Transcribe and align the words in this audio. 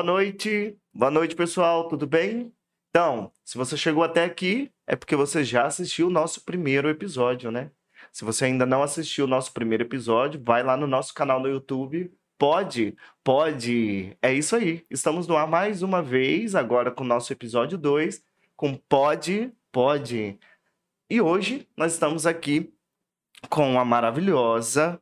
Boa 0.00 0.12
noite, 0.14 0.78
boa 0.94 1.10
noite 1.10 1.36
pessoal, 1.36 1.86
tudo 1.86 2.06
bem? 2.06 2.50
Então, 2.88 3.30
se 3.44 3.58
você 3.58 3.76
chegou 3.76 4.02
até 4.02 4.24
aqui, 4.24 4.72
é 4.86 4.96
porque 4.96 5.14
você 5.14 5.44
já 5.44 5.66
assistiu 5.66 6.06
o 6.06 6.10
nosso 6.10 6.42
primeiro 6.42 6.88
episódio, 6.88 7.50
né? 7.50 7.70
Se 8.10 8.24
você 8.24 8.46
ainda 8.46 8.64
não 8.64 8.82
assistiu 8.82 9.26
o 9.26 9.28
nosso 9.28 9.52
primeiro 9.52 9.84
episódio, 9.84 10.42
vai 10.42 10.62
lá 10.62 10.74
no 10.74 10.86
nosso 10.86 11.12
canal 11.12 11.38
no 11.38 11.50
YouTube. 11.50 12.10
Pode, 12.38 12.96
pode. 13.22 14.16
É 14.22 14.32
isso 14.32 14.56
aí. 14.56 14.86
Estamos 14.88 15.26
no 15.26 15.36
ar 15.36 15.46
mais 15.46 15.82
uma 15.82 16.00
vez, 16.00 16.54
agora 16.54 16.90
com 16.90 17.04
o 17.04 17.06
nosso 17.06 17.30
episódio 17.30 17.76
2, 17.76 18.22
com 18.56 18.74
Pode, 18.74 19.52
Pode. 19.70 20.40
E 21.10 21.20
hoje 21.20 21.68
nós 21.76 21.92
estamos 21.92 22.24
aqui 22.24 22.72
com 23.50 23.78
a 23.78 23.84
maravilhosa, 23.84 24.98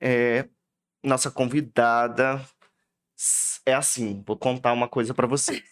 é, 0.00 0.48
nossa 1.04 1.30
convidada. 1.30 2.40
É 3.70 3.74
assim, 3.74 4.22
vou 4.26 4.36
contar 4.36 4.72
uma 4.72 4.88
coisa 4.88 5.14
para 5.14 5.26
vocês. 5.26 5.62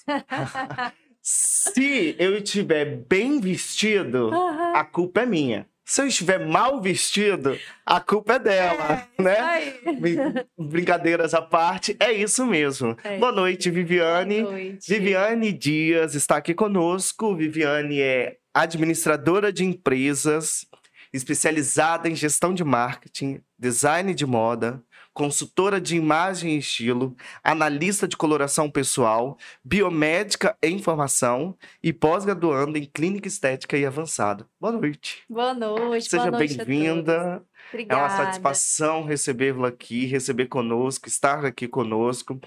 Se 1.20 2.14
eu 2.18 2.36
estiver 2.38 2.84
bem 3.08 3.40
vestido, 3.40 4.30
a 4.74 4.84
culpa 4.84 5.22
é 5.22 5.26
minha. 5.26 5.66
Se 5.84 6.02
eu 6.02 6.06
estiver 6.06 6.46
mal 6.46 6.80
vestido, 6.82 7.58
a 7.84 7.98
culpa 7.98 8.34
é 8.34 8.38
dela, 8.38 9.08
É, 9.18 9.22
né? 9.22 10.44
Brincadeiras 10.58 11.32
à 11.32 11.40
parte, 11.40 11.96
é 11.98 12.12
isso 12.12 12.44
mesmo. 12.46 12.94
É. 13.02 13.16
Boa 13.16 13.32
noite, 13.32 13.70
Viviane. 13.70 14.42
Boa 14.42 14.52
noite. 14.52 14.86
Viviane 14.86 15.50
Dias 15.50 16.14
está 16.14 16.36
aqui 16.36 16.54
conosco. 16.54 17.34
Viviane 17.34 18.00
é 18.00 18.36
administradora 18.52 19.50
de 19.50 19.64
empresas, 19.64 20.66
especializada 21.12 22.08
em 22.08 22.14
gestão 22.14 22.52
de 22.52 22.62
marketing, 22.64 23.40
design 23.58 24.14
de 24.14 24.26
moda, 24.26 24.82
consultora 25.12 25.80
de 25.80 25.96
imagem 25.96 26.54
e 26.54 26.58
estilo, 26.58 27.16
analista 27.42 28.06
de 28.06 28.16
coloração 28.16 28.70
pessoal, 28.70 29.36
biomédica 29.64 30.56
em 30.62 30.78
formação 30.80 31.56
e 31.82 31.92
pós-graduanda 31.92 32.78
em 32.78 32.84
clínica 32.84 33.26
estética 33.26 33.76
e 33.76 33.84
avançada. 33.84 34.46
Boa 34.60 34.72
noite. 34.72 35.24
Boa 35.28 35.54
noite. 35.54 36.08
Seja 36.08 36.30
bem-vinda. 36.30 37.42
É 37.88 37.94
uma 37.94 38.10
satisfação 38.10 39.04
recebê-la 39.04 39.68
aqui, 39.68 40.06
receber 40.06 40.46
conosco, 40.46 41.08
estar 41.08 41.44
aqui 41.44 41.66
conosco. 41.66 42.40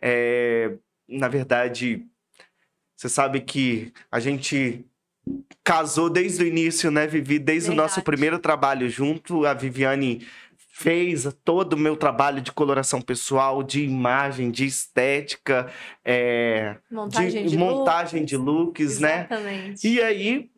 É, 0.00 0.74
na 1.08 1.28
verdade, 1.28 2.06
você 2.96 3.08
sabe 3.08 3.40
que 3.40 3.92
a 4.10 4.20
gente 4.20 4.84
casou 5.64 6.10
desde 6.10 6.44
o 6.44 6.46
início, 6.46 6.90
né, 6.90 7.06
Vivi? 7.06 7.38
Desde 7.38 7.70
o 7.70 7.74
nosso 7.74 7.96
Verdade. 7.96 8.04
primeiro 8.04 8.38
trabalho 8.38 8.88
junto, 8.88 9.46
a 9.46 9.54
Viviane 9.54 10.26
fez 10.82 11.32
todo 11.44 11.74
o 11.74 11.78
meu 11.78 11.96
trabalho 11.96 12.42
de 12.42 12.50
coloração 12.50 13.00
pessoal, 13.00 13.62
de 13.62 13.84
imagem, 13.84 14.50
de 14.50 14.66
estética, 14.66 15.72
é, 16.04 16.76
Montagem 16.90 17.44
de, 17.44 17.50
de, 17.50 17.56
montagem 17.56 18.20
looks. 18.20 18.30
de 18.30 18.36
looks, 18.36 18.98
né? 18.98 19.26
Exatamente. 19.30 19.88
E 19.88 20.02
aí, 20.02 20.50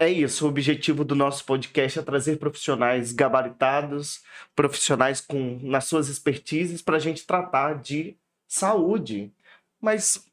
é 0.00 0.08
isso. 0.08 0.44
O 0.44 0.48
objetivo 0.48 1.04
do 1.04 1.14
nosso 1.14 1.44
podcast 1.44 2.00
é 2.00 2.02
trazer 2.02 2.38
profissionais 2.38 3.12
gabaritados, 3.12 4.20
profissionais 4.56 5.20
com 5.20 5.60
nas 5.62 5.84
suas 5.84 6.08
expertises 6.08 6.82
para 6.82 6.96
a 6.96 7.00
gente 7.00 7.24
tratar 7.24 7.74
de 7.74 8.16
saúde. 8.48 9.32
Mas 9.80 10.26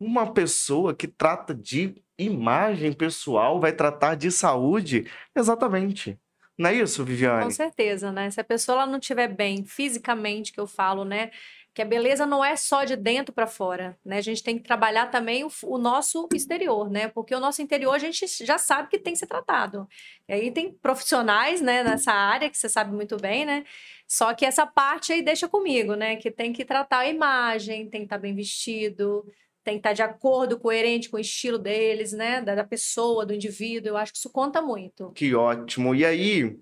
uma 0.00 0.32
pessoa 0.32 0.94
que 0.94 1.06
trata 1.06 1.54
de 1.54 2.02
imagem 2.18 2.94
pessoal 2.94 3.60
vai 3.60 3.72
tratar 3.72 4.14
de 4.14 4.30
saúde? 4.30 5.10
Exatamente. 5.36 6.18
Não 6.58 6.70
é 6.70 6.74
isso, 6.74 7.02
Com 7.02 7.06
Viviane? 7.06 7.52
certeza, 7.52 8.12
né? 8.12 8.30
Se 8.30 8.40
a 8.40 8.44
pessoa 8.44 8.76
ela 8.82 8.86
não 8.86 8.98
estiver 8.98 9.28
bem 9.28 9.64
fisicamente, 9.64 10.52
que 10.52 10.60
eu 10.60 10.66
falo, 10.66 11.04
né? 11.04 11.30
Que 11.74 11.82
a 11.82 11.84
beleza 11.84 12.24
não 12.24 12.44
é 12.44 12.54
só 12.54 12.84
de 12.84 12.94
dentro 12.94 13.34
para 13.34 13.48
fora, 13.48 13.98
né? 14.04 14.18
A 14.18 14.20
gente 14.20 14.42
tem 14.44 14.56
que 14.56 14.62
trabalhar 14.62 15.06
também 15.10 15.42
o, 15.44 15.50
o 15.64 15.76
nosso 15.76 16.28
exterior, 16.32 16.88
né? 16.88 17.08
Porque 17.08 17.34
o 17.34 17.40
nosso 17.40 17.60
interior 17.60 17.92
a 17.94 17.98
gente 17.98 18.24
já 18.44 18.58
sabe 18.58 18.88
que 18.88 18.98
tem 18.98 19.12
que 19.14 19.18
ser 19.18 19.26
tratado. 19.26 19.88
E 20.28 20.32
aí 20.32 20.50
tem 20.52 20.72
profissionais, 20.72 21.60
né, 21.60 21.82
nessa 21.82 22.12
área 22.12 22.48
que 22.48 22.56
você 22.56 22.68
sabe 22.68 22.94
muito 22.94 23.16
bem, 23.16 23.44
né? 23.44 23.64
Só 24.06 24.32
que 24.34 24.46
essa 24.46 24.64
parte 24.64 25.12
aí 25.12 25.22
deixa 25.22 25.48
comigo, 25.48 25.94
né? 25.96 26.14
Que 26.14 26.30
tem 26.30 26.52
que 26.52 26.64
tratar 26.64 26.98
a 26.98 27.08
imagem, 27.08 27.90
tem 27.90 28.02
que 28.02 28.06
estar 28.06 28.18
bem 28.18 28.34
vestido, 28.36 29.24
tem 29.64 29.74
que 29.74 29.78
estar 29.80 29.92
de 29.94 30.02
acordo, 30.02 30.58
coerente 30.60 31.08
com 31.08 31.16
o 31.16 31.20
estilo 31.20 31.58
deles, 31.58 32.12
né? 32.12 32.40
Da, 32.42 32.54
da 32.54 32.64
pessoa, 32.64 33.24
do 33.24 33.34
indivíduo. 33.34 33.88
Eu 33.88 33.96
acho 33.96 34.12
que 34.12 34.18
isso 34.18 34.30
conta 34.30 34.60
muito. 34.60 35.10
Que 35.12 35.34
ótimo. 35.34 35.94
E 35.94 36.04
aí, 36.04 36.56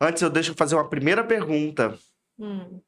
antes 0.00 0.22
eu 0.22 0.30
deixo 0.30 0.54
fazer 0.54 0.74
uma 0.74 0.88
primeira 0.88 1.22
pergunta. 1.22 1.96
Hum. 2.38 2.80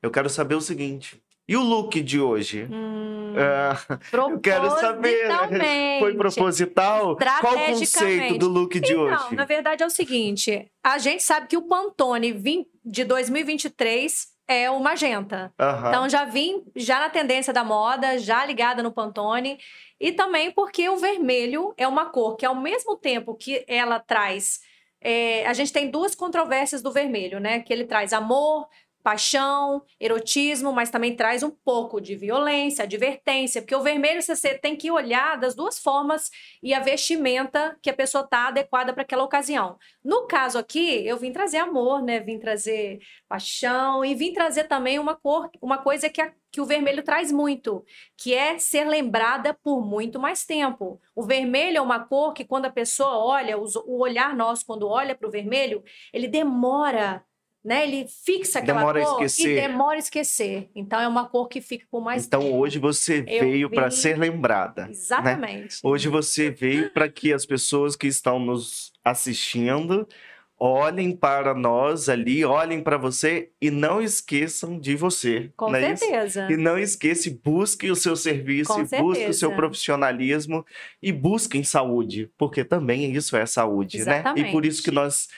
Eu 0.00 0.10
quero 0.10 0.30
saber 0.30 0.54
o 0.54 0.60
seguinte. 0.60 1.20
E 1.48 1.56
o 1.56 1.60
look 1.60 2.00
de 2.00 2.20
hoje? 2.20 2.68
Hum, 2.70 3.34
Ah, 3.36 3.76
eu 4.12 4.38
quero 4.38 4.70
saber. 4.70 5.28
Foi 5.98 6.14
proposital? 6.14 7.16
Qual 7.40 7.56
o 7.56 7.66
conceito 7.66 8.38
do 8.38 8.48
look 8.48 8.78
de 8.78 8.92
Então, 8.92 9.02
hoje? 9.26 9.34
na 9.34 9.44
verdade 9.44 9.82
é 9.82 9.86
o 9.86 9.90
seguinte, 9.90 10.70
a 10.84 10.98
gente 10.98 11.22
sabe 11.22 11.48
que 11.48 11.56
o 11.56 11.62
Pantone 11.62 12.32
de 12.84 13.04
2023 13.04 14.31
é 14.52 14.70
o 14.70 14.78
magenta. 14.80 15.52
Aham. 15.58 15.88
Então 15.88 16.08
já 16.08 16.24
vim 16.24 16.62
já 16.76 17.00
na 17.00 17.10
tendência 17.10 17.52
da 17.52 17.64
moda, 17.64 18.18
já 18.18 18.44
ligada 18.44 18.82
no 18.82 18.92
Pantone, 18.92 19.58
e 20.00 20.12
também 20.12 20.50
porque 20.50 20.88
o 20.88 20.96
vermelho 20.96 21.72
é 21.76 21.86
uma 21.86 22.06
cor 22.06 22.36
que 22.36 22.46
ao 22.46 22.54
mesmo 22.54 22.96
tempo 22.96 23.34
que 23.34 23.64
ela 23.66 23.98
traz, 23.98 24.60
é, 25.00 25.46
a 25.46 25.52
gente 25.52 25.72
tem 25.72 25.90
duas 25.90 26.14
controvérsias 26.14 26.82
do 26.82 26.92
vermelho, 26.92 27.40
né? 27.40 27.60
Que 27.60 27.72
ele 27.72 27.84
traz 27.84 28.12
amor, 28.12 28.68
paixão, 29.02 29.82
erotismo, 29.98 30.72
mas 30.72 30.90
também 30.90 31.16
traz 31.16 31.42
um 31.42 31.50
pouco 31.50 32.00
de 32.00 32.14
violência, 32.16 32.84
advertência, 32.84 33.60
porque 33.60 33.74
o 33.74 33.82
vermelho 33.82 34.22
você 34.22 34.56
tem 34.58 34.76
que 34.76 34.90
olhar 34.90 35.36
das 35.38 35.54
duas 35.54 35.78
formas 35.78 36.30
e 36.62 36.72
a 36.72 36.80
vestimenta 36.80 37.76
que 37.82 37.90
a 37.90 37.94
pessoa 37.94 38.26
tá 38.26 38.48
adequada 38.48 38.92
para 38.92 39.02
aquela 39.02 39.24
ocasião. 39.24 39.76
No 40.04 40.26
caso 40.26 40.58
aqui, 40.58 41.06
eu 41.06 41.16
vim 41.16 41.32
trazer 41.32 41.58
amor, 41.58 42.02
né? 42.02 42.20
Vim 42.20 42.38
trazer 42.38 43.00
paixão 43.28 44.04
e 44.04 44.14
vim 44.14 44.32
trazer 44.32 44.64
também 44.64 44.98
uma 44.98 45.16
cor, 45.16 45.50
uma 45.60 45.78
coisa 45.78 46.08
que, 46.08 46.20
a- 46.20 46.32
que 46.50 46.60
o 46.60 46.64
vermelho 46.66 47.02
traz 47.02 47.32
muito, 47.32 47.84
que 48.16 48.34
é 48.34 48.58
ser 48.58 48.84
lembrada 48.86 49.54
por 49.62 49.84
muito 49.84 50.20
mais 50.20 50.44
tempo. 50.44 51.00
O 51.14 51.22
vermelho 51.22 51.78
é 51.78 51.80
uma 51.80 52.00
cor 52.00 52.32
que 52.32 52.44
quando 52.44 52.66
a 52.66 52.70
pessoa 52.70 53.16
olha, 53.18 53.56
o 53.58 53.98
olhar 54.00 54.36
nosso 54.36 54.64
quando 54.66 54.88
olha 54.88 55.14
para 55.14 55.26
o 55.28 55.30
vermelho, 55.30 55.82
ele 56.12 56.28
demora, 56.28 57.24
né? 57.64 57.84
Ele 57.86 58.06
fixa 58.08 58.58
aquela 58.58 58.80
Demora 58.80 59.02
a 59.02 59.06
cor 59.06 59.24
esquecer. 59.24 59.58
e 59.58 59.60
demora 59.60 59.96
a 59.96 59.98
esquecer. 59.98 60.68
Então 60.74 61.00
é 61.00 61.06
uma 61.06 61.28
cor 61.28 61.48
que 61.48 61.60
fica 61.60 61.86
por 61.90 62.00
mais 62.02 62.26
Então 62.26 62.40
tempo. 62.42 62.56
hoje 62.56 62.78
você 62.78 63.24
Eu 63.26 63.44
veio 63.44 63.70
para 63.70 63.90
ser 63.90 64.18
lembrada. 64.18 64.88
Exatamente. 64.90 65.76
Hoje 65.82 66.08
você 66.08 66.50
veio 66.50 66.90
para 66.90 67.08
que 67.08 67.32
as 67.32 67.46
pessoas 67.46 67.94
que 67.94 68.06
estão 68.06 68.38
nos 68.38 68.92
assistindo 69.04 70.06
olhem 70.64 71.10
para 71.10 71.54
nós 71.54 72.08
ali, 72.08 72.44
olhem 72.44 72.80
para 72.80 72.96
você 72.96 73.50
e 73.60 73.68
não 73.68 74.00
esqueçam 74.00 74.78
de 74.78 74.94
você. 74.94 75.50
Com 75.56 75.70
não 75.70 75.76
é 75.76 75.96
certeza. 75.96 76.46
E 76.48 76.56
não 76.56 76.78
esqueça, 76.78 77.28
busque 77.42 77.90
o 77.90 77.96
seu 77.96 78.14
serviço, 78.14 78.72
busque 79.00 79.26
o 79.26 79.34
seu 79.34 79.56
profissionalismo 79.56 80.64
e 81.02 81.10
busquem 81.10 81.64
saúde, 81.64 82.30
porque 82.38 82.64
também 82.64 83.12
isso 83.12 83.36
é 83.36 83.44
saúde, 83.44 84.04
né? 84.04 84.22
E 84.36 84.52
por 84.52 84.64
isso 84.64 84.80
que 84.84 84.92
nós 84.92 85.28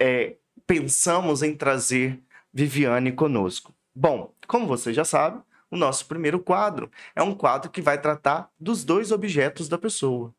é, 0.00 0.36
pensamos 0.66 1.42
em 1.42 1.54
trazer 1.54 2.22
Viviane 2.52 3.12
conosco. 3.12 3.74
Bom, 3.94 4.32
como 4.46 4.66
você 4.66 4.92
já 4.92 5.04
sabe, 5.04 5.42
o 5.70 5.76
nosso 5.76 6.06
primeiro 6.06 6.40
quadro 6.40 6.90
é 7.14 7.22
um 7.22 7.34
quadro 7.34 7.70
que 7.70 7.80
vai 7.80 8.00
tratar 8.00 8.50
dos 8.58 8.84
dois 8.84 9.12
objetos 9.12 9.68
da 9.68 9.78
pessoa. 9.78 10.34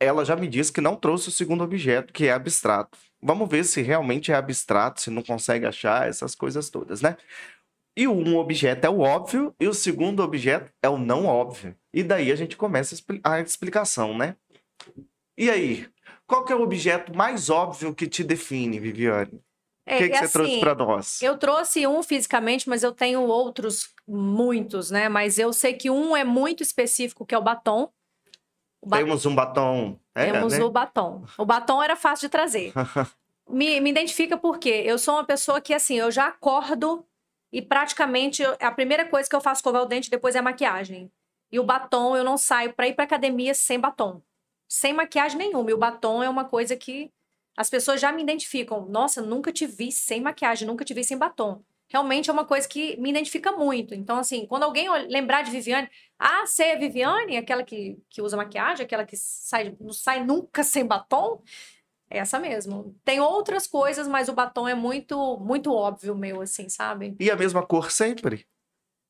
Ela 0.00 0.24
já 0.24 0.36
me 0.36 0.46
disse 0.46 0.72
que 0.72 0.80
não 0.80 0.96
trouxe 0.96 1.28
o 1.28 1.32
segundo 1.32 1.64
objeto, 1.64 2.12
que 2.12 2.26
é 2.26 2.32
abstrato. 2.32 2.96
Vamos 3.20 3.48
ver 3.48 3.64
se 3.64 3.82
realmente 3.82 4.30
é 4.30 4.34
abstrato, 4.34 5.00
se 5.00 5.10
não 5.10 5.22
consegue 5.22 5.66
achar 5.66 6.08
essas 6.08 6.34
coisas 6.34 6.70
todas, 6.70 7.00
né? 7.02 7.16
E 7.96 8.06
um 8.06 8.36
objeto 8.36 8.84
é 8.86 8.88
o 8.88 9.00
óbvio 9.00 9.52
e 9.58 9.66
o 9.66 9.74
segundo 9.74 10.22
objeto 10.22 10.72
é 10.80 10.88
o 10.88 10.96
não 10.96 11.26
óbvio. 11.26 11.74
E 11.92 12.04
daí 12.04 12.30
a 12.30 12.36
gente 12.36 12.56
começa 12.56 12.94
a 12.94 12.96
expli- 12.96 13.20
a 13.24 13.40
explicação, 13.40 14.16
né? 14.16 14.36
E 15.36 15.50
aí, 15.50 15.88
qual 16.28 16.44
que 16.44 16.52
é 16.52 16.56
o 16.56 16.62
objeto 16.62 17.16
mais 17.16 17.48
óbvio 17.48 17.94
que 17.94 18.06
te 18.06 18.22
define, 18.22 18.78
Viviane? 18.78 19.42
É, 19.86 19.96
o 19.96 19.98
que, 19.98 20.08
que 20.10 20.16
é 20.16 20.26
você 20.26 20.32
trouxe 20.32 20.52
assim, 20.52 20.60
para 20.60 20.74
nós? 20.74 21.22
Eu 21.22 21.38
trouxe 21.38 21.86
um 21.86 22.02
fisicamente, 22.02 22.68
mas 22.68 22.82
eu 22.82 22.92
tenho 22.92 23.22
outros 23.22 23.94
muitos, 24.06 24.90
né? 24.90 25.08
Mas 25.08 25.38
eu 25.38 25.50
sei 25.54 25.72
que 25.72 25.88
um 25.90 26.14
é 26.14 26.24
muito 26.24 26.62
específico, 26.62 27.24
que 27.24 27.34
é 27.34 27.38
o 27.38 27.42
batom. 27.42 27.90
O 28.82 28.90
Temos 28.90 29.24
um 29.24 29.34
batom. 29.34 29.98
É, 30.14 30.30
Temos 30.30 30.52
né? 30.52 30.62
o 30.62 30.70
batom. 30.70 31.24
O 31.38 31.46
batom 31.46 31.82
era 31.82 31.96
fácil 31.96 32.28
de 32.28 32.30
trazer. 32.30 32.74
me, 33.48 33.80
me 33.80 33.88
identifica 33.88 34.36
porque 34.36 34.68
eu 34.68 34.98
sou 34.98 35.14
uma 35.14 35.24
pessoa 35.24 35.62
que, 35.62 35.72
assim, 35.72 35.98
eu 35.98 36.10
já 36.10 36.26
acordo 36.26 37.02
e 37.50 37.62
praticamente 37.62 38.42
a 38.60 38.70
primeira 38.70 39.06
coisa 39.06 39.26
que 39.26 39.34
eu 39.34 39.40
faço 39.40 39.60
é 39.60 39.60
escovar 39.60 39.82
o 39.82 39.86
dente, 39.86 40.10
depois 40.10 40.36
é 40.36 40.40
a 40.40 40.42
maquiagem. 40.42 41.10
E 41.50 41.58
o 41.58 41.64
batom, 41.64 42.14
eu 42.14 42.22
não 42.22 42.36
saio 42.36 42.74
pra 42.74 42.86
ir 42.86 42.92
pra 42.92 43.04
academia 43.04 43.54
sem 43.54 43.80
batom. 43.80 44.20
Sem 44.68 44.92
maquiagem 44.92 45.38
nenhuma. 45.38 45.70
E 45.70 45.74
o 45.74 45.78
batom 45.78 46.22
é 46.22 46.28
uma 46.28 46.44
coisa 46.44 46.76
que 46.76 47.10
as 47.56 47.70
pessoas 47.70 48.00
já 48.00 48.12
me 48.12 48.22
identificam. 48.22 48.86
Nossa, 48.86 49.22
nunca 49.22 49.52
te 49.52 49.66
vi 49.66 49.90
sem 49.90 50.20
maquiagem, 50.20 50.66
nunca 50.66 50.84
te 50.84 50.94
vi 50.94 51.02
sem 51.02 51.16
batom. 51.16 51.62
realmente 51.90 52.28
é 52.28 52.32
uma 52.32 52.44
coisa 52.44 52.68
que 52.68 52.96
me 53.00 53.10
identifica 53.10 53.50
muito. 53.50 53.94
Então, 53.94 54.18
assim, 54.18 54.46
quando 54.46 54.64
alguém 54.64 54.88
lembrar 55.08 55.42
de 55.42 55.50
Viviane, 55.50 55.88
ah, 56.18 56.46
você 56.46 56.64
é 56.64 56.76
Viviane, 56.76 57.38
aquela 57.38 57.62
que, 57.62 57.98
que 58.10 58.20
usa 58.20 58.36
maquiagem, 58.36 58.84
aquela 58.84 59.06
que 59.06 59.16
sai, 59.16 59.74
não 59.80 59.92
sai 59.92 60.22
nunca 60.22 60.62
sem 60.62 60.84
batom, 60.84 61.42
é 62.10 62.18
essa 62.18 62.38
mesmo. 62.38 62.94
Tem 63.04 63.20
outras 63.20 63.66
coisas, 63.66 64.06
mas 64.06 64.28
o 64.28 64.32
batom 64.32 64.68
é 64.68 64.74
muito, 64.74 65.38
muito 65.38 65.72
óbvio 65.72 66.14
meu, 66.14 66.40
assim, 66.40 66.68
sabe? 66.68 67.16
E 67.18 67.30
a 67.30 67.36
mesma 67.36 67.66
cor 67.66 67.90
sempre? 67.90 68.46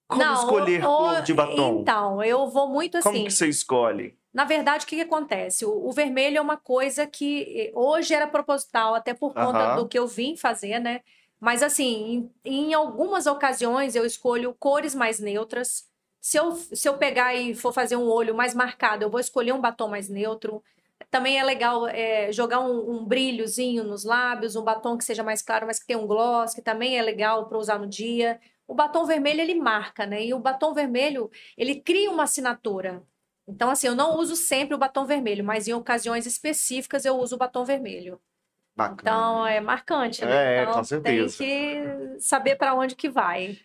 Como 0.09 0.23
não, 0.23 0.35
escolher 0.35 0.83
o, 0.83 0.87
cor 0.87 1.23
de 1.23 1.35
batom? 1.35 1.81
Então, 1.83 2.23
eu 2.23 2.49
vou 2.49 2.69
muito 2.69 2.97
assim. 2.97 3.11
Como 3.11 3.25
que 3.25 3.31
você 3.31 3.49
escolhe? 3.49 4.18
Na 4.39 4.45
verdade, 4.45 4.85
o 4.85 4.87
que, 4.87 4.95
que 4.95 5.03
acontece? 5.03 5.67
O, 5.67 5.89
o, 5.89 5.91
vermelho 5.91 6.39
é 6.39 6.41
uma 6.41 6.57
coisa 6.57 7.05
que 7.09 7.43
eh, 7.61 7.73
hoje 7.75 8.15
era 8.15 8.25
proposital, 8.25 8.95
até 8.95 9.13
por 9.13 9.35
conta 9.35 9.59
uh 9.59 9.71
-huh. 9.73 9.77
do 9.79 9.89
que 9.89 9.99
eu 9.99 10.07
vim 10.07 10.37
fazer, 10.37 10.79
né? 10.79 11.01
Mas 11.41 11.61
assim, 11.61 12.31
em, 12.45 12.69
em, 12.69 12.73
algumas 12.73 13.27
ocasiões 13.27 13.97
eu 13.97 14.07
escolho 14.07 14.55
cores 14.55 14.95
mais 14.95 15.19
neutras. 15.19 15.89
Se 16.21 16.37
eu, 16.39 16.53
se 16.55 16.89
eu 16.89 16.97
pegar 16.97 17.35
e 17.35 17.53
for 17.53 17.73
fazer 17.73 17.97
um 17.97 18.09
olho 18.09 18.33
mais 18.33 18.55
marcado, 18.55 19.03
eu 19.03 19.11
vou 19.11 19.19
escolher 19.19 19.53
um 19.53 19.61
batom 19.61 19.89
mais 19.89 20.09
neutro. 20.09 20.63
Também 21.11 21.37
é 21.37 21.43
legal 21.43 21.89
é, 21.89 22.31
jogar 22.31 22.61
um, 22.61 22.93
um, 22.93 23.05
brilhozinho 23.05 23.83
nos 23.83 24.05
lábios, 24.05 24.55
um 24.55 24.63
batom 24.63 24.97
que 24.97 25.05
seja 25.05 25.25
mais 25.25 25.43
claro, 25.43 25.67
mas 25.67 25.81
que 25.81 25.87
tenha 25.87 25.99
um 25.99 26.07
gloss, 26.07 26.55
que 26.55 26.63
também 26.63 26.97
é 26.97 27.03
legal 27.03 27.49
para 27.49 27.59
usar 27.59 27.81
no 27.81 27.89
dia. 27.89 28.41
O 28.69 28.75
batom 28.75 29.05
vermelho 29.05 29.41
ele 29.41 29.57
marca, 29.57 30.07
né? 30.07 30.25
E 30.25 30.33
o 30.33 30.39
batom 30.39 30.73
vermelho 30.73 31.29
ele 31.57 31.81
cria 31.81 32.09
uma 32.09 32.23
assinatura. 32.23 33.03
Então, 33.49 33.71
assim, 33.71 33.87
eu 33.87 33.95
não 33.95 34.19
uso 34.19 34.37
sempre 34.37 34.75
o 34.75 34.79
batom 34.79 35.07
vermelho, 35.07 35.43
mas 35.43 35.67
em 35.67 35.73
ocasiões 35.73 36.27
específicas 36.27 37.05
eu 37.05 37.17
uso 37.17 37.37
o 37.37 37.39
batom 37.39 37.65
vermelho. 37.65 38.21
Bacana. 38.77 39.01
Então 39.01 39.47
é 39.47 39.61
marcante, 39.61 40.25
né? 40.25 40.59
É, 40.59 40.63
então, 40.63 40.75
com 40.75 40.85
certeza. 40.85 41.39
Tem 41.39 42.15
que 42.15 42.21
saber 42.21 42.57
para 42.57 42.75
onde 42.75 42.95
que 42.95 43.09
vai. 43.09 43.59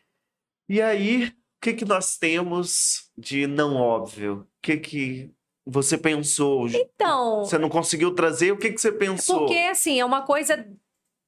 E 0.68 0.82
aí, 0.82 1.26
o 1.28 1.32
que, 1.62 1.74
que 1.74 1.86
nós 1.86 2.18
temos 2.18 3.12
de 3.18 3.46
não 3.46 3.76
óbvio? 3.76 4.48
O 4.58 4.62
que, 4.62 4.78
que 4.78 5.32
você 5.66 5.98
pensou? 5.98 6.68
Então. 6.68 7.46
Você 7.46 7.58
não 7.58 7.70
conseguiu 7.70 8.16
trazer? 8.16 8.52
O 8.52 8.58
que, 8.58 8.72
que 8.72 8.82
você 8.82 8.92
pensou? 8.92 9.40
Porque, 9.40 9.58
assim, 9.70 10.00
é 10.00 10.06
uma 10.06 10.24
coisa 10.24 10.66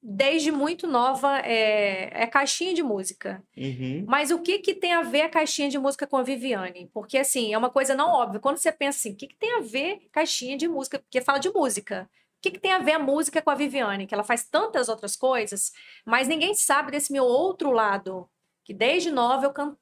desde 0.08 0.52
muito 0.52 0.86
nova 0.86 1.40
é, 1.40 2.22
é 2.22 2.26
caixinha 2.26 2.72
de 2.72 2.82
música. 2.82 3.42
Uhum. 3.56 4.04
Mas 4.06 4.30
o 4.30 4.40
que, 4.40 4.58
que 4.58 4.74
tem 4.74 4.92
a 4.92 5.02
ver 5.02 5.22
a 5.22 5.28
caixinha 5.28 5.68
de 5.68 5.78
música 5.78 6.06
com 6.06 6.16
a 6.16 6.22
Viviane? 6.22 6.88
Porque, 6.92 7.18
assim, 7.18 7.52
é 7.52 7.58
uma 7.58 7.70
coisa 7.70 7.94
não 7.94 8.08
óbvia. 8.10 8.40
Quando 8.40 8.58
você 8.58 8.70
pensa 8.70 8.98
assim, 8.98 9.12
o 9.12 9.16
que, 9.16 9.26
que 9.26 9.36
tem 9.36 9.56
a 9.56 9.60
ver 9.60 10.08
caixinha 10.12 10.56
de 10.56 10.68
música? 10.68 10.98
Porque 10.98 11.20
fala 11.20 11.38
de 11.38 11.50
música 11.50 12.08
que, 12.50 12.50
que 12.52 12.60
tem 12.60 12.72
a 12.72 12.78
ver 12.78 12.92
a 12.92 12.98
música 12.98 13.42
com 13.42 13.50
a 13.50 13.54
Viviane? 13.54 14.06
Que 14.06 14.14
ela 14.14 14.24
faz 14.24 14.44
tantas 14.44 14.88
outras 14.88 15.16
coisas, 15.16 15.72
mas 16.04 16.28
ninguém 16.28 16.54
sabe 16.54 16.90
desse 16.90 17.12
meu 17.12 17.24
outro 17.24 17.70
lado. 17.70 18.28
Que 18.64 18.74
desde 18.74 19.10
nova 19.10 19.46
eu 19.46 19.52
can 19.52 19.76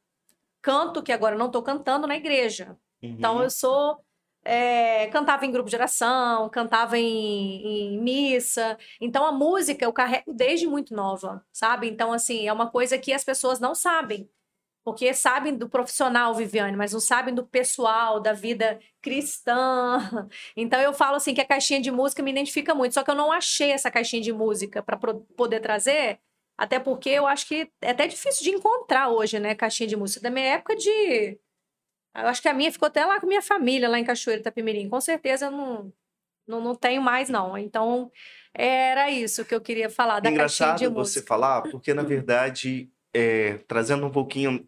canto, 0.61 1.03
que 1.03 1.13
agora 1.13 1.37
não 1.37 1.47
estou 1.47 1.63
cantando 1.63 2.07
na 2.07 2.17
igreja. 2.17 2.77
Uhum. 3.03 3.11
Então 3.11 3.43
eu 3.43 3.51
sou. 3.51 4.04
É, 4.45 5.07
cantava 5.09 5.47
em 5.47 5.51
grupo 5.51 5.71
de 5.71 5.77
oração, 5.77 6.49
cantava 6.51 6.99
em, 6.99 7.95
em, 7.95 7.99
missa. 7.99 8.79
Então 9.01 9.25
a 9.25 9.33
música 9.33 9.85
eu 9.85 9.93
carrego 9.93 10.33
desde 10.35 10.67
muito 10.67 10.95
nova, 10.95 11.45
sabe? 11.53 11.89
Então, 11.89 12.13
assim, 12.13 12.47
é 12.47 12.53
uma 12.53 12.71
coisa 12.71 12.99
que 12.99 13.13
as 13.13 13.25
pessoas 13.25 13.59
não 13.59 13.75
sabem 13.75 14.29
porque 14.85 15.15
sabem 15.15 15.57
do 15.57 15.69
profissional 15.69 16.35
Viviane, 16.35 16.77
mas 16.77 16.93
não 16.93 17.01
sabem 17.01 17.35
do 17.35 17.47
pessoal, 17.47 18.21
da 18.21 18.33
vida 18.33 18.79
cristã. 19.01 19.99
Então 20.57 20.81
eu 20.81 20.93
falo 20.93 21.17
assim 21.17 21.35
que 21.35 21.41
a 21.41 21.47
caixinha 21.47 21.81
de 21.81 21.91
música 21.91 22.23
me 22.23 22.31
identifica 22.31 22.75
muito, 22.75 22.95
só 22.95 23.03
que 23.03 23.11
eu 23.11 23.15
não 23.15 23.33
achei 23.33 23.71
essa 23.73 23.91
caixinha 23.91 24.23
de 24.23 24.33
música 24.33 24.83
para 24.83 24.99
poder 25.37 25.61
trazer, 25.61 26.21
até 26.59 26.79
porque 26.79 27.09
eu 27.11 27.27
acho 27.27 27.47
que 27.49 27.71
é 27.81 27.91
até 27.91 28.07
difícil 28.07 28.45
de 28.45 28.51
encontrar 28.51 29.09
hoje, 29.09 29.39
né, 29.41 29.55
caixinha 29.55 29.89
de 29.89 29.97
música 29.97 30.21
da 30.23 30.31
minha 30.31 30.47
época 30.55 30.77
de 30.77 31.39
eu 32.15 32.29
acho 32.29 32.43
que 32.43 32.49
a 32.49 32.55
minha 32.55 32.71
ficou 32.71 32.87
até 32.87 33.05
lá 33.05 33.21
com 33.21 33.27
minha 33.27 33.43
família 33.43 33.89
lá 33.89 33.99
em 33.99 34.05
Cachoeiro 34.05 34.41
Itapemirim. 34.41 34.89
Com 34.89 35.01
certeza 35.01 35.47
eu 35.47 35.51
não 35.51 35.93
não, 36.47 36.61
não 36.61 36.75
tenho 36.75 37.01
mais 37.01 37.29
não. 37.29 37.57
Então 37.57 38.11
era 38.53 39.11
isso 39.11 39.45
que 39.45 39.55
eu 39.55 39.61
queria 39.61 39.91
falar 39.91 40.21
da 40.21 40.31
Engraçado 40.31 40.91
você 40.93 41.23
falar, 41.23 41.63
porque 41.63 41.93
na 41.95 42.03
verdade 42.03 42.91
é, 43.13 43.59
trazendo 43.67 44.07
um 44.07 44.11
pouquinho 44.11 44.67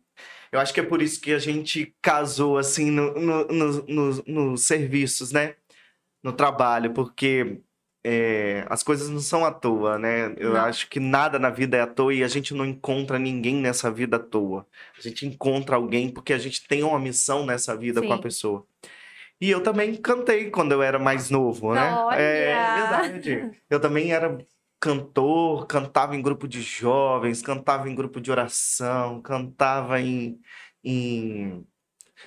eu 0.53 0.61
acho 0.61 0.73
que 0.73 0.81
é 0.81 0.83
por 0.83 1.03
isso 1.03 1.21
que 1.21 1.33
a 1.33 1.39
gente 1.39 1.95
casou, 2.01 2.57
assim, 2.57 2.91
nos 2.91 3.15
no, 3.15 3.45
no, 3.47 3.87
no, 3.87 4.25
no 4.27 4.57
serviços, 4.57 5.33
né? 5.33 5.55
No 6.23 6.33
trabalho, 6.33 6.93
porque 6.93 7.61
é, 8.08 8.64
as 8.70 8.85
coisas 8.85 9.08
não 9.08 9.19
são 9.19 9.44
à 9.44 9.50
toa, 9.50 9.99
né? 9.99 10.32
Eu 10.37 10.55
não. 10.55 10.61
acho 10.61 10.88
que 10.88 11.00
nada 11.00 11.41
na 11.41 11.50
vida 11.50 11.76
é 11.76 11.81
à 11.81 11.88
toa 11.88 12.14
e 12.14 12.23
a 12.23 12.29
gente 12.29 12.55
não 12.55 12.64
encontra 12.64 13.19
ninguém 13.19 13.56
nessa 13.56 13.91
vida 13.91 14.17
à 14.17 14.20
toa. 14.20 14.64
A 14.97 15.00
gente 15.00 15.26
encontra 15.26 15.75
alguém 15.75 16.08
porque 16.08 16.32
a 16.32 16.38
gente 16.38 16.69
tem 16.69 16.85
uma 16.85 17.00
missão 17.00 17.44
nessa 17.44 17.76
vida 17.76 18.00
Sim. 18.00 18.06
com 18.06 18.12
a 18.12 18.19
pessoa. 18.19 18.64
E 19.41 19.50
eu 19.50 19.61
também 19.61 19.97
cantei 19.97 20.50
quando 20.50 20.70
eu 20.70 20.82
era 20.82 21.00
mais 21.00 21.31
novo, 21.31 21.75
né? 21.75 21.93
Olha. 21.93 22.17
É 22.17 22.75
verdade. 22.76 23.61
Eu 23.69 23.81
também 23.81 24.12
era 24.12 24.38
cantor, 24.79 25.67
cantava 25.67 26.14
em 26.14 26.23
grupo 26.23 26.47
de 26.47 26.62
jovens, 26.62 27.43
cantava 27.43 27.91
em 27.91 27.94
grupo 27.94 28.20
de 28.20 28.31
oração, 28.31 29.20
cantava 29.20 30.00
em. 30.00 30.38
em... 30.85 31.67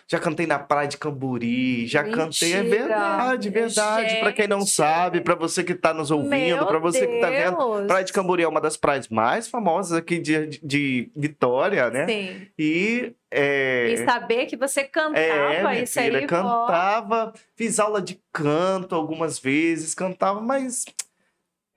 Já 0.08 0.20
cantei 0.20 0.46
na 0.46 0.60
praia 0.60 0.88
de 0.88 0.98
Camburi, 0.98 1.88
já 1.88 2.04
Mentira. 2.04 2.24
cantei, 2.26 2.54
é 2.54 2.64
verdade, 2.64 3.50
verdade. 3.50 4.20
Para 4.20 4.34
quem 4.34 4.48
não 4.48 4.62
sabe, 4.66 5.22
para 5.22 5.36
você 5.36 5.64
que 5.64 5.76
tá 5.76 5.94
nos 5.94 6.12
ouvindo, 6.12 6.66
para 6.66 6.80
você 6.80 7.06
Deus. 7.06 7.14
que 7.14 7.20
tá 7.22 7.30
vendo, 7.30 7.88
Praia 7.88 8.04
de 8.04 8.14
Camburi 8.14 8.44
é 8.44 8.48
uma 8.48 8.62
das 8.62 8.78
praias 8.78 9.08
mais 9.08 9.48
famosas 9.48 9.98
aqui 9.98 10.20
de, 10.20 10.60
de 10.64 11.12
Vitória, 11.16 11.90
né? 11.90 12.08
Sim. 12.08 12.48
E 12.58 13.14
é... 13.32 13.90
E 13.92 14.06
saber 14.06 14.46
que 14.48 14.58
você 14.58 14.84
cantava 14.84 15.76
é, 15.76 15.84
isso 15.84 16.02
filha, 16.02 16.20
aí. 16.20 16.26
Cantava, 16.28 17.34
fiz 17.56 17.80
aula 17.80 18.02
de 18.02 18.20
canto 18.34 18.96
algumas 18.96 19.38
vezes, 19.38 19.94
cantava, 19.94 20.42
mas 20.42 20.86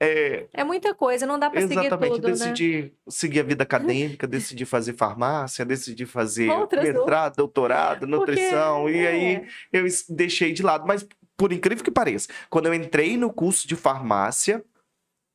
é, 0.03 0.47
é 0.53 0.63
muita 0.63 0.93
coisa, 0.93 1.25
não 1.25 1.39
dá 1.39 1.49
para 1.49 1.61
seguir 1.61 1.75
tudo, 1.75 1.85
Exatamente, 1.85 2.21
decidi 2.21 2.81
né? 2.83 2.91
seguir 3.07 3.39
a 3.39 3.43
vida 3.43 3.63
acadêmica, 3.63 4.27
decidi 4.27 4.65
fazer 4.65 4.93
farmácia, 4.93 5.63
decidi 5.63 6.05
fazer 6.05 6.49
Outras 6.49 6.83
mestrado, 6.83 7.37
doutorado, 7.37 8.05
nutrição, 8.05 8.83
Porque, 8.83 8.97
e 8.97 9.01
é. 9.01 9.07
aí 9.07 9.47
eu 9.71 9.85
deixei 10.09 10.51
de 10.51 10.61
lado. 10.61 10.85
Mas, 10.85 11.07
por 11.37 11.53
incrível 11.53 11.83
que 11.83 11.91
pareça, 11.91 12.27
quando 12.49 12.65
eu 12.65 12.73
entrei 12.73 13.15
no 13.15 13.31
curso 13.31 13.65
de 13.65 13.77
farmácia, 13.77 14.63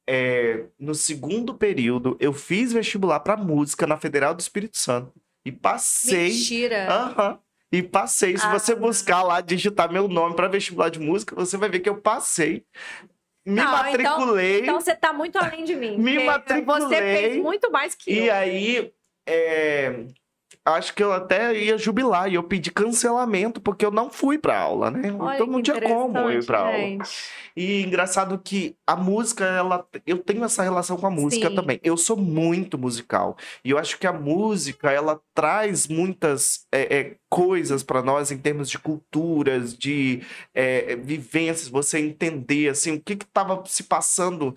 é, 0.07 0.65
no 0.79 0.95
segundo 0.95 1.55
período, 1.55 2.17
eu 2.21 2.33
fiz 2.33 2.73
vestibular 2.73 3.21
para 3.21 3.37
música 3.37 3.87
na 3.87 3.97
Federal 3.97 4.35
do 4.35 4.41
Espírito 4.41 4.77
Santo. 4.77 5.13
E 5.47 5.53
passei. 5.53 6.29
Mentira! 6.29 6.89
Aham. 6.91 7.31
Uhum, 7.31 7.39
e 7.71 7.83
passei. 7.83 8.37
Se 8.37 8.47
ah, 8.47 8.53
você 8.53 8.75
buscar 8.75 9.23
lá, 9.23 9.41
digitar 9.41 9.93
meu 9.93 10.09
nome 10.09 10.35
para 10.35 10.49
vestibular 10.49 10.89
de 10.89 10.99
música, 10.99 11.35
você 11.35 11.57
vai 11.57 11.69
ver 11.69 11.81
que 11.81 11.89
eu 11.89 12.01
passei 12.01 12.65
me 13.49 13.55
não, 13.55 13.89
então, 13.89 14.19
matriculei. 14.19 14.61
Então, 14.61 14.65
então, 14.65 14.81
você 14.81 14.95
tá 14.95 15.11
muito 15.11 15.39
além 15.39 15.65
de 15.65 15.75
mim. 15.75 15.97
Me 15.99 16.23
matriculei. 16.23 16.83
Você 16.83 16.97
fez 16.97 17.37
muito 17.43 17.71
mais 17.73 17.95
que 17.95 18.13
e 18.13 18.19
eu. 18.19 18.25
E 18.25 18.31
aí, 18.31 18.93
é, 19.27 20.05
acho 20.75 20.95
que 20.95 21.03
eu 21.03 21.13
até 21.13 21.57
ia 21.57 21.79
jubilar 21.79 22.29
e 22.31 22.35
eu 22.35 22.43
pedi 22.43 22.71
cancelamento 22.71 23.61
porque 23.61 23.85
eu 23.85 23.91
não 23.91 24.11
fui 24.11 24.39
para 24.39 24.59
aula, 24.59 24.91
né? 24.91 25.15
Olha 25.19 25.35
então 25.35 25.47
não 25.47 25.63
tinha 25.63 25.81
como 25.81 26.31
ir 26.31 26.45
para 26.45 26.61
aula. 26.61 26.99
E 27.57 27.83
engraçado 27.83 28.39
que 28.39 28.77
a 28.87 28.95
música, 28.95 29.45
ela, 29.45 29.87
eu 30.07 30.19
tenho 30.19 30.45
essa 30.45 30.63
relação 30.63 30.97
com 30.97 31.07
a 31.07 31.11
música 31.11 31.49
Sim. 31.49 31.55
também. 31.55 31.81
Eu 31.83 31.97
sou 31.97 32.17
muito 32.17 32.79
musical 32.79 33.37
e 33.65 33.71
eu 33.71 33.79
acho 33.79 33.99
que 33.99 34.07
a 34.07 34.13
música 34.13 34.91
ela 34.91 35.21
traz 35.35 35.87
muitas 35.89 36.67
é, 36.73 36.99
é, 36.99 37.17
coisas 37.29 37.83
para 37.83 38.03
nós 38.03 38.31
em 38.31 38.39
termos 38.39 38.69
de 38.71 38.79
culturas, 38.79 39.77
de 39.77 40.23
é, 40.55 40.97
vivências, 40.97 41.69
você 41.69 41.99
entender 41.99 42.69
assim 42.69 42.93
o 42.93 43.01
que 43.01 43.15
estava 43.15 43.63
se 43.67 43.85
passando 43.85 44.55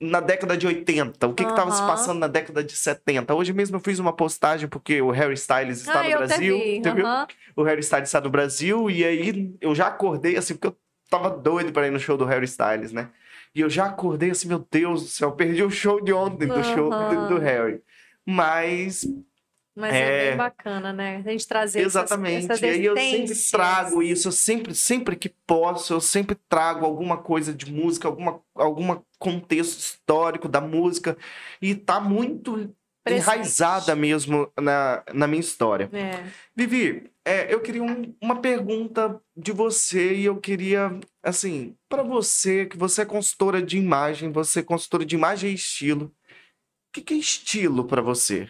na 0.00 0.20
década 0.20 0.56
de 0.56 0.66
80, 0.66 1.26
o 1.26 1.34
que 1.34 1.42
uhum. 1.42 1.50
estava 1.50 1.70
se 1.70 1.82
passando 1.82 2.18
na 2.18 2.26
década 2.26 2.64
de 2.64 2.74
70. 2.74 3.34
Hoje 3.34 3.52
mesmo 3.52 3.76
eu 3.76 3.80
fiz 3.80 3.98
uma 3.98 4.14
postagem 4.14 4.66
porque 4.66 5.02
o 5.02 5.10
Harry 5.10 5.34
Styles 5.34 5.80
está 5.80 6.00
ah, 6.00 6.04
no 6.04 6.16
Brasil. 6.16 6.56
Uhum. 6.56 7.26
O 7.54 7.62
Harry 7.62 7.80
Styles 7.80 8.08
está 8.08 8.20
no 8.20 8.30
Brasil 8.30 8.90
e 8.90 9.04
aí 9.04 9.54
eu 9.60 9.74
já 9.74 9.88
acordei 9.88 10.38
assim, 10.38 10.54
porque 10.54 10.68
eu 10.68 10.76
tava 11.10 11.28
doido 11.28 11.70
para 11.70 11.86
ir 11.86 11.90
no 11.90 12.00
show 12.00 12.16
do 12.16 12.24
Harry 12.24 12.46
Styles, 12.46 12.92
né? 12.92 13.10
E 13.54 13.60
eu 13.60 13.68
já 13.68 13.86
acordei 13.86 14.30
assim, 14.30 14.48
meu 14.48 14.66
Deus 14.70 15.02
do 15.02 15.08
céu, 15.08 15.32
perdi 15.32 15.62
o 15.62 15.70
show 15.70 16.00
de 16.02 16.12
ontem 16.12 16.46
do 16.46 16.54
uhum. 16.54 16.64
show 16.64 16.90
do, 16.90 17.28
do 17.28 17.38
Harry. 17.38 17.82
Mas 18.24 19.04
mas 19.80 19.94
é, 19.94 19.98
é, 19.98 20.28
bem 20.28 20.36
bacana, 20.36 20.92
né? 20.92 21.16
A 21.16 21.30
gente 21.30 21.46
trazer 21.46 21.80
Exatamente. 21.80 22.44
Essas, 22.44 22.62
essas 22.62 22.62
e 22.62 22.66
aí 22.66 22.84
eu 22.84 22.96
sempre 22.96 23.50
trago 23.50 24.02
isso, 24.02 24.28
eu 24.28 24.32
sempre, 24.32 24.74
sempre 24.74 25.16
que 25.16 25.28
posso, 25.28 25.92
eu 25.92 26.00
sempre 26.00 26.36
trago 26.48 26.84
alguma 26.84 27.16
coisa 27.16 27.52
de 27.52 27.72
música, 27.72 28.06
alguma, 28.06 28.40
alguma 28.54 29.02
contexto 29.18 29.78
histórico 29.78 30.48
da 30.48 30.60
música. 30.60 31.16
E 31.60 31.74
tá 31.74 31.98
muito 32.00 32.72
Presente. 33.02 33.22
enraizada 33.22 33.96
mesmo 33.96 34.50
na, 34.60 35.02
na 35.12 35.26
minha 35.26 35.40
história. 35.40 35.88
É. 35.92 36.24
Vivi, 36.54 37.10
é, 37.24 37.52
eu 37.52 37.60
queria 37.60 37.82
um, 37.82 38.14
uma 38.20 38.40
pergunta 38.40 39.20
de 39.36 39.52
você 39.52 40.14
e 40.14 40.24
eu 40.24 40.36
queria, 40.38 40.98
assim, 41.22 41.76
para 41.88 42.02
você, 42.02 42.66
que 42.66 42.76
você 42.76 43.02
é 43.02 43.06
consultora 43.06 43.62
de 43.62 43.78
imagem, 43.78 44.32
você 44.32 44.60
é 44.60 44.62
consultora 44.62 45.04
de 45.04 45.14
imagem 45.14 45.50
e 45.50 45.54
estilo. 45.54 46.06
O 46.06 46.92
que, 46.92 47.02
que 47.02 47.14
é 47.14 47.18
estilo 47.18 47.84
para 47.84 48.02
você? 48.02 48.48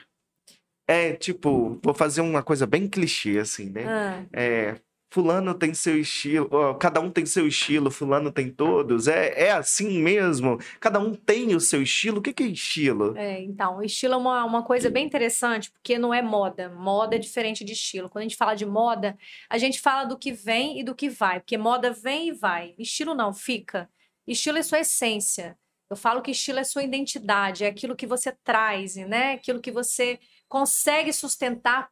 É, 0.90 1.12
tipo, 1.12 1.78
vou 1.84 1.94
fazer 1.94 2.20
uma 2.20 2.42
coisa 2.42 2.66
bem 2.66 2.88
clichê, 2.88 3.38
assim, 3.38 3.70
né? 3.70 3.84
Ah. 3.86 4.24
É, 4.32 4.74
fulano 5.08 5.54
tem 5.54 5.72
seu 5.72 5.96
estilo, 5.96 6.48
cada 6.80 7.00
um 7.00 7.08
tem 7.12 7.24
seu 7.24 7.46
estilo, 7.46 7.92
fulano 7.92 8.32
tem 8.32 8.50
todos. 8.50 9.06
É, 9.06 9.46
é 9.46 9.52
assim 9.52 10.02
mesmo? 10.02 10.58
Cada 10.80 10.98
um 10.98 11.14
tem 11.14 11.54
o 11.54 11.60
seu 11.60 11.80
estilo? 11.80 12.18
O 12.18 12.20
que, 12.20 12.32
que 12.32 12.42
é 12.42 12.46
estilo? 12.46 13.16
É, 13.16 13.40
então, 13.40 13.80
estilo 13.80 14.14
é 14.14 14.16
uma, 14.16 14.44
uma 14.44 14.64
coisa 14.64 14.90
bem 14.90 15.06
interessante, 15.06 15.70
porque 15.70 15.96
não 15.96 16.12
é 16.12 16.20
moda. 16.20 16.68
Moda 16.70 17.14
é 17.14 17.20
diferente 17.20 17.64
de 17.64 17.72
estilo. 17.72 18.08
Quando 18.08 18.22
a 18.22 18.28
gente 18.28 18.36
fala 18.36 18.56
de 18.56 18.66
moda, 18.66 19.16
a 19.48 19.58
gente 19.58 19.80
fala 19.80 20.02
do 20.02 20.18
que 20.18 20.32
vem 20.32 20.80
e 20.80 20.82
do 20.82 20.92
que 20.92 21.08
vai, 21.08 21.38
porque 21.38 21.56
moda 21.56 21.92
vem 21.92 22.30
e 22.30 22.32
vai. 22.32 22.74
Estilo 22.76 23.14
não, 23.14 23.32
fica. 23.32 23.88
Estilo 24.26 24.58
é 24.58 24.62
sua 24.64 24.80
essência. 24.80 25.56
Eu 25.88 25.96
falo 25.96 26.20
que 26.20 26.32
estilo 26.32 26.58
é 26.58 26.64
sua 26.64 26.82
identidade, 26.82 27.64
é 27.64 27.68
aquilo 27.68 27.94
que 27.94 28.06
você 28.06 28.32
traz, 28.44 28.96
né? 28.96 29.34
Aquilo 29.34 29.60
que 29.60 29.72
você 29.72 30.18
consegue 30.50 31.12
sustentar 31.12 31.88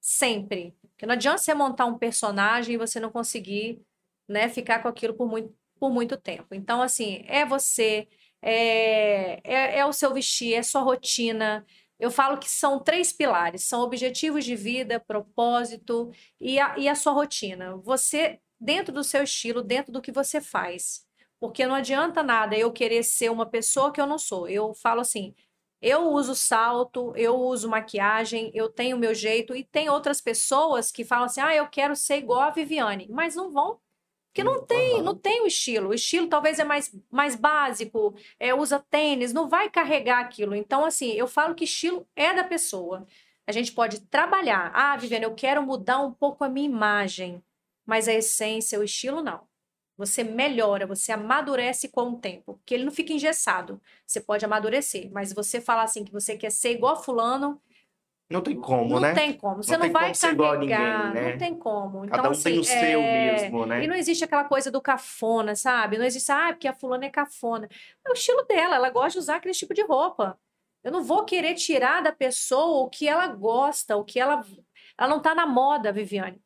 sempre. 0.00 0.74
Porque 0.92 1.04
não 1.04 1.14
adianta 1.14 1.38
você 1.38 1.52
montar 1.52 1.86
um 1.86 1.98
personagem 1.98 2.76
e 2.76 2.78
você 2.78 3.00
não 3.00 3.10
conseguir 3.10 3.82
né, 4.28 4.48
ficar 4.48 4.80
com 4.80 4.88
aquilo 4.88 5.12
por 5.12 5.28
muito, 5.28 5.54
por 5.78 5.90
muito 5.90 6.16
tempo. 6.16 6.54
Então, 6.54 6.80
assim, 6.80 7.24
é 7.26 7.44
você, 7.44 8.08
é, 8.40 9.40
é, 9.44 9.78
é 9.80 9.84
o 9.84 9.92
seu 9.92 10.14
vestir, 10.14 10.54
é 10.54 10.62
sua 10.62 10.82
rotina. 10.82 11.66
Eu 11.98 12.10
falo 12.10 12.38
que 12.38 12.48
são 12.48 12.78
três 12.78 13.12
pilares: 13.12 13.64
são 13.64 13.82
objetivos 13.82 14.44
de 14.44 14.54
vida, 14.54 15.00
propósito 15.00 16.12
e 16.40 16.60
a, 16.60 16.78
e 16.78 16.88
a 16.88 16.94
sua 16.94 17.12
rotina. 17.12 17.76
Você, 17.78 18.40
dentro 18.60 18.94
do 18.94 19.02
seu 19.02 19.24
estilo, 19.24 19.62
dentro 19.62 19.92
do 19.92 20.00
que 20.00 20.12
você 20.12 20.40
faz. 20.40 21.04
Porque 21.40 21.66
não 21.66 21.74
adianta 21.74 22.22
nada 22.22 22.56
eu 22.56 22.72
querer 22.72 23.02
ser 23.02 23.30
uma 23.30 23.46
pessoa 23.46 23.92
que 23.92 24.00
eu 24.00 24.06
não 24.06 24.18
sou. 24.18 24.48
Eu 24.48 24.74
falo 24.74 25.00
assim: 25.00 25.34
eu 25.80 26.10
uso 26.10 26.34
salto, 26.34 27.12
eu 27.16 27.36
uso 27.36 27.68
maquiagem, 27.68 28.50
eu 28.54 28.68
tenho 28.68 28.96
o 28.96 29.00
meu 29.00 29.14
jeito, 29.14 29.54
e 29.54 29.64
tem 29.64 29.88
outras 29.88 30.20
pessoas 30.20 30.90
que 30.90 31.04
falam 31.04 31.26
assim: 31.26 31.40
ah, 31.40 31.54
eu 31.54 31.68
quero 31.68 31.94
ser 31.94 32.18
igual 32.18 32.40
a 32.40 32.50
Viviane, 32.50 33.08
mas 33.10 33.34
não 33.34 33.50
vão. 33.50 33.80
Porque 34.28 34.44
não 34.44 34.66
tem, 34.66 35.02
não 35.02 35.14
tem 35.14 35.42
o 35.42 35.46
estilo. 35.46 35.88
O 35.88 35.94
estilo 35.94 36.28
talvez 36.28 36.58
é 36.58 36.64
mais, 36.64 36.94
mais 37.10 37.34
básico, 37.34 38.14
é, 38.38 38.54
usa 38.54 38.78
tênis, 38.90 39.32
não 39.32 39.48
vai 39.48 39.70
carregar 39.70 40.20
aquilo. 40.20 40.54
Então, 40.54 40.84
assim, 40.84 41.12
eu 41.12 41.26
falo 41.26 41.54
que 41.54 41.64
estilo 41.64 42.06
é 42.14 42.34
da 42.34 42.44
pessoa. 42.44 43.06
A 43.46 43.52
gente 43.52 43.72
pode 43.72 44.00
trabalhar. 44.02 44.70
Ah, 44.74 44.94
Viviane, 44.96 45.24
eu 45.24 45.34
quero 45.34 45.62
mudar 45.62 46.00
um 46.00 46.12
pouco 46.12 46.44
a 46.44 46.50
minha 46.50 46.66
imagem, 46.66 47.42
mas 47.86 48.08
a 48.08 48.12
essência, 48.12 48.78
o 48.78 48.84
estilo, 48.84 49.22
não. 49.22 49.46
Você 49.96 50.22
melhora, 50.22 50.86
você 50.86 51.12
amadurece 51.12 51.88
com 51.88 52.10
o 52.10 52.18
tempo, 52.18 52.54
porque 52.54 52.74
ele 52.74 52.84
não 52.84 52.92
fica 52.92 53.12
engessado. 53.12 53.80
Você 54.06 54.20
pode 54.20 54.44
amadurecer, 54.44 55.10
mas 55.10 55.32
você 55.32 55.60
falar 55.60 55.84
assim 55.84 56.04
que 56.04 56.12
você 56.12 56.36
quer 56.36 56.50
ser 56.50 56.72
igual 56.72 56.94
a 56.94 57.02
fulano, 57.02 57.60
não 58.28 58.40
tem 58.40 58.60
como, 58.60 58.90
não 58.90 59.00
né? 59.00 59.08
Não 59.08 59.14
tem 59.14 59.32
como. 59.34 59.62
Você 59.62 59.76
não, 59.76 59.86
não 59.86 59.92
vai 59.92 60.12
carregar, 60.12 60.58
ninguém, 60.58 60.78
né? 60.78 61.30
não 61.30 61.38
tem 61.38 61.54
como. 61.54 62.04
Então, 62.04 62.16
Cada 62.16 62.28
um 62.28 62.32
assim, 62.32 62.42
tem 62.42 62.58
o 62.58 62.62
é... 62.62 62.64
seu 62.64 63.00
mesmo, 63.00 63.66
né? 63.66 63.84
E 63.84 63.86
não 63.86 63.94
existe 63.94 64.24
aquela 64.24 64.44
coisa 64.44 64.68
do 64.68 64.80
cafona, 64.80 65.54
sabe? 65.54 65.96
Não 65.96 66.04
existe, 66.04 66.32
ah, 66.32 66.48
porque 66.48 66.66
a 66.66 66.72
fulana 66.72 67.06
é 67.06 67.10
cafona. 67.10 67.68
É 68.04 68.10
o 68.10 68.14
estilo 68.14 68.42
dela, 68.42 68.74
ela 68.74 68.90
gosta 68.90 69.12
de 69.12 69.18
usar 69.18 69.36
aquele 69.36 69.54
tipo 69.54 69.72
de 69.72 69.82
roupa. 69.82 70.36
Eu 70.82 70.90
não 70.90 71.04
vou 71.04 71.24
querer 71.24 71.54
tirar 71.54 72.02
da 72.02 72.12
pessoa 72.12 72.84
o 72.84 72.90
que 72.90 73.08
ela 73.08 73.28
gosta, 73.28 73.96
o 73.96 74.04
que 74.04 74.18
ela... 74.18 74.44
Ela 74.98 75.08
não 75.08 75.20
tá 75.20 75.34
na 75.34 75.46
moda, 75.46 75.92
Viviane. 75.92 76.40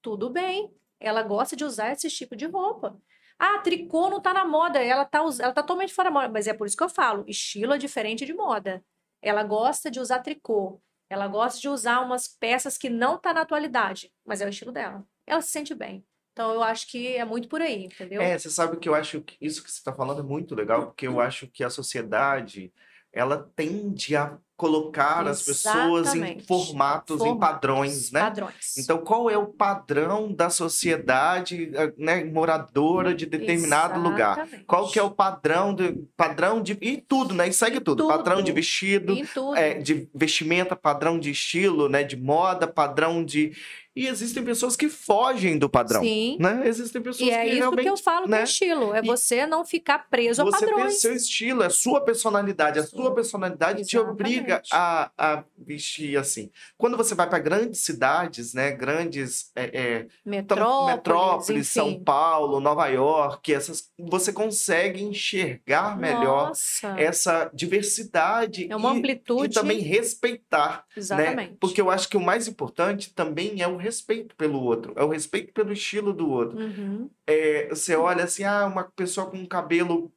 Tudo 0.00 0.30
bem, 0.30 0.72
ela 1.04 1.22
gosta 1.22 1.54
de 1.54 1.64
usar 1.64 1.92
esse 1.92 2.08
tipo 2.08 2.34
de 2.34 2.46
roupa. 2.46 2.98
Ah, 3.38 3.58
tricô 3.58 4.08
não 4.08 4.20
tá 4.20 4.32
na 4.32 4.44
moda, 4.44 4.82
ela 4.82 5.04
tá, 5.04 5.18
ela 5.18 5.52
tá 5.52 5.62
totalmente 5.62 5.92
fora 5.92 6.08
da 6.08 6.14
moda. 6.14 6.28
Mas 6.28 6.46
é 6.46 6.54
por 6.54 6.66
isso 6.66 6.76
que 6.76 6.82
eu 6.82 6.88
falo, 6.88 7.24
estilo 7.28 7.74
é 7.74 7.78
diferente 7.78 8.24
de 8.24 8.32
moda. 8.32 8.82
Ela 9.20 9.42
gosta 9.42 9.90
de 9.90 10.00
usar 10.00 10.20
tricô. 10.20 10.80
Ela 11.10 11.28
gosta 11.28 11.60
de 11.60 11.68
usar 11.68 12.00
umas 12.00 12.26
peças 12.26 12.78
que 12.78 12.88
não 12.88 13.18
tá 13.18 13.34
na 13.34 13.42
atualidade, 13.42 14.10
mas 14.24 14.40
é 14.40 14.46
o 14.46 14.48
estilo 14.48 14.72
dela. 14.72 15.06
Ela 15.26 15.42
se 15.42 15.50
sente 15.50 15.74
bem. 15.74 16.04
Então 16.32 16.52
eu 16.52 16.62
acho 16.62 16.88
que 16.88 17.16
é 17.16 17.24
muito 17.24 17.48
por 17.48 17.60
aí, 17.60 17.84
entendeu? 17.84 18.20
É, 18.20 18.36
você 18.36 18.50
sabe 18.50 18.78
que 18.78 18.88
eu 18.88 18.94
acho 18.94 19.20
que 19.20 19.36
isso 19.40 19.62
que 19.62 19.70
você 19.70 19.78
está 19.78 19.92
falando 19.92 20.20
é 20.20 20.24
muito 20.24 20.54
legal, 20.54 20.86
porque 20.86 21.06
eu 21.06 21.20
acho 21.20 21.46
que 21.46 21.62
a 21.62 21.70
sociedade 21.70 22.72
ela 23.14 23.48
tende 23.54 24.16
a 24.16 24.36
colocar 24.56 25.26
Exatamente. 25.26 25.30
as 25.30 25.42
pessoas 25.42 26.14
em 26.14 26.38
formatos, 26.40 27.18
formatos, 27.18 27.20
em 27.26 27.38
padrões, 27.38 28.12
né? 28.12 28.20
Padrões. 28.20 28.78
Então, 28.78 28.98
qual 28.98 29.28
é 29.28 29.36
o 29.36 29.46
padrão 29.46 30.32
da 30.32 30.48
sociedade, 30.48 31.72
eh, 31.74 31.92
né, 31.98 32.24
moradora 32.24 33.12
de 33.12 33.26
determinado 33.26 33.94
Exatamente. 33.94 34.10
lugar? 34.10 34.48
Qual 34.66 34.88
que 34.88 34.98
é 34.98 35.02
o 35.02 35.10
padrão 35.10 35.74
de 35.74 36.06
padrão 36.16 36.62
de 36.62 36.78
e 36.80 36.96
tudo, 36.98 37.34
né? 37.34 37.48
E 37.48 37.52
segue 37.52 37.80
tudo. 37.80 38.04
tudo. 38.04 38.16
Padrão 38.16 38.42
de 38.42 38.52
vestido, 38.52 39.14
é, 39.56 39.74
de 39.74 40.08
vestimenta, 40.14 40.76
padrão 40.76 41.18
de 41.18 41.30
estilo, 41.30 41.88
né, 41.88 42.04
de 42.04 42.16
moda, 42.16 42.66
padrão 42.66 43.24
de 43.24 43.52
e 43.96 44.08
existem 44.08 44.42
pessoas 44.42 44.74
que 44.74 44.88
fogem 44.88 45.56
do 45.56 45.68
padrão. 45.68 46.02
Sim. 46.02 46.36
Né? 46.40 46.62
Existem 46.66 47.00
pessoas 47.00 47.28
e 47.28 47.32
é 47.32 47.44
que 47.44 47.50
isso 47.50 47.58
realmente, 47.58 47.82
que 47.82 47.88
eu 47.88 47.96
falo 47.96 48.26
né? 48.26 48.42
estilo. 48.42 48.92
É 48.92 49.00
você 49.00 49.46
não 49.46 49.64
ficar 49.64 50.10
preso 50.10 50.42
a 50.42 50.50
padrões. 50.50 50.74
Você 50.74 50.82
tem 50.82 50.90
seu 50.90 51.14
estilo, 51.14 51.62
é 51.62 51.70
sua 51.70 52.00
personalidade. 52.00 52.80
A 52.80 52.82
sua 52.84 53.14
personalidade 53.14 53.82
Exatamente. 53.82 53.88
te 53.90 53.98
obriga 53.98 54.62
a, 54.72 55.10
a 55.16 55.44
vestir 55.56 56.18
assim. 56.18 56.50
Quando 56.76 56.96
você 56.96 57.14
vai 57.14 57.28
para 57.28 57.38
grandes 57.38 57.82
cidades, 57.82 58.52
né? 58.52 58.72
Grandes 58.72 59.52
é, 59.54 59.64
é, 59.72 60.06
metrópoles, 60.24 60.96
metrópoles 60.96 61.68
São 61.68 62.02
Paulo, 62.02 62.58
Nova 62.58 62.88
York, 62.88 63.52
essas, 63.54 63.92
você 63.96 64.32
consegue 64.32 65.04
enxergar 65.04 65.96
melhor 65.96 66.48
Nossa. 66.48 66.88
essa 66.98 67.50
diversidade. 67.54 68.66
É 68.68 68.74
uma 68.74 68.92
e, 68.92 68.98
amplitude. 68.98 69.46
E 69.46 69.54
também 69.54 69.78
respeitar. 69.78 70.84
Né? 70.88 70.94
Exatamente. 70.96 71.50
Né? 71.50 71.56
Porque 71.60 71.80
eu 71.80 71.90
acho 71.90 72.08
que 72.08 72.16
o 72.16 72.20
mais 72.20 72.48
importante 72.48 73.14
também 73.14 73.62
é 73.62 73.68
o 73.68 73.83
respeito 73.84 74.34
pelo 74.34 74.60
outro, 74.62 74.92
é 74.96 75.04
o 75.04 75.08
respeito 75.08 75.52
pelo 75.52 75.72
estilo 75.72 76.12
do 76.12 76.28
outro. 76.28 76.58
Uhum. 76.58 77.10
É, 77.26 77.68
você 77.68 77.94
olha 77.94 78.24
assim, 78.24 78.44
ah, 78.44 78.66
uma 78.66 78.84
pessoa 78.84 79.30
com 79.30 79.36
um 79.36 79.46
cabelo 79.46 80.12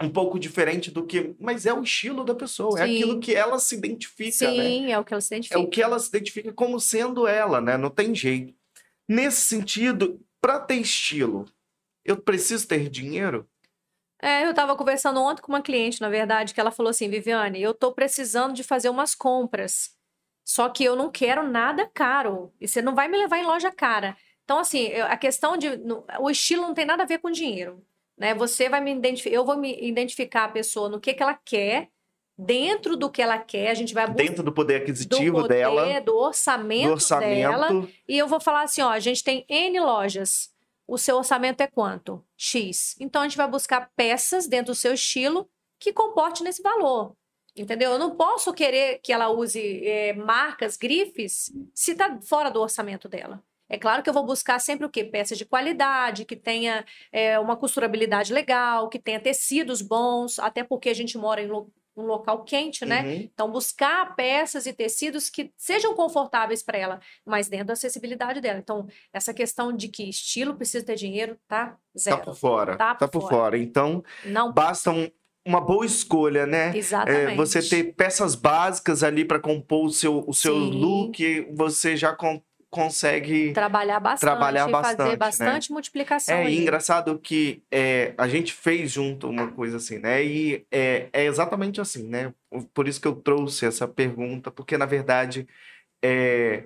um 0.00 0.10
pouco 0.10 0.38
diferente 0.38 0.90
do 0.90 1.04
que. 1.04 1.34
Mas 1.38 1.66
é 1.66 1.72
o 1.72 1.82
estilo 1.82 2.24
da 2.24 2.34
pessoa, 2.34 2.78
Sim. 2.78 2.80
é 2.80 2.84
aquilo 2.84 3.20
que 3.20 3.34
ela 3.34 3.58
se 3.58 3.74
identifica. 3.74 4.50
Né? 4.50 4.62
Sim, 4.62 4.86
né? 4.86 4.90
é 4.92 4.98
o 4.98 5.04
que 5.04 5.12
ela 5.12 5.20
se 5.20 5.34
identifica. 5.34 5.58
É 5.58 5.62
o 5.62 5.68
que 5.68 5.82
ela 5.82 5.98
se 5.98 6.08
identifica 6.08 6.52
como 6.52 6.78
sendo 6.78 7.26
ela, 7.26 7.60
né? 7.60 7.76
Não 7.76 7.90
tem 7.90 8.14
jeito. 8.14 8.54
Nesse 9.08 9.42
sentido, 9.42 10.20
para 10.40 10.60
ter 10.60 10.76
estilo, 10.76 11.46
eu 12.04 12.16
preciso 12.16 12.66
ter 12.66 12.88
dinheiro? 12.88 13.48
É, 14.20 14.44
eu 14.44 14.50
estava 14.50 14.76
conversando 14.76 15.20
ontem 15.20 15.42
com 15.42 15.52
uma 15.52 15.62
cliente, 15.62 16.00
na 16.00 16.08
verdade, 16.08 16.54
que 16.54 16.60
ela 16.60 16.70
falou 16.70 16.90
assim: 16.90 17.08
Viviane, 17.08 17.60
eu 17.60 17.72
estou 17.72 17.92
precisando 17.92 18.54
de 18.54 18.62
fazer 18.62 18.88
umas 18.88 19.14
compras. 19.14 19.95
Só 20.46 20.68
que 20.68 20.84
eu 20.84 20.94
não 20.94 21.10
quero 21.10 21.42
nada 21.42 21.90
caro. 21.92 22.52
E 22.60 22.68
você 22.68 22.80
não 22.80 22.94
vai 22.94 23.08
me 23.08 23.18
levar 23.18 23.38
em 23.38 23.44
loja 23.44 23.72
cara. 23.72 24.16
Então, 24.44 24.60
assim, 24.60 24.92
a 24.92 25.16
questão 25.16 25.56
de. 25.56 25.68
O 26.20 26.30
estilo 26.30 26.62
não 26.62 26.72
tem 26.72 26.86
nada 26.86 27.02
a 27.02 27.06
ver 27.06 27.18
com 27.18 27.32
dinheiro. 27.32 27.84
Né? 28.16 28.32
Você 28.32 28.68
vai 28.68 28.80
me 28.80 28.94
identificar. 28.94 29.34
Eu 29.34 29.44
vou 29.44 29.56
me 29.56 29.76
identificar 29.84 30.44
a 30.44 30.48
pessoa 30.48 30.88
no 30.88 31.00
que, 31.00 31.12
que 31.12 31.22
ela 31.22 31.34
quer. 31.34 31.88
Dentro 32.38 32.96
do 32.96 33.10
que 33.10 33.22
ela 33.22 33.38
quer, 33.38 33.70
a 33.70 33.74
gente 33.74 33.94
vai 33.94 34.08
Dentro 34.10 34.42
do 34.42 34.52
poder 34.52 34.82
aquisitivo 34.82 35.38
do 35.38 35.42
poder, 35.42 35.54
dela. 35.54 36.00
Do 36.02 36.16
orçamento, 36.16 36.88
do 36.88 36.92
orçamento 36.92 37.50
dela. 37.50 37.88
E 38.06 38.16
eu 38.16 38.28
vou 38.28 38.38
falar 38.38 38.62
assim: 38.62 38.82
ó, 38.82 38.90
a 38.90 39.00
gente 39.00 39.24
tem 39.24 39.44
N 39.48 39.80
lojas. 39.80 40.54
O 40.86 40.96
seu 40.96 41.16
orçamento 41.16 41.62
é 41.62 41.66
quanto? 41.66 42.22
X. 42.36 42.94
Então 43.00 43.22
a 43.22 43.24
gente 43.24 43.38
vai 43.38 43.48
buscar 43.48 43.90
peças 43.96 44.46
dentro 44.46 44.66
do 44.66 44.76
seu 44.76 44.94
estilo 44.94 45.48
que 45.80 45.92
comporte 45.92 46.44
nesse 46.44 46.62
valor. 46.62 47.16
Entendeu? 47.56 47.92
Eu 47.92 47.98
não 47.98 48.16
posso 48.16 48.52
querer 48.52 49.00
que 49.02 49.12
ela 49.12 49.28
use 49.28 49.86
é, 49.86 50.12
marcas, 50.12 50.76
grifes, 50.76 51.52
se 51.74 51.92
está 51.92 52.18
fora 52.20 52.50
do 52.50 52.60
orçamento 52.60 53.08
dela. 53.08 53.42
É 53.68 53.78
claro 53.78 54.02
que 54.02 54.08
eu 54.08 54.14
vou 54.14 54.24
buscar 54.24 54.60
sempre 54.60 54.86
o 54.86 54.90
quê? 54.90 55.02
Peças 55.02 55.36
de 55.36 55.44
qualidade, 55.44 56.24
que 56.24 56.36
tenha 56.36 56.84
é, 57.10 57.38
uma 57.38 57.56
costurabilidade 57.56 58.32
legal, 58.32 58.88
que 58.88 58.98
tenha 58.98 59.18
tecidos 59.18 59.82
bons, 59.82 60.38
até 60.38 60.62
porque 60.62 60.88
a 60.88 60.94
gente 60.94 61.18
mora 61.18 61.42
em 61.42 61.48
lo 61.48 61.70
um 61.96 62.04
local 62.04 62.44
quente, 62.44 62.84
né? 62.84 63.02
Uhum. 63.02 63.12
Então, 63.12 63.50
buscar 63.50 64.14
peças 64.14 64.66
e 64.66 64.72
tecidos 64.74 65.30
que 65.30 65.50
sejam 65.56 65.94
confortáveis 65.94 66.62
para 66.62 66.76
ela, 66.76 67.00
mas 67.24 67.48
dentro 67.48 67.68
da 67.68 67.72
acessibilidade 67.72 68.38
dela. 68.38 68.58
Então, 68.58 68.86
essa 69.10 69.32
questão 69.32 69.72
de 69.72 69.88
que 69.88 70.06
estilo 70.06 70.54
precisa 70.54 70.84
ter 70.84 70.94
dinheiro, 70.94 71.38
tá? 71.48 71.78
Zero. 71.98 72.18
Tá 72.18 72.22
por 72.22 72.34
fora. 72.34 72.76
Tá 72.76 72.94
por, 72.94 72.98
tá 72.98 73.08
por 73.08 73.20
fora. 73.22 73.34
fora. 73.34 73.58
Então, 73.58 74.04
Não... 74.26 74.52
basta 74.52 74.90
um, 74.90 75.10
uma 75.46 75.60
boa 75.60 75.86
escolha, 75.86 76.44
né? 76.44 76.76
Exatamente. 76.76 77.32
É, 77.32 77.36
você 77.36 77.62
ter 77.62 77.94
peças 77.94 78.34
básicas 78.34 79.04
ali 79.04 79.24
para 79.24 79.38
compor 79.38 79.86
o 79.86 79.90
seu, 79.90 80.24
o 80.26 80.34
seu 80.34 80.56
look, 80.56 81.46
você 81.54 81.96
já 81.96 82.12
com, 82.12 82.42
consegue 82.68 83.52
trabalhar 83.52 84.00
bastante, 84.00 84.20
trabalhar 84.28 84.68
bastante 84.68 84.96
fazer 84.96 85.16
bastante 85.16 85.70
né? 85.70 85.74
multiplicação. 85.74 86.34
É 86.34 86.46
ali. 86.46 86.58
engraçado 86.58 87.18
que 87.18 87.62
é, 87.70 88.12
a 88.18 88.26
gente 88.26 88.52
fez 88.52 88.90
junto 88.90 89.28
uma 89.28 89.46
coisa 89.52 89.76
assim, 89.76 89.98
né? 89.98 90.24
E 90.24 90.66
é, 90.70 91.08
é 91.12 91.24
exatamente 91.24 91.80
assim, 91.80 92.08
né? 92.08 92.34
Por 92.74 92.88
isso 92.88 93.00
que 93.00 93.06
eu 93.06 93.14
trouxe 93.14 93.64
essa 93.64 93.86
pergunta, 93.86 94.50
porque 94.50 94.76
na 94.76 94.86
verdade 94.86 95.46
é, 96.02 96.64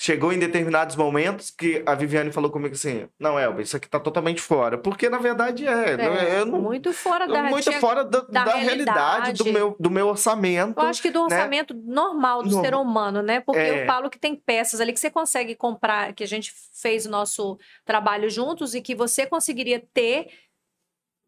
chegou 0.00 0.32
em 0.32 0.38
determinados 0.38 0.96
momentos 0.96 1.50
que 1.50 1.82
a 1.84 1.94
Viviane 1.94 2.32
falou 2.32 2.50
comigo 2.50 2.74
assim: 2.74 3.06
Não, 3.18 3.38
Elba, 3.38 3.60
isso 3.60 3.76
aqui 3.76 3.86
tá 3.86 4.00
totalmente 4.00 4.40
fora. 4.40 4.78
Porque 4.78 5.10
na 5.10 5.18
verdade 5.18 5.66
é. 5.66 5.90
é, 5.90 6.40
é 6.40 6.44
muito 6.46 6.90
fora 6.94 7.28
da 7.28 7.42
Muito 7.42 7.70
fora 7.72 8.02
da, 8.02 8.20
da, 8.20 8.44
da 8.44 8.54
realidade, 8.54 9.34
do 9.34 9.52
meu, 9.52 9.76
do 9.78 9.90
meu 9.90 10.08
orçamento. 10.08 10.80
Eu 10.80 10.86
acho 10.86 11.02
que 11.02 11.10
do 11.10 11.18
né? 11.18 11.24
orçamento 11.24 11.74
né? 11.74 11.82
normal 11.84 12.42
do 12.42 12.48
no... 12.48 12.62
ser 12.62 12.74
humano, 12.74 13.20
né? 13.20 13.40
Porque 13.40 13.60
é... 13.60 13.82
eu 13.82 13.86
falo 13.86 14.08
que 14.08 14.18
tem 14.18 14.34
peças 14.34 14.80
ali 14.80 14.90
que 14.90 15.00
você 15.00 15.10
consegue 15.10 15.54
comprar, 15.54 16.14
que 16.14 16.24
a 16.24 16.28
gente 16.28 16.50
fez 16.80 17.04
o 17.04 17.10
nosso 17.10 17.58
trabalho 17.84 18.30
juntos 18.30 18.74
e 18.74 18.80
que 18.80 18.94
você 18.94 19.26
conseguiria 19.26 19.86
ter. 19.92 20.28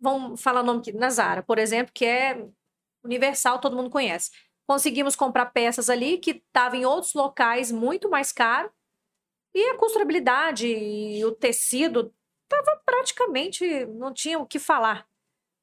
Vamos 0.00 0.40
falar 0.40 0.62
o 0.62 0.64
nome 0.64 0.80
aqui, 0.80 0.92
Nazara, 0.92 1.42
por 1.42 1.58
exemplo, 1.58 1.92
que 1.94 2.06
é 2.06 2.42
universal, 3.04 3.58
todo 3.58 3.76
mundo 3.76 3.90
conhece 3.90 4.30
Conseguimos 4.66 5.16
comprar 5.16 5.46
peças 5.46 5.90
ali 5.90 6.18
que 6.18 6.30
estavam 6.30 6.78
em 6.78 6.84
outros 6.84 7.14
locais 7.14 7.70
muito 7.70 8.08
mais 8.08 8.32
caro. 8.32 8.70
E 9.54 9.70
a 9.70 9.76
costurabilidade 9.76 10.66
e 10.66 11.24
o 11.24 11.32
tecido 11.32 12.12
estava 12.44 12.80
praticamente, 12.84 13.86
não 13.86 14.12
tinha 14.12 14.38
o 14.38 14.46
que 14.46 14.58
falar. 14.58 15.06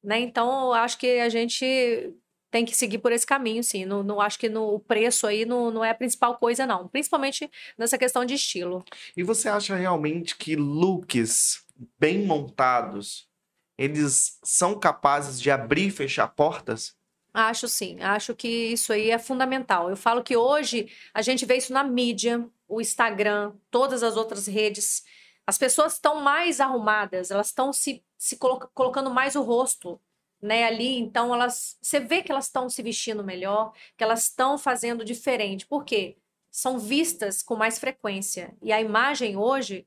Né? 0.02 0.20
Então, 0.20 0.72
acho 0.72 0.98
que 0.98 1.18
a 1.18 1.28
gente 1.28 2.14
tem 2.50 2.64
que 2.64 2.76
seguir 2.76 2.98
por 2.98 3.12
esse 3.12 3.26
caminho, 3.26 3.62
sim. 3.62 3.84
Não, 3.84 4.02
não 4.02 4.20
acho 4.20 4.38
que 4.38 4.48
no, 4.48 4.74
o 4.74 4.80
preço 4.80 5.26
aí 5.26 5.44
não, 5.44 5.70
não 5.70 5.84
é 5.84 5.90
a 5.90 5.94
principal 5.94 6.36
coisa, 6.36 6.66
não. 6.66 6.88
Principalmente 6.88 7.50
nessa 7.78 7.96
questão 7.96 8.24
de 8.24 8.34
estilo. 8.34 8.84
E 9.16 9.22
você 9.22 9.48
acha 9.48 9.76
realmente 9.76 10.36
que 10.36 10.56
looks 10.56 11.64
bem 11.98 12.26
montados, 12.26 13.28
eles 13.78 14.38
são 14.42 14.78
capazes 14.78 15.40
de 15.40 15.50
abrir 15.50 15.86
e 15.86 15.90
fechar 15.90 16.28
portas? 16.28 16.94
Acho 17.32 17.68
sim, 17.68 18.00
acho 18.00 18.34
que 18.34 18.48
isso 18.48 18.92
aí 18.92 19.10
é 19.10 19.18
fundamental. 19.18 19.88
Eu 19.88 19.96
falo 19.96 20.22
que 20.22 20.36
hoje 20.36 20.90
a 21.14 21.22
gente 21.22 21.46
vê 21.46 21.56
isso 21.56 21.72
na 21.72 21.84
mídia, 21.84 22.48
o 22.68 22.80
Instagram, 22.80 23.54
todas 23.70 24.02
as 24.02 24.16
outras 24.16 24.46
redes. 24.46 25.04
As 25.46 25.56
pessoas 25.56 25.94
estão 25.94 26.20
mais 26.20 26.60
arrumadas, 26.60 27.30
elas 27.30 27.48
estão 27.48 27.72
se, 27.72 28.04
se 28.18 28.36
colo 28.36 28.58
colocando 28.74 29.10
mais 29.10 29.36
o 29.36 29.42
rosto 29.42 30.00
né, 30.42 30.64
ali, 30.64 30.98
então 30.98 31.34
elas, 31.34 31.76
você 31.82 32.00
vê 32.00 32.22
que 32.22 32.32
elas 32.32 32.46
estão 32.46 32.68
se 32.68 32.82
vestindo 32.82 33.22
melhor, 33.22 33.72
que 33.96 34.02
elas 34.02 34.24
estão 34.24 34.56
fazendo 34.56 35.04
diferente. 35.04 35.66
Por 35.66 35.84
quê? 35.84 36.16
São 36.50 36.78
vistas 36.78 37.42
com 37.42 37.56
mais 37.56 37.78
frequência. 37.78 38.56
E 38.62 38.72
a 38.72 38.80
imagem 38.80 39.36
hoje 39.36 39.86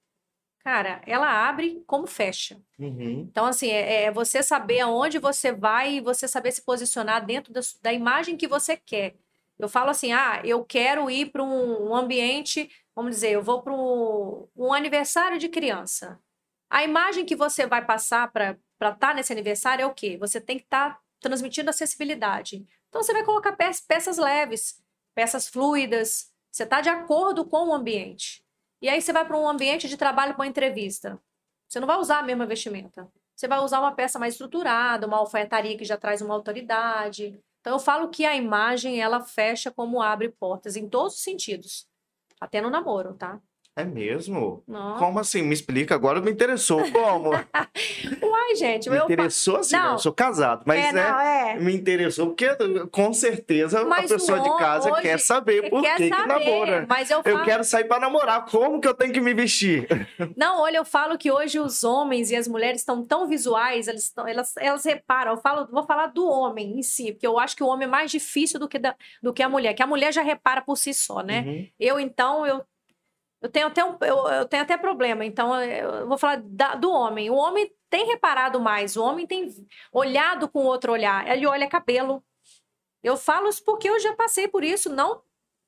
cara, 0.64 1.02
ela 1.06 1.48
abre 1.48 1.84
como 1.86 2.08
fecha. 2.08 2.62
Uhum. 2.80 3.28
Então, 3.30 3.46
assim, 3.46 3.70
é, 3.70 4.06
é, 4.06 4.12
você 4.12 4.42
saber 4.42 4.80
aonde 4.80 5.20
você 5.20 5.52
vai 5.52 5.96
e 5.96 6.02
você 6.02 6.28
saber 6.28 6.52
se 6.52 6.62
posicionar 6.62 7.26
dentro 7.26 7.52
da, 7.52 7.60
da 7.82 7.92
imagem 7.92 8.38
que 8.38 8.48
você 8.48 8.78
quer. 8.78 9.16
Eu 9.60 9.68
falo 9.68 9.90
assim, 9.90 10.14
ah, 10.14 10.42
eu 10.44 10.64
quero 10.64 11.10
ir 11.12 11.32
para 11.32 11.44
um, 11.44 11.90
um, 11.90 11.96
ambiente, 11.96 12.70
vamos 12.96 13.12
dizer, 13.12 13.32
eu 13.32 13.44
vou 13.44 13.62
para 13.62 13.74
um, 13.74 14.48
um, 14.56 14.74
aniversário 14.74 15.38
de 15.38 15.50
criança. 15.50 16.20
A 16.70 16.84
imagem 16.84 17.26
que 17.26 17.36
você 17.36 17.68
vai 17.68 17.86
passar 17.86 18.32
para 18.32 18.58
estar 18.80 18.96
tá 18.96 19.14
nesse 19.14 19.32
aniversário 19.32 19.84
é 19.84 19.86
o 19.86 19.94
quê? 19.94 20.18
Você 20.18 20.42
tem 20.42 20.58
que 20.58 20.64
estar 20.64 20.96
tá 20.96 21.00
transmitindo 21.20 21.70
acessibilidade. 21.70 22.66
Então, 22.90 23.04
você 23.04 23.14
vai 23.14 23.24
colocar 23.24 23.52
peças, 23.54 23.86
peças 23.86 24.18
leves, 24.18 24.82
peças 25.14 25.48
fluidas, 25.48 26.32
você 26.52 26.64
está 26.64 26.82
de 26.82 26.90
acordo 26.90 27.46
com 27.46 27.70
o 27.70 27.74
ambiente. 27.74 28.43
E 28.84 28.90
aí 28.90 29.02
você 29.02 29.14
vai 29.14 29.26
para 29.26 29.38
um 29.38 29.48
ambiente 29.48 29.88
de 29.88 29.96
trabalho 29.96 30.34
para 30.34 30.42
uma 30.42 30.48
entrevista. 30.48 31.18
Você 31.70 31.80
não 31.80 31.88
vai 31.88 31.98
usar 31.98 32.20
a 32.20 32.24
mesma 32.24 32.46
vestimenta. 32.46 33.10
Você 33.34 33.48
vai 33.48 33.60
usar 33.60 33.80
uma 33.80 33.94
peça 33.94 34.20
mais 34.20 34.34
estruturada, 34.34 35.08
uma 35.08 35.20
alfaiataria 35.20 35.78
que 35.78 35.86
já 35.86 35.96
traz 35.96 36.22
uma 36.22 36.34
autoridade. 36.34 37.42
Então 37.62 37.72
eu 37.72 37.80
falo 37.80 38.10
que 38.10 38.26
a 38.26 38.36
imagem 38.36 39.02
ela 39.02 39.22
fecha 39.22 39.72
como 39.72 40.02
abre 40.02 40.28
portas 40.28 40.76
em 40.76 40.90
todos 40.90 41.16
os 41.16 41.22
sentidos. 41.22 41.88
Até 42.42 42.60
no 42.60 42.70
namoro, 42.70 43.14
tá? 43.14 43.40
É 43.76 43.84
mesmo? 43.84 44.64
Não. 44.68 44.98
Como 45.00 45.20
assim? 45.20 45.42
Me 45.42 45.54
explica, 45.54 45.96
agora 45.96 46.22
me 46.22 46.30
interessou. 46.30 46.84
Como? 46.92 47.32
Uai, 48.22 48.56
gente. 48.56 48.88
Me 48.88 49.00
interessou 49.00 49.58
assim, 49.58 49.76
não. 49.76 49.94
eu 49.94 49.98
sou 49.98 50.14
casado, 50.14 50.64
mas 50.66 50.86
é, 50.86 50.92
né, 50.92 51.10
não, 51.10 51.20
é. 51.20 51.56
me 51.60 51.74
interessou 51.74 52.28
porque 52.28 52.48
com 52.92 53.12
certeza 53.14 53.84
mas 53.86 54.12
a 54.12 54.16
pessoa 54.16 54.40
de 54.40 54.58
casa 54.58 54.92
quer 55.02 55.20
saber 55.20 55.72
por 55.72 55.82
quer 55.82 55.98
que, 55.98 56.10
saber, 56.10 56.22
que 56.22 56.28
namora. 56.28 56.86
Mas 56.88 57.10
eu, 57.10 57.24
falo... 57.24 57.40
eu 57.40 57.44
quero 57.44 57.64
sair 57.64 57.86
para 57.86 58.00
namorar, 58.00 58.46
como 58.46 58.80
que 58.80 58.88
eu 58.88 58.94
tenho 58.94 59.12
que 59.12 59.22
me 59.22 59.34
vestir? 59.34 59.88
Não, 60.38 60.62
olha, 60.62 60.78
eu 60.78 60.86
falo 60.86 61.18
que 61.18 61.32
hoje 61.32 61.60
os 61.60 61.84
homens 61.84 62.30
e 62.30 62.36
as 62.36 62.48
mulheres 62.48 62.82
estão 62.82 63.04
tão 63.04 63.28
visuais, 63.28 63.88
elas, 63.88 64.04
estão, 64.04 64.28
elas, 64.28 64.56
elas 64.58 64.86
reparam. 64.86 65.32
Eu 65.32 65.38
falo, 65.38 65.68
vou 65.72 65.84
falar 65.84 66.08
do 66.08 66.28
homem 66.28 66.78
em 66.78 66.84
si, 66.84 67.12
porque 67.12 67.26
eu 67.26 67.40
acho 67.40 67.56
que 67.56 67.64
o 67.64 67.68
homem 67.68 67.88
é 67.88 67.92
mais 67.92 68.12
difícil 68.12 68.60
do 68.60 68.68
que, 68.68 68.78
da, 68.78 68.96
do 69.22 69.34
que 69.34 69.42
a 69.42 69.50
mulher, 69.50 69.74
que 69.74 69.82
a 69.82 69.88
mulher 69.88 70.14
já 70.14 70.22
repara 70.22 70.62
por 70.62 70.78
si 70.78 70.94
só, 70.94 71.24
né? 71.24 71.44
Uhum. 71.46 71.68
Eu, 71.80 72.00
então, 72.00 72.46
eu 72.46 72.64
eu 73.44 73.50
tenho 73.50 73.68
até, 73.68 73.84
um, 73.84 73.98
eu, 74.02 74.28
eu 74.30 74.46
tenho 74.48 74.64
até 74.64 74.78
problema, 74.78 75.26
então 75.26 75.62
eu 75.62 76.08
vou 76.08 76.18
falar 76.18 76.42
da, 76.42 76.76
do 76.76 76.90
homem. 76.90 77.30
O 77.30 77.36
homem 77.36 77.70
tem 77.90 78.06
reparado 78.06 78.58
mais, 78.58 78.96
o 78.96 79.04
homem 79.04 79.28
tem 79.28 79.50
olhado 79.92 80.48
com 80.48 80.64
outro 80.66 80.94
olhar. 80.94 81.28
Ele 81.28 81.46
olha 81.46 81.68
cabelo. 81.68 82.24
Eu 83.04 83.18
falo 83.18 83.50
isso 83.50 83.62
porque 83.66 83.90
eu 83.90 84.00
já 84.00 84.16
passei 84.16 84.48
por 84.48 84.64
isso, 84.64 84.90
não 84.90 85.22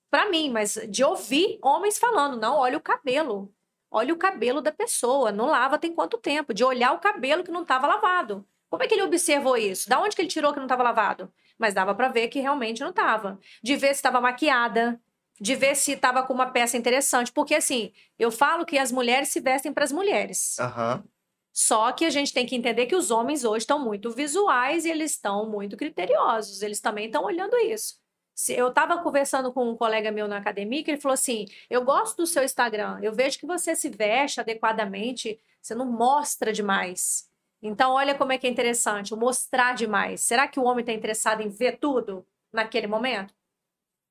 para 0.09 0.29
mim, 0.29 0.49
mas 0.49 0.79
de 0.89 1.03
ouvir 1.03 1.59
homens 1.61 1.97
falando, 1.97 2.39
não, 2.39 2.55
olha 2.55 2.77
o 2.77 2.81
cabelo. 2.81 3.53
Olha 3.91 4.13
o 4.13 4.17
cabelo 4.17 4.61
da 4.61 4.71
pessoa, 4.71 5.29
não 5.29 5.47
lava 5.47 5.77
tem 5.77 5.93
quanto 5.93 6.17
tempo? 6.17 6.53
De 6.53 6.63
olhar 6.63 6.93
o 6.93 6.99
cabelo 6.99 7.43
que 7.43 7.51
não 7.51 7.63
estava 7.63 7.87
lavado. 7.87 8.47
Como 8.69 8.83
é 8.83 8.87
que 8.87 8.93
ele 8.93 9.03
observou 9.03 9.57
isso? 9.57 9.89
Da 9.89 9.99
onde 9.99 10.15
que 10.15 10.21
ele 10.21 10.29
tirou 10.29 10.53
que 10.53 10.59
não 10.59 10.65
estava 10.65 10.83
lavado? 10.83 11.29
Mas 11.57 11.73
dava 11.73 11.93
para 11.93 12.07
ver 12.07 12.29
que 12.29 12.39
realmente 12.39 12.79
não 12.79 12.91
estava. 12.91 13.37
De 13.61 13.75
ver 13.75 13.87
se 13.87 13.95
estava 13.95 14.21
maquiada, 14.21 15.01
de 15.39 15.55
ver 15.55 15.75
se 15.75 15.93
estava 15.93 16.23
com 16.23 16.33
uma 16.33 16.51
peça 16.51 16.77
interessante. 16.77 17.31
Porque, 17.31 17.55
assim, 17.55 17.91
eu 18.17 18.31
falo 18.31 18.65
que 18.65 18.77
as 18.77 18.91
mulheres 18.91 19.29
se 19.29 19.39
vestem 19.39 19.73
para 19.73 19.83
as 19.83 19.91
mulheres. 19.91 20.57
Uhum. 20.59 21.03
Só 21.51 21.91
que 21.91 22.03
a 22.03 22.09
gente 22.09 22.33
tem 22.33 22.45
que 22.45 22.55
entender 22.55 22.85
que 22.85 22.95
os 22.95 23.11
homens 23.11 23.45
hoje 23.45 23.59
estão 23.63 23.79
muito 23.79 24.11
visuais 24.11 24.85
e 24.85 24.89
eles 24.89 25.11
estão 25.11 25.49
muito 25.49 25.77
criteriosos. 25.77 26.61
Eles 26.61 26.81
também 26.81 27.05
estão 27.05 27.23
olhando 27.23 27.55
isso. 27.57 27.95
Eu 28.49 28.67
estava 28.67 29.01
conversando 29.01 29.53
com 29.53 29.69
um 29.69 29.77
colega 29.77 30.11
meu 30.11 30.27
na 30.27 30.37
academia 30.37 30.83
que 30.83 30.91
ele 30.91 30.99
falou 30.99 31.13
assim: 31.13 31.45
Eu 31.69 31.85
gosto 31.85 32.17
do 32.17 32.27
seu 32.27 32.43
Instagram, 32.43 32.99
eu 33.01 33.13
vejo 33.13 33.39
que 33.39 33.45
você 33.45 33.73
se 33.73 33.87
veste 33.89 34.41
adequadamente, 34.41 35.39
você 35.61 35.73
não 35.73 35.85
mostra 35.85 36.51
demais. 36.51 37.29
Então, 37.61 37.93
olha 37.93 38.13
como 38.13 38.33
é 38.33 38.37
que 38.37 38.45
é 38.45 38.49
interessante, 38.49 39.13
o 39.13 39.17
mostrar 39.17 39.73
demais. 39.73 40.21
Será 40.21 40.47
que 40.47 40.59
o 40.59 40.63
homem 40.63 40.81
está 40.81 40.91
interessado 40.91 41.41
em 41.41 41.47
ver 41.47 41.79
tudo 41.79 42.27
naquele 42.51 42.87
momento? 42.87 43.33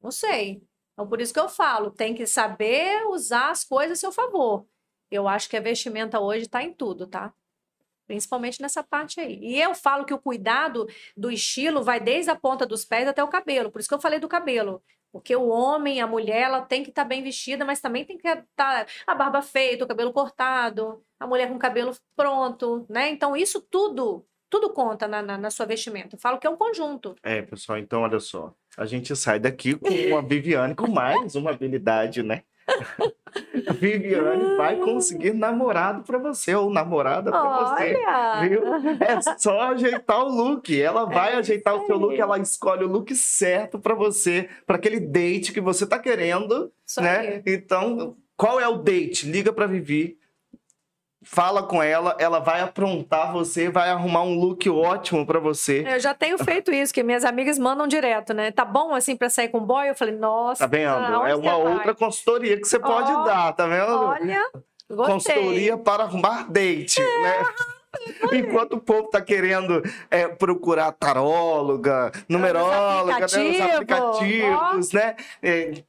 Não 0.03 0.11
sei. 0.11 0.63
Então, 0.95 1.09
por 1.09 1.21
isso 1.21 1.35
que 1.35 1.41
eu 1.41 1.49
falo, 1.49 1.91
tem 1.91 2.15
que 2.15 2.27
saber 2.27 3.05
usar 3.09 3.51
as 3.51 3.65
coisas 3.65 3.99
a 3.99 4.01
seu 4.01 4.13
favor. 4.13 4.65
Eu 5.11 5.29
acho 5.29 5.49
que 5.51 5.57
a 5.57 5.61
vestimenta 5.61 6.21
hoje 6.21 6.45
está 6.45 6.63
em 6.63 6.73
tudo, 6.73 7.07
tá? 7.07 7.33
Principalmente 8.07 8.63
nessa 8.63 8.83
parte 8.83 9.21
aí. 9.21 9.39
E 9.43 9.61
eu 9.61 9.75
falo 9.75 10.05
que 10.05 10.15
o 10.15 10.19
cuidado 10.19 10.87
do 11.17 11.31
estilo 11.31 11.83
vai 11.83 11.99
desde 11.99 12.31
a 12.31 12.37
ponta 12.37 12.65
dos 12.65 12.85
pés 12.85 13.09
até 13.09 13.23
o 13.23 13.29
cabelo. 13.29 13.71
Por 13.71 13.81
isso 13.81 13.89
que 13.89 13.95
eu 13.95 14.01
falei 14.01 14.21
do 14.21 14.29
cabelo. 14.29 14.83
Porque 15.11 15.35
o 15.35 15.49
homem, 15.49 16.01
a 16.01 16.07
mulher, 16.07 16.43
ela 16.43 16.61
tem 16.61 16.83
que 16.83 16.91
estar 16.91 17.03
tá 17.03 17.09
bem 17.09 17.23
vestida, 17.23 17.65
mas 17.65 17.81
também 17.81 18.05
tem 18.05 18.19
que 18.19 18.27
estar 18.29 18.45
tá 18.57 18.87
a 19.07 19.15
barba 19.15 19.43
feita, 19.43 19.85
o 19.85 19.89
cabelo 19.89 20.13
cortado, 20.13 21.05
a 21.19 21.27
mulher 21.27 21.49
com 21.49 21.55
o 21.55 21.59
cabelo 21.59 21.93
pronto, 22.17 22.85
né? 22.89 23.11
Então, 23.11 23.37
isso 23.37 23.61
tudo, 23.61 24.27
tudo 24.51 24.73
conta 24.73 25.07
na, 25.07 25.23
na, 25.23 25.39
na 25.39 25.51
sua 25.51 25.67
vestimenta. 25.67 26.17
Eu 26.17 26.21
falo 26.21 26.39
que 26.39 26.47
é 26.47 26.51
um 26.51 26.57
conjunto. 26.57 27.15
É, 27.23 27.43
pessoal, 27.43 27.79
então 27.79 28.03
olha 28.03 28.21
só 28.21 28.55
a 28.77 28.87
gente 28.87 29.15
sai 29.15 29.39
daqui 29.39 29.75
com 29.75 29.89
uma 29.89 30.23
Viviane 30.23 30.75
com 30.75 30.91
mais 30.91 31.35
uma 31.35 31.51
habilidade, 31.51 32.23
né? 32.23 32.43
A 33.67 33.73
Viviane 33.73 34.57
vai 34.57 34.77
conseguir 34.77 35.33
namorado 35.33 36.03
para 36.03 36.19
você 36.19 36.55
ou 36.55 36.71
namorada 36.71 37.31
para 37.31 37.77
você, 37.77 37.97
viu? 38.49 38.63
É 39.01 39.21
só 39.39 39.61
ajeitar 39.73 40.25
o 40.25 40.29
look. 40.29 40.81
Ela 40.81 41.05
vai 41.05 41.35
é 41.35 41.37
ajeitar 41.37 41.75
o 41.75 41.87
seu 41.87 41.97
look, 41.97 42.19
ela 42.19 42.39
escolhe 42.39 42.85
o 42.85 42.89
look 42.89 43.15
certo 43.15 43.79
para 43.79 43.95
você, 43.95 44.49
para 44.67 44.77
aquele 44.77 45.01
date 45.01 45.53
que 45.53 45.61
você 45.61 45.87
tá 45.87 45.99
querendo, 45.99 46.73
Só 46.87 47.03
né? 47.03 47.19
Aí. 47.19 47.43
Então, 47.47 48.17
qual 48.37 48.61
é 48.61 48.67
o 48.67 48.79
date? 48.79 49.31
Liga 49.31 49.53
para 49.53 49.67
Vivi 49.67 50.19
fala 51.25 51.63
com 51.63 51.83
ela, 51.83 52.17
ela 52.19 52.39
vai 52.39 52.61
aprontar 52.61 53.33
você, 53.33 53.69
vai 53.69 53.91
arrumar 53.91 54.23
um 54.23 54.39
look 54.39 54.69
ótimo 54.69 55.27
para 55.27 55.41
você. 55.41 55.85
Eu 55.87 55.99
já 55.99 56.15
tenho 56.15 56.39
feito 56.39 56.73
isso, 56.73 56.93
que 56.93 57.03
minhas 57.03 57.25
amigas 57.25 57.59
mandam 57.59 57.87
direto, 57.87 58.35
né? 58.35 58.51
Tá 58.51 58.65
bom 58.65 58.95
assim 58.95 59.17
para 59.17 59.31
sair 59.31 59.49
com 59.49 59.61
boy? 59.61 59.89
Eu 59.89 59.95
falei, 59.95 60.15
nossa. 60.15 60.61
Tá 60.61 60.67
vendo? 60.67 61.27
É 61.27 61.35
uma 61.35 61.57
outra 61.57 61.87
vai? 61.87 61.95
consultoria 61.95 62.61
que 62.61 62.67
você 62.67 62.79
pode 62.79 63.11
oh, 63.11 63.25
dar, 63.25 63.53
tá 63.53 63.67
vendo? 63.67 63.93
Olha, 63.93 64.43
gostei. 64.91 65.15
Consultoria 65.15 65.79
para 65.79 66.05
arrumar 66.05 66.51
date, 66.51 67.01
é. 67.01 67.23
né? 67.23 67.47
Enquanto 68.33 68.75
o 68.75 68.81
povo 68.81 69.09
tá 69.09 69.21
querendo 69.21 69.83
é, 70.11 70.27
procurar 70.27 70.93
taróloga, 70.93 72.11
numeróloga, 72.29 73.21
né, 73.21 73.25
os 73.25 73.61
aplicativos, 73.61 74.93
né? 74.93 75.15
É, 75.43 75.83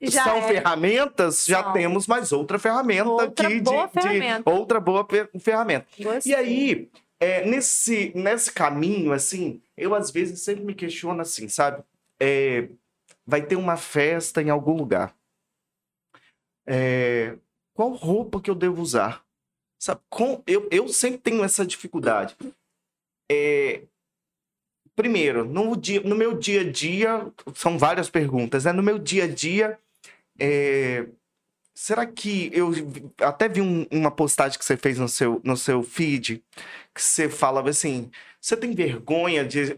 já 0.00 0.24
são 0.24 0.36
é. 0.36 0.48
ferramentas, 0.48 1.44
já 1.46 1.72
temos 1.72 2.06
mais 2.06 2.32
outra 2.32 2.58
ferramenta 2.58 3.08
outra 3.08 3.48
aqui 3.48 3.60
boa 3.60 3.86
de, 3.86 3.92
ferramenta. 3.92 4.50
de 4.50 4.56
outra 4.58 4.80
boa 4.80 5.06
ferramenta. 5.40 5.86
Gostei. 5.98 6.32
E 6.32 6.34
aí, 6.34 6.90
é, 7.18 7.46
nesse, 7.46 8.12
nesse 8.14 8.52
caminho, 8.52 9.12
assim, 9.12 9.62
eu 9.76 9.94
às 9.94 10.10
vezes 10.10 10.42
sempre 10.42 10.64
me 10.64 10.74
questiono 10.74 11.20
assim, 11.20 11.48
sabe? 11.48 11.82
É, 12.20 12.68
vai 13.26 13.42
ter 13.42 13.56
uma 13.56 13.76
festa 13.76 14.42
em 14.42 14.50
algum 14.50 14.76
lugar. 14.76 15.14
é, 16.66 17.36
qual 17.74 17.92
roupa 17.92 18.40
que 18.40 18.50
eu 18.50 18.54
devo 18.54 18.80
usar? 18.80 19.24
Sabe, 19.78 20.00
com, 20.08 20.42
eu, 20.46 20.66
eu 20.70 20.88
sempre 20.88 21.18
tenho 21.18 21.44
essa 21.44 21.64
dificuldade. 21.66 22.34
É, 23.30 23.82
primeiro, 24.94 25.44
no, 25.44 25.76
dia, 25.76 26.00
no 26.00 26.16
meu 26.16 26.38
dia 26.38 26.62
a 26.62 26.70
dia, 26.70 27.30
são 27.54 27.78
várias 27.78 28.08
perguntas, 28.08 28.64
né? 28.64 28.72
No 28.72 28.82
meu 28.82 28.98
dia 28.98 29.24
a 29.24 29.28
dia, 29.28 29.78
é, 30.38 31.06
será 31.74 32.06
que 32.06 32.50
eu 32.52 32.72
até 33.20 33.48
vi 33.48 33.60
um, 33.60 33.86
uma 33.90 34.10
postagem 34.10 34.58
que 34.58 34.64
você 34.64 34.76
fez 34.76 34.98
no 34.98 35.08
seu, 35.08 35.40
no 35.44 35.56
seu 35.56 35.82
feed, 35.82 36.42
que 36.94 37.02
você 37.02 37.28
falava 37.28 37.68
assim, 37.68 38.10
você 38.40 38.56
tem 38.56 38.74
vergonha 38.74 39.44
de, 39.44 39.76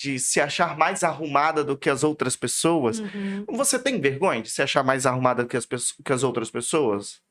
de 0.00 0.18
se 0.18 0.40
achar 0.40 0.76
mais 0.76 1.02
arrumada 1.02 1.62
do 1.64 1.76
que 1.76 1.88
as 1.88 2.04
outras 2.04 2.36
pessoas? 2.36 2.98
Uhum. 2.98 3.44
Você 3.48 3.78
tem 3.78 4.00
vergonha 4.00 4.42
de 4.42 4.50
se 4.50 4.60
achar 4.60 4.82
mais 4.82 5.06
arrumada 5.06 5.46
que 5.46 5.56
as, 5.56 5.66
que 5.66 6.12
as 6.12 6.22
outras 6.22 6.50
pessoas? 6.50 7.22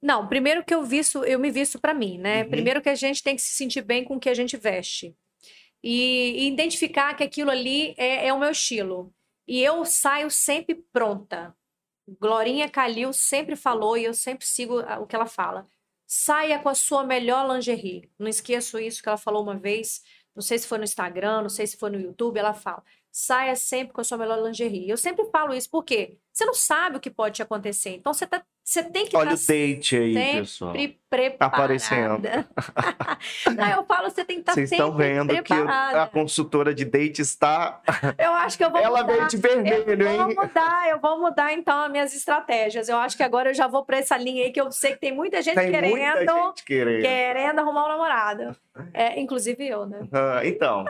Não, 0.00 0.28
primeiro 0.28 0.62
que 0.62 0.74
eu 0.74 0.84
visto, 0.84 1.24
eu 1.24 1.38
me 1.38 1.50
visto 1.50 1.80
para 1.80 1.94
mim, 1.94 2.18
né? 2.18 2.42
Uhum. 2.42 2.50
Primeiro 2.50 2.82
que 2.82 2.90
a 2.90 2.94
gente 2.94 3.22
tem 3.22 3.34
que 3.34 3.40
se 3.40 3.54
sentir 3.56 3.80
bem 3.80 4.04
com 4.04 4.16
o 4.16 4.20
que 4.20 4.28
a 4.28 4.34
gente 4.34 4.56
veste. 4.56 5.16
E, 5.82 6.44
e 6.44 6.48
identificar 6.48 7.14
que 7.14 7.24
aquilo 7.24 7.50
ali 7.50 7.94
é, 7.96 8.28
é 8.28 8.32
o 8.32 8.38
meu 8.38 8.50
estilo. 8.50 9.10
E 9.48 9.62
eu 9.62 9.84
saio 9.84 10.30
sempre 10.30 10.84
pronta. 10.92 11.54
Glorinha 12.08 12.68
Calil 12.68 13.12
sempre 13.12 13.56
falou 13.56 13.96
e 13.96 14.04
eu 14.04 14.14
sempre 14.14 14.46
sigo 14.46 14.80
o 14.80 15.06
que 15.06 15.16
ela 15.16 15.26
fala. 15.26 15.66
Saia 16.06 16.58
com 16.58 16.68
a 16.68 16.74
sua 16.74 17.04
melhor 17.04 17.50
lingerie. 17.50 18.10
Não 18.18 18.28
esqueço 18.28 18.78
isso 18.78 19.02
que 19.02 19.08
ela 19.08 19.16
falou 19.16 19.42
uma 19.42 19.56
vez. 19.58 20.02
Não 20.34 20.42
sei 20.42 20.58
se 20.58 20.66
foi 20.66 20.78
no 20.78 20.84
Instagram, 20.84 21.42
não 21.42 21.48
sei 21.48 21.66
se 21.66 21.76
foi 21.76 21.90
no 21.90 21.98
YouTube. 22.00 22.38
Ela 22.38 22.52
fala: 22.52 22.82
saia 23.10 23.56
sempre 23.56 23.94
com 23.94 24.00
a 24.00 24.04
sua 24.04 24.18
melhor 24.18 24.42
lingerie. 24.42 24.88
Eu 24.88 24.96
sempre 24.98 25.24
falo 25.30 25.54
isso 25.54 25.70
porque 25.70 26.18
você 26.32 26.44
não 26.44 26.54
sabe 26.54 26.96
o 26.96 27.00
que 27.00 27.10
pode 27.10 27.36
te 27.36 27.42
acontecer. 27.42 27.90
Então 27.90 28.12
você 28.12 28.26
tá 28.26 28.44
você 28.64 28.82
tem 28.82 29.06
que 29.06 29.14
Olha 29.14 29.34
o 29.34 29.36
date 29.36 29.94
aí, 29.94 30.14
sempre 30.14 30.40
pessoal. 30.40 30.72
preparada. 31.10 31.54
Aparecendo. 31.54 32.22
Não, 33.54 33.68
eu 33.68 33.84
falo, 33.84 34.08
você 34.08 34.24
tem 34.24 34.36
que 34.36 34.40
estar 34.40 34.52
tá 34.52 34.54
Vocês 34.54 34.70
sempre 34.70 34.84
estão 34.86 34.96
vendo 34.96 35.28
preparada. 35.28 35.92
que 35.92 35.98
a 35.98 36.06
consultora 36.06 36.74
de 36.74 36.82
date 36.86 37.20
está. 37.20 37.82
Eu 38.16 38.32
acho 38.32 38.56
que 38.56 38.64
eu 38.64 38.70
vou 38.70 38.80
Ela 38.80 39.02
mudar. 39.02 39.12
veio 39.12 39.28
de 39.28 39.36
vermelho, 39.36 40.02
eu 40.02 40.08
hein? 40.08 40.16
Eu 40.16 40.26
vou 40.34 40.46
mudar, 40.46 40.88
eu 40.88 40.98
vou 40.98 41.20
mudar 41.20 41.52
então 41.52 41.78
as 41.78 41.92
minhas 41.92 42.14
estratégias. 42.14 42.88
Eu 42.88 42.96
acho 42.96 43.18
que 43.18 43.22
agora 43.22 43.50
eu 43.50 43.54
já 43.54 43.66
vou 43.66 43.84
para 43.84 43.98
essa 43.98 44.16
linha 44.16 44.44
aí 44.44 44.50
que 44.50 44.60
eu 44.60 44.72
sei 44.72 44.92
que 44.92 44.98
tem 45.00 45.14
muita 45.14 45.42
gente 45.42 45.56
tem 45.56 45.70
querendo. 45.70 45.90
Muita 45.90 46.34
gente 46.34 46.64
querendo. 46.64 47.02
Querendo 47.02 47.58
arrumar 47.58 47.84
um 47.84 47.88
namorado. 47.88 48.56
É, 48.94 49.20
inclusive 49.20 49.68
eu, 49.68 49.84
né? 49.84 50.08
Ah, 50.10 50.40
então. 50.42 50.86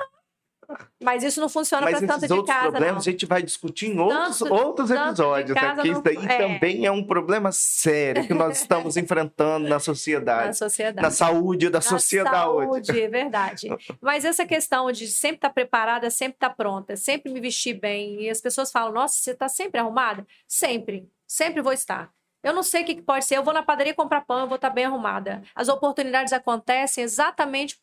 Mas 1.03 1.22
isso 1.22 1.40
não 1.40 1.48
funciona 1.48 1.87
para 1.87 2.07
tanto 2.07 2.27
de 2.27 2.46
casa, 2.46 2.70
problemas 2.70 2.94
não. 2.94 3.00
a 3.00 3.12
gente 3.12 3.27
vai 3.27 3.42
discutir 3.42 3.90
em 3.90 3.98
outros, 3.98 4.38
tanto, 4.38 4.55
outros 4.55 4.90
episódios. 4.90 5.57
Aqui, 5.57 5.77
não... 5.77 5.92
isso 5.92 6.03
daí 6.03 6.27
é. 6.27 6.38
também 6.38 6.87
é 6.87 6.90
um 6.90 7.05
problema 7.05 7.53
sério 7.53 8.27
que 8.27 8.35
nós 8.35 8.61
estamos 8.62 8.96
enfrentando 8.96 9.68
na 9.68 9.79
sociedade. 9.79 10.46
Na 10.46 10.53
sociedade. 10.53 11.03
Na 11.03 11.11
saúde 11.11 11.68
da 11.68 11.79
na 11.79 11.83
sociedade. 11.83 12.37
saúde, 12.37 13.00
é 13.00 13.09
verdade. 13.09 13.68
Mas 14.00 14.24
essa 14.24 14.46
questão 14.46 14.90
de 14.90 15.07
sempre 15.09 15.37
estar 15.37 15.48
tá 15.48 15.55
preparada, 15.55 16.11
sempre 16.11 16.37
estar 16.37 16.50
tá 16.50 16.55
pronta, 16.55 16.96
sempre 16.96 17.33
me 17.33 17.40
vestir 17.40 17.74
bem. 17.74 18.22
E 18.22 18.31
as 18.31 18.40
pessoas 18.40 18.70
falam, 18.70 18.92
nossa, 18.92 19.20
você 19.20 19.33
está 19.33 19.48
sempre 19.48 19.81
arrumada? 19.81 20.27
Sempre. 20.46 21.09
Sempre 21.27 21.62
vou 21.62 21.72
estar. 21.72 22.11
Eu 22.42 22.53
não 22.53 22.62
sei 22.62 22.83
o 22.83 22.85
que 22.85 23.00
pode 23.00 23.24
ser. 23.24 23.37
Eu 23.38 23.42
vou 23.42 23.55
na 23.55 23.62
padaria 23.62 23.94
comprar 23.94 24.20
pão, 24.20 24.40
eu 24.40 24.46
vou 24.46 24.57
estar 24.57 24.68
tá 24.68 24.74
bem 24.74 24.85
arrumada. 24.85 25.42
As 25.55 25.68
oportunidades 25.68 26.33
acontecem 26.33 27.03
exatamente 27.03 27.81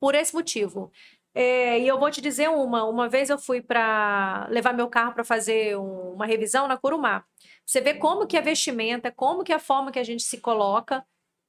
por 0.00 0.14
esse 0.14 0.34
motivo. 0.34 0.90
É, 1.34 1.80
e 1.80 1.88
eu 1.88 1.98
vou 1.98 2.10
te 2.10 2.20
dizer 2.20 2.48
uma. 2.48 2.84
Uma 2.84 3.08
vez 3.08 3.28
eu 3.28 3.38
fui 3.38 3.60
para 3.60 4.46
levar 4.50 4.72
meu 4.72 4.88
carro 4.88 5.14
para 5.14 5.24
fazer 5.24 5.76
um, 5.76 6.12
uma 6.12 6.26
revisão 6.26 6.68
na 6.68 6.76
Curumá. 6.76 7.24
Você 7.66 7.80
vê 7.80 7.94
como 7.94 8.26
que 8.26 8.36
a 8.36 8.40
vestimenta, 8.40 9.10
como 9.10 9.42
que 9.42 9.52
a 9.52 9.58
forma 9.58 9.90
que 9.90 9.98
a 9.98 10.04
gente 10.04 10.22
se 10.22 10.40
coloca 10.40 11.04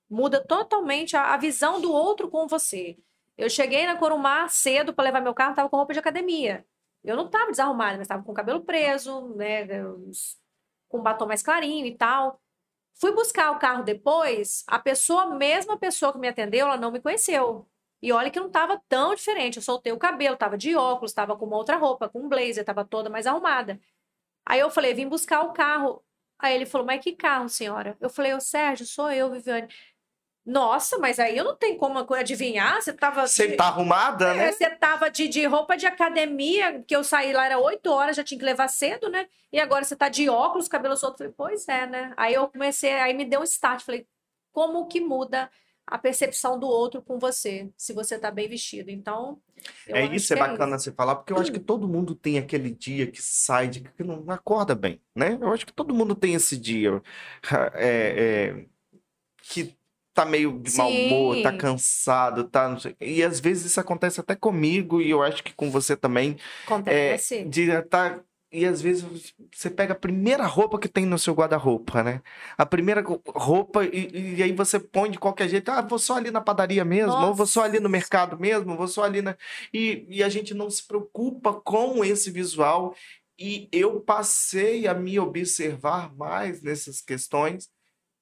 muda 0.10 0.44
totalmente 0.44 1.16
a, 1.16 1.34
a 1.34 1.38
visão 1.38 1.80
do 1.82 1.92
outro 1.92 2.30
com 2.30 2.48
você. 2.48 2.98
Eu 3.38 3.50
cheguei 3.50 3.86
na 3.86 3.98
Corumá 3.98 4.48
cedo 4.48 4.94
para 4.94 5.06
levar 5.06 5.22
meu 5.22 5.34
carro, 5.34 5.52
estava 5.52 5.70
com 5.70 5.78
roupa 5.78 5.94
de 5.94 6.00
academia. 6.00 6.66
Eu 7.04 7.16
não 7.16 7.26
estava 7.28 7.52
desarrumada, 7.52 7.98
mas 7.98 8.06
estava 8.06 8.24
com 8.24 8.32
o 8.32 8.36
cabelo 8.36 8.64
preso, 8.64 9.36
né, 9.36 9.68
com 10.88 11.00
um 11.00 11.04
batom 11.04 11.28
mais 11.28 11.44
clarinho 11.44 11.86
e 11.86 11.96
tal. 11.96 12.42
Fui 13.00 13.12
buscar 13.12 13.52
o 13.52 13.60
carro 13.60 13.84
depois, 13.84 14.64
a 14.68 14.80
pessoa, 14.80 15.36
mesma 15.36 15.78
pessoa 15.78 16.14
que 16.14 16.20
me 16.20 16.28
atendeu, 16.30 16.66
ela 16.68 16.78
não 16.78 16.92
me 16.92 17.02
conheceu. 17.02 17.68
E 18.02 18.12
olha 18.12 18.30
que 18.30 18.40
não 18.40 18.48
estava 18.48 18.82
tão 18.88 19.16
diferente. 19.16 19.58
Eu 19.58 19.64
soltei 19.64 19.92
o 19.92 19.98
cabelo, 19.98 20.36
estava 20.36 20.58
de 20.58 20.76
óculos, 20.76 21.12
estava 21.12 21.36
com 21.36 21.46
uma 21.46 21.58
outra 21.58 21.78
roupa, 21.78 22.10
com 22.10 22.20
um 22.20 22.30
blazer, 22.30 22.60
estava 22.60 22.86
toda 22.86 23.10
mais 23.10 23.26
arrumada. 23.26 23.80
Aí 24.46 24.60
eu 24.60 24.70
falei, 24.70 24.94
vim 24.94 25.08
buscar 25.08 25.42
o 25.42 25.54
carro. 25.54 26.04
Aí 26.38 26.54
ele 26.54 26.66
falou, 26.66 26.86
mas 26.86 27.02
que 27.02 27.14
carro, 27.14 27.50
senhora? 27.50 27.98
Eu 28.00 28.10
falei, 28.10 28.34
ô 28.34 28.40
Sérgio, 28.40 28.86
sou 28.86 29.12
eu, 29.12 29.32
Viviane. 29.32 29.68
Nossa, 30.46 31.00
mas 31.00 31.20
aí 31.20 31.36
eu 31.36 31.44
não 31.44 31.56
tenho 31.56 31.76
como 31.76 31.98
adivinhar. 32.14 32.80
Você 32.80 32.94
tava. 32.94 33.26
Você 33.26 33.48
de... 33.48 33.56
tá 33.56 33.66
arrumada, 33.66 34.36
né? 34.36 34.50
É, 34.50 34.52
você 34.52 34.70
tava 34.70 35.10
de, 35.10 35.28
de 35.28 35.44
roupa 35.48 35.76
de 35.76 35.88
academia, 35.88 36.84
que 36.88 36.96
eu 36.96 37.04
saí 37.04 37.34
lá, 37.34 37.48
era 37.48 37.58
8 37.58 37.92
horas, 37.92 38.16
já 38.16 38.24
tinha 38.24 38.38
que 38.38 38.46
levar 38.46 38.68
cedo, 38.68 39.10
né? 39.10 39.28
E 39.52 39.60
agora 39.60 39.84
você 39.84 39.96
tá 39.96 40.08
de 40.08 40.30
óculos, 40.30 40.68
cabelo 40.68 40.96
solto. 40.96 41.18
Falei, 41.18 41.34
pois 41.36 41.68
é, 41.68 41.88
né? 41.88 42.14
Aí 42.16 42.36
eu 42.36 42.48
comecei, 42.48 42.94
aí 42.94 43.16
me 43.16 43.26
deu 43.26 43.40
um 43.40 43.44
start. 43.44 43.82
Falei, 43.82 44.06
como 44.52 44.88
que 44.88 45.02
muda 45.02 45.50
a 45.88 45.98
percepção 45.98 46.60
do 46.60 46.68
outro 46.68 47.02
com 47.02 47.20
você, 47.20 47.70
se 47.78 47.94
você 47.94 48.16
está 48.16 48.32
bem 48.32 48.50
vestido. 48.50 48.90
Então. 48.90 49.40
É 49.88 50.06
isso, 50.06 50.34
é, 50.34 50.38
é 50.38 50.40
bacana 50.40 50.76
isso. 50.76 50.86
você 50.86 50.92
falar, 50.92 51.16
porque 51.16 51.32
eu 51.32 51.38
acho 51.38 51.52
que 51.52 51.60
todo 51.60 51.88
mundo 51.88 52.16
tem 52.16 52.38
aquele 52.38 52.72
dia 52.72 53.08
que 53.08 53.22
sai 53.22 53.68
de 53.68 53.82
que 53.82 54.04
não 54.04 54.24
acorda 54.28 54.76
bem, 54.76 55.02
né? 55.16 55.38
Eu 55.40 55.52
acho 55.52 55.66
que 55.66 55.74
todo 55.74 55.94
mundo 55.94 56.16
tem 56.16 56.34
esse 56.34 56.58
dia 56.58 57.02
é, 57.74 58.56
é, 58.56 58.66
que 59.44 59.76
tá 60.14 60.26
meio 60.26 60.60
de 60.60 60.76
mau 60.78 60.90
humor, 60.90 61.42
tá 61.44 61.56
cansado, 61.56 62.46
tá. 62.46 62.70
Não 62.70 62.80
sei, 62.80 62.96
e 63.00 63.24
às 63.24 63.40
vezes 63.40 63.66
isso 63.66 63.80
acontece 63.80 64.20
até 64.20 64.36
comigo, 64.36 65.02
e 65.02 65.10
eu 65.10 65.22
acho 65.22 65.44
que 65.44 65.54
com 65.54 65.70
você 65.70 65.96
também. 65.96 66.38
Acontece. 66.66 67.40
É, 67.40 67.44
de 67.44 67.70
estar 67.70 68.18
tá 68.18 68.24
e 68.56 68.66
às 68.66 68.82
vezes 68.82 69.06
você 69.54 69.70
pega 69.70 69.92
a 69.92 69.98
primeira 69.98 70.46
roupa 70.46 70.80
que 70.80 70.88
tem 70.88 71.06
no 71.06 71.20
seu 71.20 71.34
guarda-roupa, 71.34 72.02
né? 72.02 72.22
A 72.58 72.66
primeira 72.66 73.04
roupa, 73.28 73.84
e, 73.84 74.38
e, 74.38 74.44
aí 74.44 74.54
você 74.54 74.80
põe 74.80 75.12
de 75.12 75.20
qualquer 75.20 75.50
jeito. 75.50 75.70
Ah, 75.70 75.82
vou 75.82 76.00
só 76.00 76.16
ali 76.16 76.32
na 76.32 76.40
padaria 76.40 76.86
mesmo, 76.86 77.12
Nossa. 77.12 77.28
ou 77.28 77.34
vou 77.36 77.46
só 77.46 77.64
ali 77.64 77.80
no 77.80 77.90
mercado 77.90 78.40
mesmo, 78.40 78.78
vou 78.78 78.88
só 78.88 79.04
ali 79.04 79.22
na. 79.22 79.36
E, 79.74 80.06
e 80.10 80.24
a 80.24 80.30
gente 80.30 80.54
não 80.54 80.70
se 80.70 80.88
preocupa 80.88 81.54
com 81.54 82.04
esse 82.06 82.32
visual. 82.32 82.96
E 83.38 83.68
eu 83.72 84.00
passei 84.00 84.88
a 84.88 84.94
me 84.94 85.20
observar 85.20 86.16
mais 86.16 86.62
nessas 86.62 87.02
questões 87.02 87.70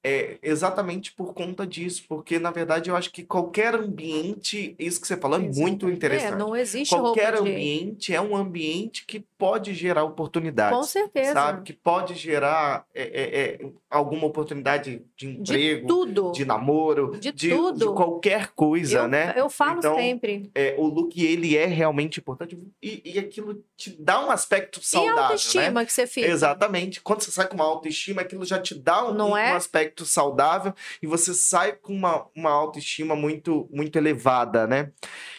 é 0.04 0.38
exatamente 0.42 1.12
por 1.12 1.32
conta 1.32 1.66
disso, 1.66 2.04
porque 2.06 2.38
na 2.38 2.50
verdade 2.50 2.90
eu 2.90 2.96
acho 2.96 3.10
que 3.10 3.24
qualquer 3.24 3.74
ambiente, 3.74 4.76
isso 4.78 5.00
que 5.00 5.06
você 5.06 5.16
falou 5.16 5.40
é 5.40 5.42
muito 5.42 5.88
interessante. 5.88 6.34
É, 6.34 6.36
não 6.36 6.54
existe 6.54 6.94
qualquer 6.94 7.34
ambiente 7.34 8.08
de... 8.08 8.14
é 8.14 8.20
um 8.20 8.36
ambiente 8.36 9.06
que 9.06 9.24
pode 9.38 9.72
gerar 9.72 10.04
oportunidades. 10.04 10.76
Com 10.76 10.84
certeza. 10.84 11.32
Sabe? 11.32 11.62
Que 11.62 11.72
pode 11.72 12.14
gerar 12.14 12.84
é, 12.94 13.02
é, 13.02 13.40
é 13.40 13.70
alguma 13.96 14.26
oportunidade 14.26 15.02
de 15.16 15.28
emprego, 15.28 15.80
de, 15.82 15.86
tudo. 15.86 16.32
de 16.32 16.44
namoro, 16.44 17.16
de, 17.18 17.32
de, 17.32 17.50
tudo. 17.50 17.78
de 17.78 17.84
qualquer 17.86 18.48
coisa, 18.48 19.00
eu, 19.00 19.08
né? 19.08 19.32
Eu 19.36 19.48
falo 19.48 19.78
então, 19.78 19.96
sempre. 19.96 20.50
É, 20.54 20.74
o 20.78 20.86
look 20.86 21.16
ele 21.16 21.56
é 21.56 21.66
realmente 21.66 22.20
importante 22.20 22.58
e, 22.82 23.02
e 23.04 23.18
aquilo 23.18 23.64
te 23.76 23.90
dá 23.98 24.24
um 24.24 24.30
aspecto 24.30 24.82
saudável. 24.82 25.14
E 25.14 25.18
a 25.18 25.22
autoestima 25.22 25.80
né? 25.80 25.86
que 25.86 25.92
você 25.92 26.06
fica. 26.06 26.28
Exatamente. 26.28 27.00
Quando 27.00 27.22
você 27.22 27.30
sai 27.30 27.48
com 27.48 27.54
uma 27.54 27.64
autoestima, 27.64 28.22
aquilo 28.22 28.44
já 28.44 28.58
te 28.58 28.74
dá 28.74 29.04
um, 29.04 29.16
um, 29.16 29.36
é? 29.36 29.52
um 29.52 29.56
aspecto 29.56 29.84
aspecto 29.84 30.04
saudável 30.04 30.74
e 31.02 31.06
você 31.06 31.32
sai 31.32 31.72
com 31.72 31.94
uma, 31.94 32.26
uma 32.34 32.50
autoestima 32.50 33.14
muito, 33.14 33.68
muito 33.72 33.96
elevada, 33.96 34.66
né? 34.66 34.92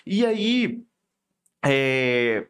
E 0.06 0.26
aí. 0.26 0.82
É... 1.63 2.48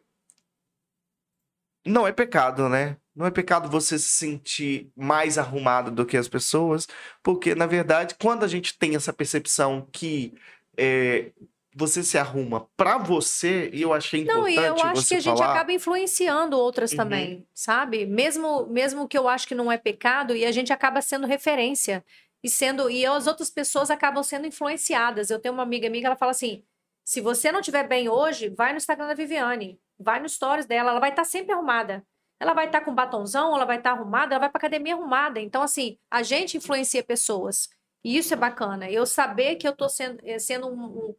Não 1.86 2.06
é 2.06 2.12
pecado, 2.12 2.68
né? 2.68 2.96
Não 3.16 3.24
é 3.24 3.30
pecado 3.30 3.70
você 3.70 3.98
se 3.98 4.10
sentir 4.10 4.90
mais 4.94 5.38
arrumado 5.38 5.90
do 5.90 6.04
que 6.04 6.18
as 6.18 6.28
pessoas, 6.28 6.86
porque, 7.22 7.54
na 7.54 7.66
verdade, 7.66 8.14
quando 8.20 8.44
a 8.44 8.48
gente 8.48 8.78
tem 8.78 8.94
essa 8.94 9.10
percepção 9.10 9.88
que 9.90 10.34
é, 10.76 11.32
você 11.74 12.02
se 12.02 12.16
arruma 12.16 12.68
para 12.74 12.98
você, 12.98 13.70
e 13.72 13.82
eu 13.82 13.92
achei 13.92 14.22
importante 14.22 14.38
Não, 14.38 14.48
e 14.48 14.56
eu 14.56 14.82
acho 14.82 15.08
que 15.08 15.14
a 15.14 15.20
gente 15.20 15.38
falar... 15.38 15.52
acaba 15.52 15.72
influenciando 15.72 16.58
outras 16.58 16.90
uhum. 16.90 16.96
também, 16.96 17.46
sabe? 17.54 18.04
Mesmo 18.04 18.66
mesmo 18.66 19.06
que 19.08 19.16
eu 19.16 19.28
acho 19.28 19.48
que 19.48 19.54
não 19.54 19.70
é 19.70 19.76
pecado, 19.76 20.34
e 20.34 20.46
a 20.46 20.52
gente 20.52 20.72
acaba 20.72 21.02
sendo 21.02 21.26
referência 21.26 22.02
e 22.42 22.48
sendo 22.48 22.90
e 22.90 23.04
as 23.04 23.26
outras 23.26 23.50
pessoas 23.50 23.90
acabam 23.90 24.22
sendo 24.22 24.46
influenciadas. 24.46 25.30
Eu 25.30 25.38
tenho 25.38 25.52
uma 25.54 25.62
amiga 25.62 25.90
minha 25.90 26.02
que 26.02 26.06
ela 26.06 26.16
fala 26.16 26.32
assim: 26.32 26.62
"Se 27.04 27.20
você 27.20 27.52
não 27.52 27.60
estiver 27.60 27.86
bem 27.86 28.08
hoje, 28.08 28.48
vai 28.48 28.72
no 28.72 28.78
Instagram 28.78 29.08
da 29.08 29.14
Viviane, 29.14 29.78
vai 29.98 30.18
no 30.18 30.28
stories 30.28 30.66
dela, 30.66 30.90
ela 30.90 31.00
vai 31.00 31.10
estar 31.10 31.22
tá 31.22 31.28
sempre 31.28 31.52
arrumada. 31.52 32.02
Ela 32.38 32.52
vai 32.52 32.66
estar 32.66 32.80
tá 32.80 32.84
com 32.84 32.94
batonzão, 32.94 33.54
ela 33.54 33.64
vai 33.64 33.78
estar 33.78 33.94
tá 33.94 33.96
arrumada, 33.96 34.34
ela 34.34 34.40
vai 34.40 34.50
para 34.50 34.58
academia 34.58 34.94
arrumada. 34.94 35.40
Então 35.40 35.62
assim, 35.62 35.98
a 36.10 36.22
gente 36.22 36.56
influencia 36.56 37.02
pessoas. 37.02 37.68
E 38.04 38.16
isso 38.16 38.32
é 38.32 38.36
bacana. 38.36 38.90
Eu 38.90 39.04
saber 39.04 39.56
que 39.56 39.66
eu 39.66 39.72
estou 39.72 39.88
sendo, 39.88 40.20
eh, 40.22 40.38
sendo 40.38 40.68
um, 40.68 40.84
um 40.84 41.14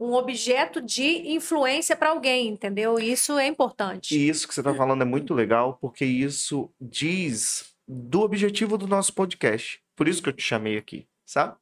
um 0.00 0.14
objeto 0.14 0.80
de 0.80 1.30
influência 1.30 1.94
para 1.94 2.08
alguém, 2.08 2.48
entendeu? 2.48 2.98
Isso 2.98 3.38
é 3.38 3.46
importante. 3.46 4.16
E 4.16 4.30
isso 4.30 4.48
que 4.48 4.54
você 4.54 4.60
está 4.60 4.74
falando 4.74 5.02
é 5.02 5.04
muito 5.04 5.34
legal, 5.34 5.76
porque 5.78 6.06
isso 6.06 6.72
diz 6.80 7.74
do 7.86 8.22
objetivo 8.22 8.78
do 8.78 8.88
nosso 8.88 9.12
podcast. 9.12 9.78
Por 9.94 10.08
isso 10.08 10.22
que 10.22 10.30
eu 10.30 10.32
te 10.32 10.42
chamei 10.42 10.78
aqui, 10.78 11.06
sabe? 11.26 11.54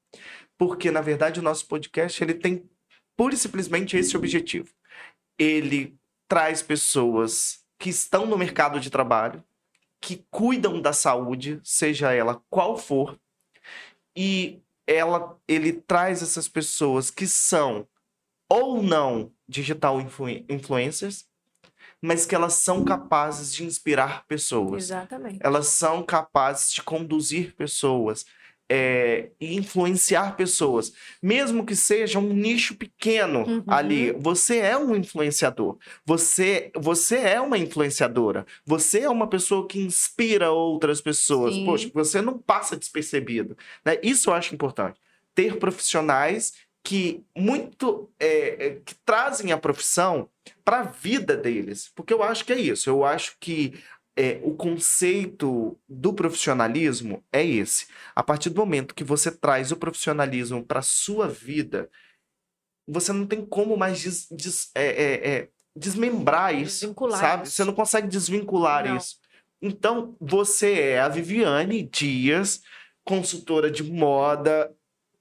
Porque, 0.57 0.89
na 0.89 1.01
verdade, 1.01 1.41
o 1.41 1.43
nosso 1.43 1.67
podcast 1.67 2.23
ele 2.23 2.35
tem 2.35 2.65
pura 3.17 3.35
e 3.35 3.39
simplesmente 3.39 3.97
esse 3.97 4.17
objetivo. 4.17 4.73
Ele 5.37 5.97
traz 6.29 6.63
pessoas 6.63 7.65
que 7.79 7.89
estão 7.89 8.27
no 8.27 8.37
mercado 8.37 8.81
de 8.81 8.91
trabalho, 8.91 9.43
que 10.01 10.27
cuidam 10.31 10.81
da 10.81 10.93
saúde, 10.93 11.61
seja 11.63 12.13
ela 12.13 12.43
qual 12.51 12.77
for, 12.77 13.19
e 14.17 14.61
ela, 14.87 15.39
ele 15.47 15.73
traz 15.73 16.23
essas 16.23 16.49
pessoas 16.49 17.11
que 17.11 17.27
são 17.27 17.87
ou 18.49 18.83
não 18.83 19.31
digital 19.47 20.01
influ 20.01 20.29
influencers, 20.49 21.27
mas 22.01 22.25
que 22.25 22.35
elas 22.35 22.55
são 22.55 22.85
capazes 22.85 23.53
de 23.53 23.65
inspirar 23.65 24.25
pessoas. 24.27 24.85
Exatamente. 24.85 25.39
Elas 25.43 25.69
são 25.69 26.03
capazes 26.03 26.73
de 26.73 26.83
conduzir 26.83 27.55
pessoas 27.55 28.25
é, 28.69 29.31
influenciar 29.41 30.37
pessoas, 30.37 30.93
mesmo 31.23 31.65
que 31.65 31.75
seja 31.75 32.19
um 32.19 32.33
nicho 32.33 32.77
pequeno 32.77 33.41
uhum. 33.41 33.65
ali. 33.67 34.13
Você 34.13 34.59
é 34.59 34.77
um 34.77 34.95
influenciador. 34.95 35.79
Você, 36.05 36.71
você 36.77 37.17
é 37.17 37.41
uma 37.41 37.57
influenciadora. 37.57 38.47
Você 38.67 39.01
é 39.01 39.11
uma 39.11 39.27
pessoa 39.27 39.67
que 39.67 39.81
inspira 39.81 40.51
outras 40.51 41.01
pessoas. 41.01 41.55
Sim. 41.55 41.65
Poxa, 41.65 41.91
você 41.95 42.21
não 42.21 42.39
passa 42.39 42.77
despercebido. 42.77 43.57
Né? 43.85 43.99
Isso 44.03 44.29
eu 44.31 44.35
acho 44.35 44.55
importante. 44.55 45.01
Ter 45.35 45.57
profissionais 45.59 46.53
que 46.83 47.23
muito 47.37 48.09
é, 48.19 48.67
é 48.67 48.81
que 48.85 48.95
trazem 49.05 49.53
a 49.53 49.59
profissão 49.59 50.29
para 50.65 50.81
a 50.81 50.85
vida 50.85 51.37
deles, 51.37 51.91
porque 51.95 52.15
eu 52.15 52.23
acho 52.23 52.45
que 52.45 52.53
é 52.53 52.59
isso. 52.59 52.89
Eu 52.89 53.05
acho 53.05 53.37
que 53.39 53.75
é, 54.19 54.41
o 54.43 54.53
conceito 54.53 55.79
do 55.89 56.13
profissionalismo 56.13 57.23
é 57.33 57.47
esse. 57.47 57.87
A 58.17 58.23
partir 58.23 58.51
do 58.51 58.61
momento 58.61 58.93
que 58.93 59.05
você 59.05 59.31
traz 59.31 59.71
o 59.71 59.77
profissionalismo 59.77 60.65
para 60.65 60.83
sua 60.83 61.29
vida, 61.29 61.89
você 62.85 63.13
não 63.13 63.25
tem 63.25 63.47
como 63.47 63.77
mais 63.77 64.01
des, 64.01 64.27
des, 64.29 64.73
é, 64.75 64.87
é, 64.87 65.29
é 65.29 65.49
desmembrar 65.77 66.53
isso, 66.53 66.81
desvincular 66.81 67.21
sabe? 67.21 67.47
Isso. 67.47 67.55
Você 67.55 67.65
não 67.65 67.73
consegue 67.73 68.09
desvincular 68.09 68.85
não. 68.85 68.97
isso. 68.97 69.21
Então, 69.63 70.17
você 70.21 70.73
é 70.81 71.01
a 71.01 71.09
Viviane 71.09 71.85
Dias, 71.85 72.63
consultora 73.05 73.71
de 73.71 73.85
moda, 73.85 74.75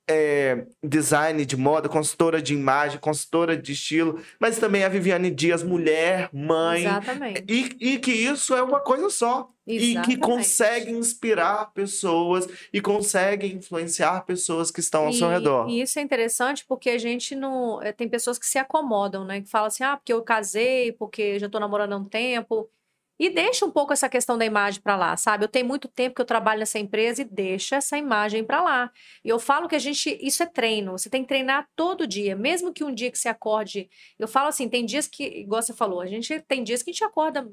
é, 0.09 0.65
design 0.81 1.45
de 1.45 1.57
moda, 1.57 1.89
consultora 1.89 2.41
de 2.41 2.53
imagem, 2.53 2.99
consultora 2.99 3.57
de 3.57 3.73
estilo, 3.73 4.21
mas 4.39 4.57
também 4.57 4.83
a 4.83 4.89
Viviane 4.89 5.29
Dias, 5.29 5.63
mulher, 5.63 6.29
mãe. 6.33 6.81
Exatamente. 6.81 7.43
E, 7.47 7.93
e 7.93 7.99
que 7.99 8.11
isso 8.11 8.55
é 8.55 8.61
uma 8.61 8.79
coisa 8.79 9.09
só. 9.09 9.49
Exatamente. 9.67 10.13
E 10.13 10.15
que 10.15 10.21
consegue 10.21 10.91
inspirar 10.91 11.73
pessoas 11.73 12.47
e 12.71 12.79
consegue 12.79 13.47
influenciar 13.47 14.21
pessoas 14.21 14.71
que 14.71 14.79
estão 14.79 15.05
ao 15.05 15.09
e, 15.09 15.13
seu 15.13 15.27
redor. 15.27 15.69
E 15.69 15.81
isso 15.81 15.99
é 15.99 16.01
interessante 16.01 16.63
porque 16.65 16.89
a 16.89 16.97
gente 16.97 17.35
não. 17.35 17.81
Eh, 17.81 17.91
tem 17.91 18.07
pessoas 18.07 18.39
que 18.39 18.45
se 18.45 18.57
acomodam, 18.57 19.25
né? 19.25 19.41
Que 19.41 19.49
falam 19.49 19.67
assim, 19.67 19.83
ah, 19.83 19.97
porque 19.97 20.13
eu 20.13 20.21
casei, 20.21 20.93
porque 20.93 21.37
já 21.37 21.49
tô 21.49 21.59
namorando 21.59 21.91
há 21.91 21.97
um 21.97 22.05
tempo. 22.05 22.69
E 23.19 23.29
deixa 23.29 23.65
um 23.65 23.71
pouco 23.71 23.93
essa 23.93 24.07
questão 24.07 24.37
da 24.37 24.45
imagem 24.45 24.81
para 24.81 24.95
lá, 24.95 25.17
sabe? 25.17 25.43
Eu 25.43 25.47
tenho 25.47 25.65
muito 25.65 25.87
tempo 25.87 26.15
que 26.15 26.21
eu 26.21 26.25
trabalho 26.25 26.59
nessa 26.59 26.77
empresa 26.77 27.23
e 27.23 27.25
deixa 27.25 27.77
essa 27.77 27.97
imagem 27.97 28.43
para 28.43 28.61
lá. 28.61 28.91
E 29.23 29.29
eu 29.29 29.39
falo 29.39 29.67
que 29.67 29.75
a 29.75 29.79
gente, 29.79 30.17
isso 30.21 30.43
é 30.43 30.45
treino, 30.45 30.91
você 30.91 31.09
tem 31.09 31.23
que 31.23 31.27
treinar 31.27 31.67
todo 31.75 32.05
dia, 32.05 32.35
mesmo 32.35 32.71
que 32.71 32.83
um 32.83 32.93
dia 32.93 33.09
que 33.09 33.17
você 33.17 33.27
acorde, 33.27 33.89
eu 34.19 34.27
falo 34.27 34.49
assim, 34.49 34.69
tem 34.69 34.85
dias 34.85 35.07
que, 35.07 35.23
igual 35.23 35.61
você 35.61 35.73
falou, 35.73 36.01
a 36.01 36.05
gente 36.05 36.39
tem 36.41 36.63
dias 36.63 36.83
que 36.83 36.91
a 36.91 36.93
gente 36.93 37.03
acorda 37.03 37.49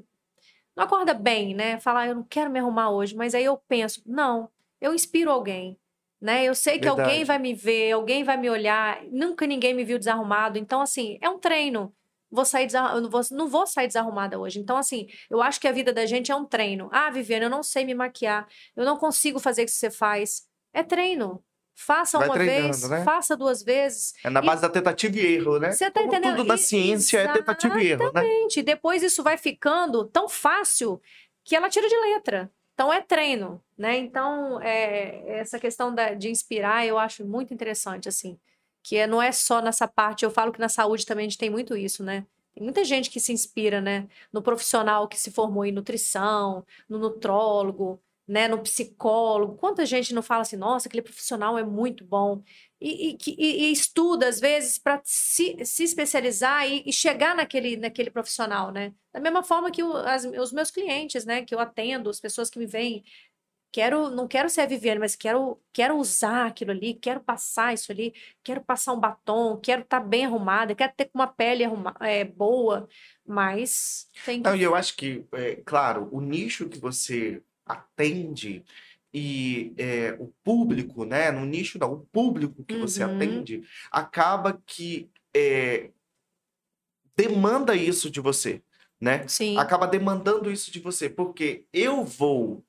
não 0.76 0.84
acorda 0.84 1.14
bem, 1.14 1.54
né? 1.54 1.78
Falar, 1.78 2.00
ah, 2.00 2.06
eu 2.08 2.14
não 2.16 2.24
quero 2.24 2.50
me 2.50 2.58
arrumar 2.58 2.90
hoje, 2.90 3.14
mas 3.14 3.34
aí 3.34 3.44
eu 3.44 3.56
penso, 3.68 4.02
não, 4.04 4.48
eu 4.80 4.92
inspiro 4.92 5.30
alguém, 5.30 5.78
né? 6.20 6.44
Eu 6.44 6.54
sei 6.54 6.78
que 6.78 6.86
Verdade. 6.86 7.08
alguém 7.08 7.24
vai 7.24 7.38
me 7.38 7.54
ver, 7.54 7.92
alguém 7.92 8.24
vai 8.24 8.36
me 8.36 8.50
olhar, 8.50 9.00
nunca 9.10 9.46
ninguém 9.46 9.72
me 9.72 9.84
viu 9.84 9.98
desarrumado, 9.98 10.58
então 10.58 10.80
assim, 10.80 11.18
é 11.20 11.28
um 11.28 11.38
treino 11.38 11.94
vou 12.34 12.44
sair 12.44 12.68
eu 12.72 13.00
não 13.00 13.08
vou, 13.08 13.20
não 13.30 13.48
vou 13.48 13.66
sair 13.66 13.86
desarrumada 13.86 14.38
hoje. 14.38 14.58
Então, 14.58 14.76
assim, 14.76 15.06
eu 15.30 15.40
acho 15.40 15.60
que 15.60 15.68
a 15.68 15.72
vida 15.72 15.92
da 15.92 16.04
gente 16.04 16.32
é 16.32 16.36
um 16.36 16.44
treino. 16.44 16.88
Ah, 16.92 17.10
Viviane, 17.10 17.44
eu 17.44 17.50
não 17.50 17.62
sei 17.62 17.84
me 17.84 17.94
maquiar, 17.94 18.46
eu 18.76 18.84
não 18.84 18.96
consigo 18.96 19.38
fazer 19.38 19.62
o 19.62 19.64
que 19.66 19.70
você 19.70 19.90
faz. 19.90 20.42
É 20.72 20.82
treino. 20.82 21.42
Faça 21.76 22.18
Vai 22.18 22.28
uma 22.28 22.38
vez, 22.38 22.88
né? 22.88 23.02
faça 23.02 23.36
duas 23.36 23.62
vezes. 23.62 24.14
É 24.22 24.30
na 24.30 24.40
base 24.40 24.60
e... 24.60 24.62
da 24.62 24.68
tentativa 24.68 25.16
e 25.16 25.34
erro, 25.34 25.58
né? 25.58 25.72
Você 25.72 25.90
tá 25.90 26.00
Como 26.00 26.12
entendendo? 26.12 26.36
Tudo 26.36 26.46
da 26.46 26.56
ciência 26.56 27.18
Exatamente. 27.18 27.38
é 27.38 27.42
tentativa 27.42 27.82
e 27.82 27.86
erro, 27.88 27.98
né? 27.98 28.04
Exatamente. 28.04 28.62
Depois 28.62 29.02
isso 29.02 29.22
vai 29.24 29.36
ficando 29.36 30.04
tão 30.04 30.28
fácil 30.28 31.00
que 31.42 31.56
ela 31.56 31.68
tira 31.68 31.88
de 31.88 31.96
letra. 31.96 32.48
Então 32.74 32.92
é 32.92 33.00
treino, 33.00 33.60
né? 33.76 33.96
Então 33.98 34.60
é, 34.62 35.40
essa 35.40 35.58
questão 35.58 35.92
da, 35.92 36.14
de 36.14 36.30
inspirar 36.30 36.86
eu 36.86 36.96
acho 36.96 37.24
muito 37.24 37.52
interessante, 37.52 38.08
assim 38.08 38.38
que 38.84 38.96
é, 38.96 39.06
não 39.06 39.20
é 39.20 39.32
só 39.32 39.62
nessa 39.62 39.88
parte, 39.88 40.24
eu 40.24 40.30
falo 40.30 40.52
que 40.52 40.60
na 40.60 40.68
saúde 40.68 41.06
também 41.06 41.26
a 41.26 41.28
gente 41.28 41.38
tem 41.38 41.50
muito 41.50 41.74
isso, 41.74 42.04
né? 42.04 42.26
Tem 42.54 42.62
muita 42.62 42.84
gente 42.84 43.10
que 43.10 43.18
se 43.18 43.32
inspira, 43.32 43.80
né, 43.80 44.06
no 44.32 44.42
profissional 44.42 45.08
que 45.08 45.18
se 45.18 45.30
formou 45.32 45.64
em 45.64 45.72
nutrição, 45.72 46.64
no 46.88 46.98
nutrólogo, 46.98 48.00
né, 48.28 48.46
no 48.46 48.58
psicólogo. 48.62 49.56
Quanta 49.56 49.84
gente 49.86 50.14
não 50.14 50.22
fala 50.22 50.42
assim, 50.42 50.56
nossa, 50.56 50.86
aquele 50.88 51.02
profissional 51.02 51.58
é 51.58 51.64
muito 51.64 52.04
bom. 52.04 52.42
E, 52.80 53.12
e, 53.12 53.18
e, 53.38 53.64
e 53.64 53.72
estuda, 53.72 54.28
às 54.28 54.38
vezes, 54.38 54.78
para 54.78 55.00
se, 55.04 55.64
se 55.64 55.82
especializar 55.82 56.70
e, 56.70 56.92
chegar 56.92 57.34
naquele, 57.34 57.76
naquele 57.76 58.10
profissional, 58.10 58.70
né? 58.70 58.92
Da 59.12 59.20
mesma 59.20 59.42
forma 59.42 59.70
que 59.70 59.82
o, 59.82 59.96
as, 59.96 60.24
os 60.24 60.52
meus 60.52 60.70
clientes, 60.70 61.24
né, 61.24 61.42
que 61.42 61.54
eu 61.54 61.58
atendo, 61.58 62.10
as 62.10 62.20
pessoas 62.20 62.50
que 62.50 62.58
me 62.58 62.66
vêm 62.66 63.02
quero, 63.74 64.08
não 64.08 64.28
quero 64.28 64.48
ser 64.48 64.60
a 64.60 64.66
Viviane, 64.66 65.00
mas 65.00 65.16
quero, 65.16 65.60
quero 65.72 65.96
usar 65.96 66.46
aquilo 66.46 66.70
ali, 66.70 66.94
quero 66.94 67.18
passar 67.18 67.74
isso 67.74 67.90
ali, 67.90 68.14
quero 68.44 68.60
passar 68.60 68.92
um 68.92 69.00
batom, 69.00 69.58
quero 69.60 69.82
estar 69.82 70.00
tá 70.00 70.06
bem 70.06 70.24
arrumada, 70.24 70.76
quero 70.76 70.92
ter 70.96 71.10
uma 71.12 71.26
pele 71.26 71.64
arruma, 71.64 71.92
é, 71.98 72.22
boa, 72.22 72.88
mas 73.26 74.08
tem 74.24 74.40
que... 74.40 74.48
Não, 74.48 74.54
e 74.54 74.62
eu 74.62 74.76
acho 74.76 74.96
que, 74.96 75.24
é, 75.32 75.56
claro, 75.66 76.08
o 76.12 76.20
nicho 76.20 76.68
que 76.68 76.78
você 76.78 77.42
atende 77.66 78.64
e 79.12 79.74
é, 79.76 80.16
o 80.20 80.32
público, 80.44 81.04
né, 81.04 81.32
no 81.32 81.44
nicho 81.44 81.76
não, 81.76 81.94
o 81.94 82.06
público 82.12 82.62
que 82.62 82.74
uhum. 82.74 82.82
você 82.82 83.02
atende, 83.02 83.64
acaba 83.90 84.62
que 84.64 85.10
é, 85.34 85.90
demanda 87.16 87.74
isso 87.74 88.08
de 88.08 88.20
você, 88.20 88.62
né? 89.00 89.26
Sim. 89.26 89.58
Acaba 89.58 89.88
demandando 89.88 90.48
isso 90.48 90.70
de 90.70 90.78
você, 90.78 91.10
porque 91.10 91.64
eu 91.72 92.04
vou 92.04 92.64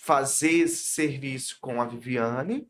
fazer 0.00 0.50
esse 0.50 0.84
serviço 0.84 1.58
com 1.60 1.80
a 1.80 1.84
Viviane. 1.84 2.66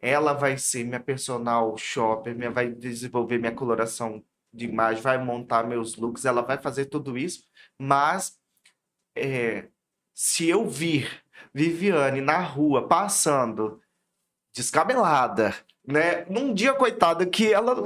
Ela 0.00 0.32
vai 0.32 0.58
ser 0.58 0.84
minha 0.84 0.98
personal 0.98 1.76
shopper, 1.78 2.34
minha, 2.36 2.50
vai 2.50 2.68
desenvolver 2.68 3.38
minha 3.38 3.54
coloração 3.54 4.22
de 4.52 4.64
imagem, 4.66 5.00
vai 5.00 5.16
montar 5.16 5.64
meus 5.64 5.94
looks, 5.96 6.24
ela 6.24 6.42
vai 6.42 6.58
fazer 6.58 6.86
tudo 6.86 7.16
isso. 7.16 7.44
Mas 7.78 8.36
é, 9.16 9.68
se 10.12 10.48
eu 10.48 10.68
vir 10.68 11.22
Viviane 11.54 12.20
na 12.20 12.40
rua 12.40 12.88
passando 12.88 13.80
descabelada, 14.52 15.54
né? 15.86 16.24
Num 16.26 16.52
dia, 16.52 16.74
coitada, 16.74 17.24
que 17.24 17.52
ela 17.52 17.76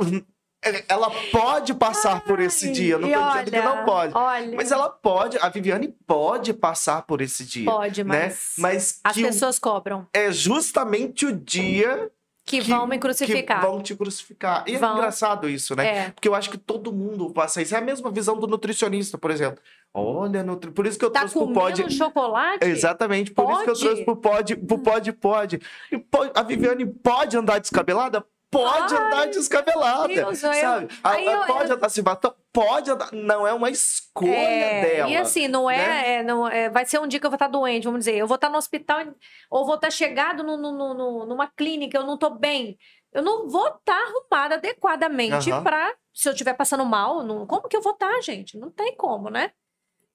ela 0.88 1.10
pode 1.30 1.74
passar 1.74 2.14
Ai, 2.14 2.20
por 2.20 2.40
esse 2.40 2.70
dia. 2.72 2.98
Não 2.98 3.08
olha, 3.08 3.44
dizendo 3.44 3.50
que 3.50 3.60
não 3.60 3.84
pode. 3.84 4.14
Olha. 4.14 4.56
Mas 4.56 4.70
ela 4.70 4.88
pode, 4.88 5.38
a 5.38 5.48
Viviane 5.48 5.88
pode 6.06 6.52
passar 6.52 7.02
por 7.02 7.20
esse 7.20 7.44
dia. 7.44 7.70
Pode, 7.70 8.04
né? 8.04 8.26
mas, 8.26 8.52
mas 8.58 9.00
as 9.04 9.16
pessoas 9.16 9.58
cobram. 9.58 10.06
É 10.12 10.30
justamente 10.30 11.26
o 11.26 11.32
dia 11.32 12.10
que, 12.46 12.60
que, 12.60 12.70
vão 12.70 12.86
me 12.86 12.96
crucificar. 12.96 13.60
Que 13.60 13.66
vão 13.66 13.82
te 13.82 13.94
crucificar. 13.96 14.62
E 14.68 14.76
é 14.76 14.78
vão. 14.78 14.90
é 14.90 14.98
engraçado 14.98 15.48
isso, 15.48 15.74
né? 15.74 15.86
É. 15.86 16.10
Porque 16.10 16.28
eu 16.28 16.34
acho 16.34 16.48
que 16.48 16.56
todo 16.56 16.92
mundo 16.92 17.28
passa 17.30 17.60
isso. 17.60 17.74
É 17.74 17.78
a 17.78 17.80
mesma 17.80 18.08
visão 18.08 18.38
do 18.38 18.46
nutricionista, 18.46 19.18
por 19.18 19.32
exemplo. 19.32 19.60
Olha, 19.92 20.44
nutri... 20.44 20.70
por 20.70 20.86
isso 20.86 20.96
que 20.96 21.04
eu 21.04 21.10
tá 21.10 21.20
trouxe 21.20 21.34
pro 21.34 21.52
pod. 21.52 21.92
chocolate? 21.92 22.64
Exatamente, 22.64 23.32
por 23.32 23.46
pode? 23.46 23.54
isso 23.54 23.64
que 23.64 23.70
eu 23.70 23.74
trouxe 23.74 24.04
pro 24.04 24.16
pod, 24.16 24.56
pro 24.56 24.78
pod, 24.78 25.12
pode. 25.14 25.60
E 25.90 26.04
a 26.34 26.42
Viviane 26.42 26.86
pode 26.86 27.36
andar 27.36 27.58
descabelada? 27.58 28.24
Pode 28.50 28.94
Ai, 28.94 29.06
andar 29.06 29.26
descabelada. 29.26 30.08
Deus, 30.08 30.38
sabe? 30.38 30.88
Eu, 31.24 31.46
pode 31.46 31.70
eu, 31.70 31.76
andar 31.76 31.88
se 31.88 32.02
batom, 32.02 32.34
pode 32.52 32.90
andar. 32.90 33.12
Não 33.12 33.46
é 33.46 33.52
uma 33.52 33.70
escolha 33.70 34.30
é, 34.30 34.82
dela. 34.82 35.10
E 35.10 35.16
assim, 35.16 35.48
não 35.48 35.70
é, 35.70 35.76
né? 35.76 36.14
é, 36.14 36.22
não 36.22 36.48
é. 36.48 36.70
Vai 36.70 36.86
ser 36.86 36.98
um 37.00 37.06
dia 37.06 37.20
que 37.20 37.26
eu 37.26 37.30
vou 37.30 37.36
estar 37.36 37.48
doente, 37.48 37.84
vamos 37.84 38.00
dizer. 38.00 38.16
Eu 38.16 38.26
vou 38.26 38.36
estar 38.36 38.48
no 38.48 38.58
hospital 38.58 39.04
ou 39.50 39.64
vou 39.64 39.74
estar 39.74 39.90
chegado 39.90 40.42
no, 40.42 40.56
no, 40.56 40.72
no, 40.72 41.26
numa 41.26 41.48
clínica, 41.48 41.98
eu 41.98 42.04
não 42.04 42.14
estou 42.14 42.30
bem. 42.30 42.78
Eu 43.12 43.22
não 43.22 43.48
vou 43.48 43.66
estar 43.68 43.98
arrumada 43.98 44.56
adequadamente 44.56 45.50
uhum. 45.50 45.62
para. 45.62 45.94
Se 46.12 46.28
eu 46.28 46.32
estiver 46.32 46.54
passando 46.54 46.84
mal, 46.84 47.22
não, 47.22 47.46
como 47.46 47.68
que 47.68 47.76
eu 47.76 47.82
vou 47.82 47.92
estar, 47.92 48.20
gente? 48.22 48.58
Não 48.58 48.70
tem 48.70 48.96
como, 48.96 49.28
né? 49.28 49.52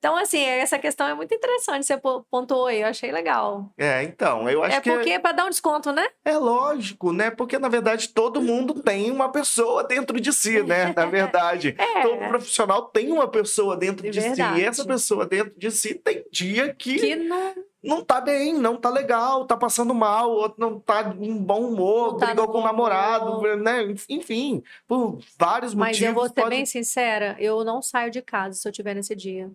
Então, 0.01 0.17
assim, 0.17 0.43
essa 0.43 0.79
questão 0.79 1.07
é 1.07 1.13
muito 1.13 1.31
interessante, 1.31 1.85
você 1.85 1.95
pontuou 2.31 2.65
aí, 2.65 2.81
eu 2.81 2.87
achei 2.87 3.11
legal. 3.11 3.71
É, 3.77 4.01
então, 4.01 4.49
eu 4.49 4.63
acho 4.63 4.77
é 4.77 4.81
que... 4.81 4.89
É 4.89 4.95
porque 4.95 5.09
é 5.11 5.19
para 5.19 5.31
dar 5.31 5.45
um 5.45 5.49
desconto, 5.49 5.91
né? 5.91 6.07
É 6.25 6.35
lógico, 6.35 7.13
né? 7.13 7.29
Porque, 7.29 7.59
na 7.59 7.69
verdade, 7.69 8.09
todo 8.09 8.41
mundo 8.41 8.81
tem 8.81 9.11
uma 9.11 9.31
pessoa 9.31 9.83
dentro 9.83 10.19
de 10.19 10.33
si, 10.33 10.63
né? 10.63 10.91
Na 10.97 11.05
verdade, 11.05 11.75
é. 11.77 12.01
todo 12.01 12.17
profissional 12.29 12.87
tem 12.87 13.11
uma 13.11 13.27
pessoa 13.27 13.77
dentro 13.77 14.01
de, 14.09 14.09
de 14.09 14.21
si. 14.21 14.41
E 14.57 14.65
essa 14.65 14.83
pessoa 14.83 15.27
dentro 15.27 15.53
de 15.55 15.69
si 15.69 15.93
tem 15.93 16.25
dia 16.31 16.73
que... 16.73 16.95
Que 16.95 17.15
não 17.15 17.53
não 17.83 18.03
tá 18.03 18.21
bem, 18.21 18.53
não 18.53 18.77
tá 18.77 18.89
legal, 18.89 19.45
tá 19.45 19.57
passando 19.57 19.93
mal, 19.93 20.29
outro 20.31 20.59
não 20.59 20.79
tá 20.79 21.15
em 21.19 21.35
bom 21.35 21.67
humor, 21.67 22.15
tá 22.17 22.27
brigou 22.27 22.47
com 22.47 22.59
o 22.59 22.63
namorado, 22.63 23.31
humor. 23.31 23.57
né? 23.57 23.95
Enfim, 24.07 24.61
por 24.87 25.17
vários 25.37 25.73
Mas 25.73 25.97
motivos. 25.97 25.99
Mas 25.99 26.01
eu 26.01 26.13
vou 26.13 26.27
ser 26.27 26.41
pode... 26.41 26.49
bem 26.49 26.65
sincera, 26.65 27.35
eu 27.39 27.63
não 27.63 27.81
saio 27.81 28.11
de 28.11 28.21
casa 28.21 28.53
se 28.53 28.67
eu 28.67 28.71
tiver 28.71 28.93
nesse 28.93 29.15
dia. 29.15 29.51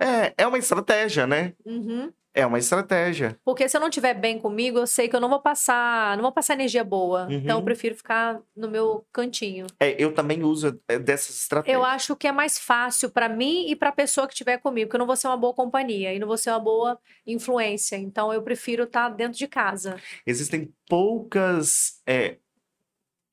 É, 0.00 0.34
é 0.36 0.46
uma 0.46 0.58
estratégia, 0.58 1.26
né? 1.26 1.52
Uhum. 1.64 2.12
É 2.36 2.44
uma 2.44 2.58
estratégia. 2.58 3.38
Porque 3.44 3.68
se 3.68 3.76
eu 3.76 3.80
não 3.80 3.88
estiver 3.88 4.12
bem 4.12 4.40
comigo, 4.40 4.78
eu 4.78 4.88
sei 4.88 5.08
que 5.08 5.14
eu 5.14 5.20
não 5.20 5.28
vou 5.28 5.40
passar, 5.40 6.16
não 6.16 6.22
vou 6.22 6.32
passar 6.32 6.54
energia 6.54 6.82
boa. 6.82 7.26
Uhum. 7.26 7.34
Então 7.34 7.58
eu 7.58 7.64
prefiro 7.64 7.94
ficar 7.94 8.40
no 8.56 8.68
meu 8.68 9.06
cantinho. 9.12 9.68
É, 9.78 9.94
eu 10.02 10.12
também 10.12 10.42
uso 10.42 10.80
é, 10.88 10.98
dessas 10.98 11.36
estratégias. 11.36 11.78
Eu 11.78 11.84
acho 11.84 12.16
que 12.16 12.26
é 12.26 12.32
mais 12.32 12.58
fácil 12.58 13.08
para 13.08 13.28
mim 13.28 13.70
e 13.70 13.76
para 13.76 13.90
a 13.90 13.92
pessoa 13.92 14.26
que 14.26 14.32
estiver 14.32 14.58
comigo, 14.58 14.88
porque 14.88 14.96
eu 14.96 14.98
não 14.98 15.06
vou 15.06 15.14
ser 15.14 15.28
uma 15.28 15.36
boa 15.36 15.54
companhia 15.54 16.12
e 16.12 16.18
não 16.18 16.26
vou 16.26 16.36
ser 16.36 16.50
uma 16.50 16.58
boa 16.58 16.98
influência. 17.24 17.94
Então 17.96 18.32
eu 18.32 18.42
prefiro 18.42 18.82
estar 18.82 19.10
tá 19.10 19.14
dentro 19.14 19.38
de 19.38 19.46
casa. 19.46 19.96
Existem 20.26 20.74
poucas 20.88 22.00
é, 22.04 22.38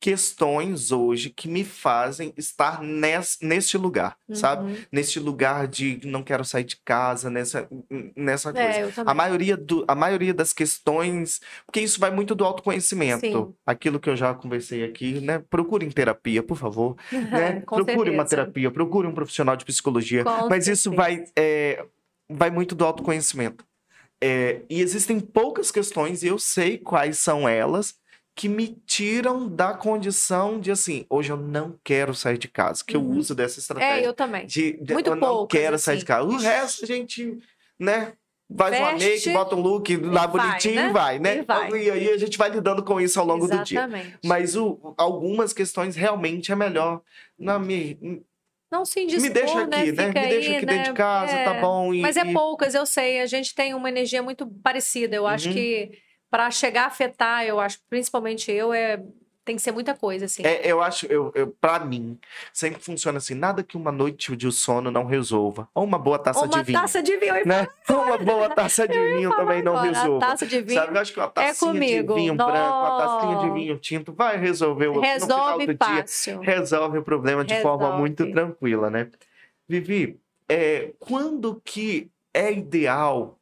questões 0.01 0.91
hoje 0.91 1.29
que 1.29 1.47
me 1.47 1.63
fazem 1.63 2.33
estar 2.35 2.81
nesse, 2.81 3.45
neste 3.45 3.77
lugar, 3.77 4.17
uhum. 4.27 4.35
sabe? 4.35 4.87
Neste 4.91 5.19
lugar 5.19 5.67
de 5.67 6.01
não 6.03 6.23
quero 6.23 6.43
sair 6.43 6.63
de 6.63 6.75
casa, 6.77 7.29
nessa, 7.29 7.69
nessa 8.17 8.49
é, 8.49 8.81
coisa. 8.81 9.03
a, 9.05 9.13
maioria 9.13 9.55
do, 9.55 9.85
a 9.87 9.93
maioria 9.93 10.33
das 10.33 10.53
questões, 10.53 11.39
porque 11.67 11.79
isso 11.79 11.99
vai 11.99 12.09
muito 12.09 12.33
do 12.33 12.43
autoconhecimento. 12.43 13.21
Sim. 13.21 13.53
Aquilo 13.63 13.99
que 13.99 14.09
eu 14.09 14.15
já 14.15 14.33
conversei 14.33 14.83
aqui, 14.83 15.21
né? 15.21 15.37
Procure 15.47 15.85
em 15.85 15.91
terapia, 15.91 16.41
por 16.41 16.57
favor. 16.57 16.97
né? 17.13 17.59
procure 17.59 17.85
certeza. 17.85 18.11
uma 18.11 18.25
terapia, 18.25 18.71
procure 18.71 19.07
um 19.07 19.13
profissional 19.13 19.55
de 19.55 19.63
psicologia. 19.63 20.23
Com 20.23 20.49
mas 20.49 20.65
certeza. 20.65 20.71
isso 20.71 20.91
vai, 20.91 21.25
é, 21.37 21.85
vai 22.27 22.49
muito 22.49 22.73
do 22.73 22.83
autoconhecimento. 22.83 23.63
É, 24.19 24.61
e 24.67 24.81
existem 24.81 25.19
poucas 25.19 25.69
questões, 25.69 26.23
e 26.23 26.27
eu 26.27 26.39
sei 26.39 26.79
quais 26.79 27.19
são 27.19 27.47
elas, 27.47 28.00
que 28.36 28.48
me 28.48 28.70
tiram 28.86 29.48
da 29.48 29.74
condição 29.74 30.60
de 30.60 30.72
assim, 30.72 31.06
hoje 31.10 31.32
eu 31.32 31.38
não 31.38 31.78
quero 31.84 32.13
sair 32.15 32.38
de 32.38 32.48
casa, 32.48 32.84
que 32.86 32.96
uhum. 32.96 33.13
eu 33.13 33.20
uso 33.20 33.36
dessa 33.36 33.60
estratégia. 33.60 34.06
É, 34.06 34.08
eu 34.08 34.13
também. 34.13 34.46
De, 34.46 34.74
de 34.82 34.94
Muito 34.94 35.10
eu 35.10 35.15
não 35.15 35.46
quero 35.46 35.76
assim. 35.76 35.86
sair 35.86 35.98
de 35.98 36.06
casa. 36.06 36.28
O 36.28 36.38
resto 36.38 36.84
a 36.84 36.88
gente, 36.88 37.38
né, 37.78 38.13
faz 38.58 38.72
Veste, 38.72 38.86
uma 38.86 38.94
make, 38.94 39.30
bota 39.34 39.56
um 39.56 39.60
look 39.60 39.98
lá 39.98 40.28
bonitinho 40.28 40.76
né? 40.76 40.89
e 40.89 40.94
vai, 40.94 41.20
né? 41.20 41.38
E, 41.39 41.41
vai. 41.44 41.72
e, 41.72 41.91
aí 41.91 42.10
a 42.10 42.17
gente 42.17 42.38
vai 42.38 42.50
lidando 42.50 42.84
com 42.84 43.00
isso 43.00 43.20
ao 43.20 43.26
longo 43.26 43.46
Exatamente. 43.46 44.04
do 44.04 44.10
dia. 44.10 44.20
Mas 44.26 44.56
o, 44.56 44.94
algumas 44.98 45.54
questões 45.54 45.96
realmente 45.96 46.52
é 46.52 46.56
melhor 46.56 47.02
na 47.38 47.60
minha 47.60 47.98
não 48.72 48.86
se 48.86 49.02
indispor, 49.02 49.24
Me 49.24 49.30
deixa 49.30 49.62
aqui, 49.63 49.91
né? 49.91 50.08
né? 50.13 50.22
Me 50.22 50.30
deixa 50.30 50.52
aqui 50.56 50.65
né? 50.65 50.74
dentro 50.74 50.94
de 50.94 50.98
casa, 50.98 51.34
tá 51.34 51.39
é... 51.39 51.44
tá 51.44 51.54
bom. 51.60 51.94
E, 51.94 52.00
Mas 52.00 52.15
é 52.15 52.32
poucas, 52.32 52.74
eu 52.74 52.86
sei. 52.86 53.20
A 53.20 53.26
gente 53.26 53.54
tem 53.54 53.74
uma 53.74 53.89
energia 53.89 54.24
muito 54.24 54.48
parecida. 54.48 55.13
Eu 55.13 55.24
uhum. 55.24 55.28
acho 55.28 55.52
que 55.52 55.91
para 56.32 56.50
chegar 56.50 56.86
a 56.86 56.88
afetar, 56.88 57.46
eu 57.46 57.60
acho, 57.60 57.80
principalmente 57.89 58.50
eu, 58.50 58.74
é 58.74 59.04
tem 59.44 59.56
que 59.56 59.62
ser 59.62 59.72
muita 59.72 59.96
coisa, 59.96 60.26
assim. 60.26 60.44
É, 60.46 60.72
eu 60.72 60.82
acho, 60.82 61.08
eu, 61.08 61.32
eu, 61.34 61.48
pra 61.48 61.80
mim, 61.80 62.17
sempre 62.54 62.82
funciona 62.82 63.17
assim: 63.17 63.34
nada 63.34 63.63
que 63.63 63.76
uma 63.76 63.91
noite 63.91 64.36
de 64.36 64.52
sono 64.52 64.91
não 64.91 65.04
resolva. 65.06 65.67
Ou 65.74 65.84
uma 65.84 65.98
boa 65.98 66.20
taça 66.20 66.46
uma 66.46 66.48
de 66.48 66.63
vinho. 66.63 66.78
Uma 66.78 66.82
taça 66.84 67.02
de 67.02 67.17
vinho, 67.17 67.46
né? 67.46 67.67
Uma 67.89 68.17
boa 68.20 68.50
taça 68.50 68.88
de 68.88 68.98
vinho 68.98 69.36
também 69.36 69.63
não 69.63 69.76
resolva. 69.76 70.26
A 70.26 70.30
taça 70.30 70.46
de 70.46 70.62
vinho. 70.62 70.80
Sabe, 70.80 70.96
eu 70.96 71.02
acho 71.02 71.13
que 71.13 71.20
uma 71.20 71.28
tacinha 71.28 71.72
é 71.72 72.04
de 72.04 72.13
vinho 72.13 72.36
Nossa. 72.36 72.52
branco, 72.52 72.78
uma 72.78 72.98
tacinha 72.98 73.38
de 73.39 73.54
vinho 73.54 73.78
tinto 73.78 74.13
vai 74.13 74.38
resolver 74.38 74.88
o 74.88 75.00
Resolve 75.00 75.67
no 75.67 75.78
fácil. 75.78 76.39
Dia, 76.39 76.54
resolve 76.56 76.98
o 77.00 77.04
problema 77.04 77.44
de 77.44 77.56
resolve. 77.56 77.84
forma 77.84 77.98
muito 77.98 78.32
tranquila, 78.32 78.89
né? 78.91 79.10
Vivi, 79.67 80.20
é, 80.48 80.91
quando 81.00 81.60
que 81.65 82.12
é 82.34 82.54
ideal 82.54 83.39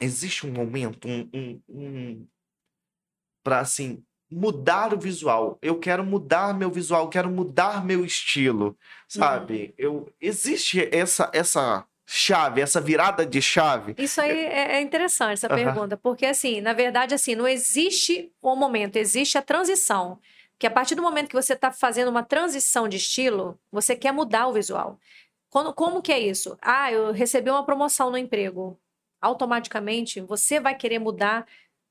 existe 0.00 0.46
um 0.46 0.52
momento, 0.52 1.08
um, 1.08 1.28
um, 1.32 1.62
um 1.68 2.26
para 3.42 3.60
assim 3.60 4.02
mudar 4.30 4.92
o 4.92 4.98
visual. 4.98 5.58
Eu 5.62 5.78
quero 5.78 6.04
mudar 6.04 6.52
meu 6.52 6.70
visual, 6.70 7.04
eu 7.04 7.08
quero 7.08 7.30
mudar 7.30 7.84
meu 7.84 8.04
estilo, 8.04 8.76
sabe? 9.08 9.66
Uhum. 9.66 9.72
Eu 9.78 10.12
existe 10.20 10.88
essa 10.92 11.30
essa 11.32 11.86
chave, 12.04 12.60
essa 12.60 12.80
virada 12.80 13.26
de 13.26 13.42
chave. 13.42 13.94
Isso 13.98 14.20
aí 14.20 14.46
é, 14.46 14.76
é 14.76 14.80
interessante 14.80 15.34
essa 15.34 15.48
uhum. 15.48 15.56
pergunta, 15.56 15.96
porque 15.96 16.26
assim, 16.26 16.60
na 16.60 16.72
verdade 16.72 17.14
assim, 17.14 17.34
não 17.34 17.48
existe 17.48 18.32
o 18.40 18.52
um 18.52 18.56
momento, 18.56 18.96
existe 18.96 19.36
a 19.38 19.42
transição. 19.42 20.18
Que 20.58 20.66
a 20.66 20.70
partir 20.70 20.94
do 20.94 21.02
momento 21.02 21.28
que 21.28 21.34
você 21.34 21.52
está 21.52 21.70
fazendo 21.70 22.08
uma 22.08 22.22
transição 22.22 22.88
de 22.88 22.96
estilo, 22.96 23.60
você 23.70 23.94
quer 23.94 24.10
mudar 24.10 24.46
o 24.46 24.54
visual. 24.54 24.98
Quando, 25.50 25.72
como 25.74 26.00
que 26.00 26.10
é 26.10 26.18
isso? 26.18 26.56
Ah, 26.62 26.90
eu 26.90 27.12
recebi 27.12 27.50
uma 27.50 27.64
promoção 27.64 28.10
no 28.10 28.16
emprego 28.16 28.78
automaticamente 29.20 30.20
você 30.20 30.60
vai 30.60 30.74
querer 30.74 30.98
mudar 30.98 31.46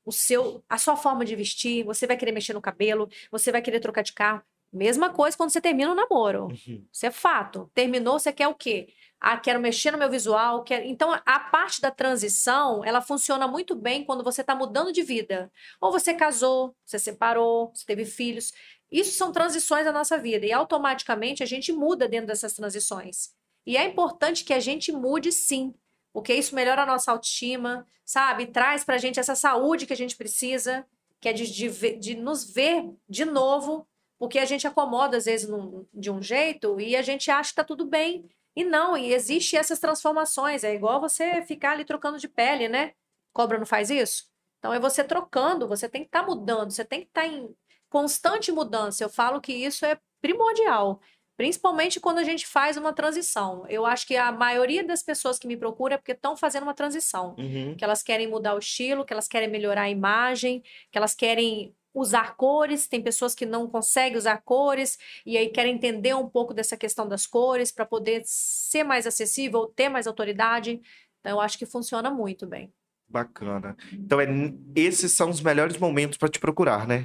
o 0.05 0.11
seu, 0.11 0.63
a 0.69 0.77
sua 0.77 0.95
forma 0.95 1.25
de 1.25 1.35
vestir, 1.35 1.83
você 1.83 2.05
vai 2.05 2.15
querer 2.15 2.31
mexer 2.31 2.53
no 2.53 2.61
cabelo, 2.61 3.09
você 3.31 3.51
vai 3.51 3.61
querer 3.61 3.79
trocar 3.79 4.03
de 4.03 4.13
carro. 4.13 4.43
Mesma 4.71 5.09
coisa 5.09 5.37
quando 5.37 5.51
você 5.51 5.61
termina 5.61 5.91
o 5.91 5.95
namoro. 5.95 6.47
Uhum. 6.47 6.85
Isso 6.91 7.05
é 7.05 7.11
fato. 7.11 7.71
Terminou, 7.73 8.19
você 8.19 8.33
quer 8.33 8.47
o 8.47 8.53
quê? 8.53 8.89
Ah, 9.21 9.37
quero 9.37 9.59
mexer 9.59 9.89
no 9.91 9.97
meu 9.97 10.09
visual. 10.09 10.63
Quero... 10.63 10.85
Então, 10.85 11.13
a 11.13 11.39
parte 11.39 11.79
da 11.79 11.89
transição, 11.89 12.83
ela 12.83 13.01
funciona 13.01 13.47
muito 13.47 13.73
bem 13.73 14.03
quando 14.03 14.23
você 14.23 14.41
está 14.41 14.53
mudando 14.53 14.91
de 14.91 15.01
vida. 15.01 15.49
Ou 15.79 15.93
você 15.93 16.13
casou, 16.13 16.75
você 16.85 16.99
separou, 16.99 17.71
você 17.73 17.85
teve 17.85 18.03
filhos. 18.05 18.51
Isso 18.91 19.17
são 19.17 19.31
transições 19.31 19.85
da 19.85 19.93
nossa 19.93 20.17
vida. 20.17 20.45
E 20.45 20.51
automaticamente 20.51 21.41
a 21.41 21.45
gente 21.45 21.71
muda 21.71 22.07
dentro 22.07 22.27
dessas 22.27 22.53
transições. 22.53 23.33
E 23.65 23.77
é 23.77 23.85
importante 23.85 24.43
que 24.43 24.53
a 24.53 24.59
gente 24.59 24.91
mude 24.91 25.31
sim 25.31 25.73
porque 26.15 26.33
isso 26.33 26.55
melhora 26.55 26.83
a 26.83 26.85
nossa 26.85 27.11
autoestima, 27.11 27.85
sabe? 28.05 28.45
Traz 28.45 28.85
pra 28.85 28.97
gente 28.97 29.19
essa 29.19 29.35
saúde 29.35 29.85
que 29.85 29.91
a 29.91 29.97
gente 29.97 30.15
precisa, 30.15 30.87
que 31.19 31.27
é 31.27 31.33
de, 31.33 31.45
de, 31.45 31.97
de 31.97 32.15
nos 32.15 32.49
ver 32.49 32.89
de 33.09 33.25
novo, 33.25 33.85
porque 34.17 34.39
a 34.39 34.45
gente 34.45 34.65
acomoda 34.65 35.17
às 35.17 35.25
vezes 35.25 35.49
num, 35.49 35.85
de 35.93 36.09
um 36.09 36.21
jeito 36.21 36.79
e 36.79 36.95
a 36.95 37.01
gente 37.01 37.29
acha 37.29 37.49
que 37.49 37.57
tá 37.57 37.65
tudo 37.65 37.83
bem. 37.85 38.29
E 38.55 38.63
não, 38.63 38.95
e 38.95 39.11
existe 39.11 39.57
essas 39.57 39.77
transformações. 39.77 40.63
É 40.63 40.73
igual 40.73 41.01
você 41.01 41.41
ficar 41.41 41.71
ali 41.71 41.83
trocando 41.83 42.17
de 42.17 42.29
pele, 42.29 42.69
né? 42.69 42.93
Cobra 43.33 43.57
não 43.57 43.65
faz 43.65 43.89
isso? 43.89 44.31
Então 44.59 44.73
é 44.73 44.79
você 44.79 45.03
trocando, 45.03 45.67
você 45.67 45.89
tem 45.89 46.03
que 46.03 46.07
estar 46.07 46.21
tá 46.21 46.25
mudando, 46.25 46.71
você 46.71 46.85
tem 46.85 47.01
que 47.01 47.07
estar 47.07 47.23
tá 47.23 47.27
em 47.27 47.53
constante 47.89 48.53
mudança. 48.53 49.03
Eu 49.03 49.09
falo 49.09 49.41
que 49.41 49.51
isso 49.51 49.85
é 49.85 49.99
primordial. 50.21 51.01
Principalmente 51.37 51.99
quando 51.99 52.19
a 52.19 52.23
gente 52.23 52.47
faz 52.47 52.77
uma 52.77 52.93
transição. 52.93 53.65
Eu 53.67 53.85
acho 53.85 54.07
que 54.07 54.15
a 54.15 54.31
maioria 54.31 54.83
das 54.83 55.03
pessoas 55.03 55.37
que 55.37 55.47
me 55.47 55.57
procuram 55.57 55.95
é 55.95 55.97
porque 55.97 56.13
estão 56.13 56.37
fazendo 56.37 56.63
uma 56.63 56.73
transição. 56.73 57.35
Uhum. 57.37 57.75
Que 57.75 57.83
elas 57.83 58.01
querem 58.01 58.27
mudar 58.27 58.55
o 58.55 58.59
estilo, 58.59 59.03
que 59.03 59.11
elas 59.11 59.27
querem 59.27 59.49
melhorar 59.49 59.83
a 59.83 59.89
imagem, 59.89 60.63
que 60.91 60.97
elas 60.97 61.13
querem 61.13 61.75
usar 61.93 62.35
cores. 62.35 62.87
Tem 62.87 63.01
pessoas 63.01 63.35
que 63.35 63.45
não 63.45 63.67
conseguem 63.67 64.17
usar 64.17 64.41
cores 64.43 64.97
e 65.25 65.37
aí 65.37 65.49
querem 65.49 65.75
entender 65.75 66.13
um 66.13 66.29
pouco 66.29 66.53
dessa 66.53 66.77
questão 66.77 67.07
das 67.07 67.27
cores 67.27 67.71
para 67.71 67.85
poder 67.85 68.21
ser 68.25 68.83
mais 68.83 69.05
acessível, 69.05 69.65
ter 69.75 69.89
mais 69.89 70.07
autoridade. 70.07 70.81
Então, 71.19 71.33
eu 71.33 71.41
acho 71.41 71.57
que 71.57 71.65
funciona 71.65 72.09
muito 72.09 72.47
bem. 72.47 72.71
Bacana. 73.07 73.75
Então, 73.93 74.19
é, 74.19 74.27
esses 74.75 75.11
são 75.11 75.29
os 75.29 75.41
melhores 75.41 75.77
momentos 75.77 76.17
para 76.17 76.29
te 76.29 76.39
procurar, 76.39 76.87
né? 76.87 77.03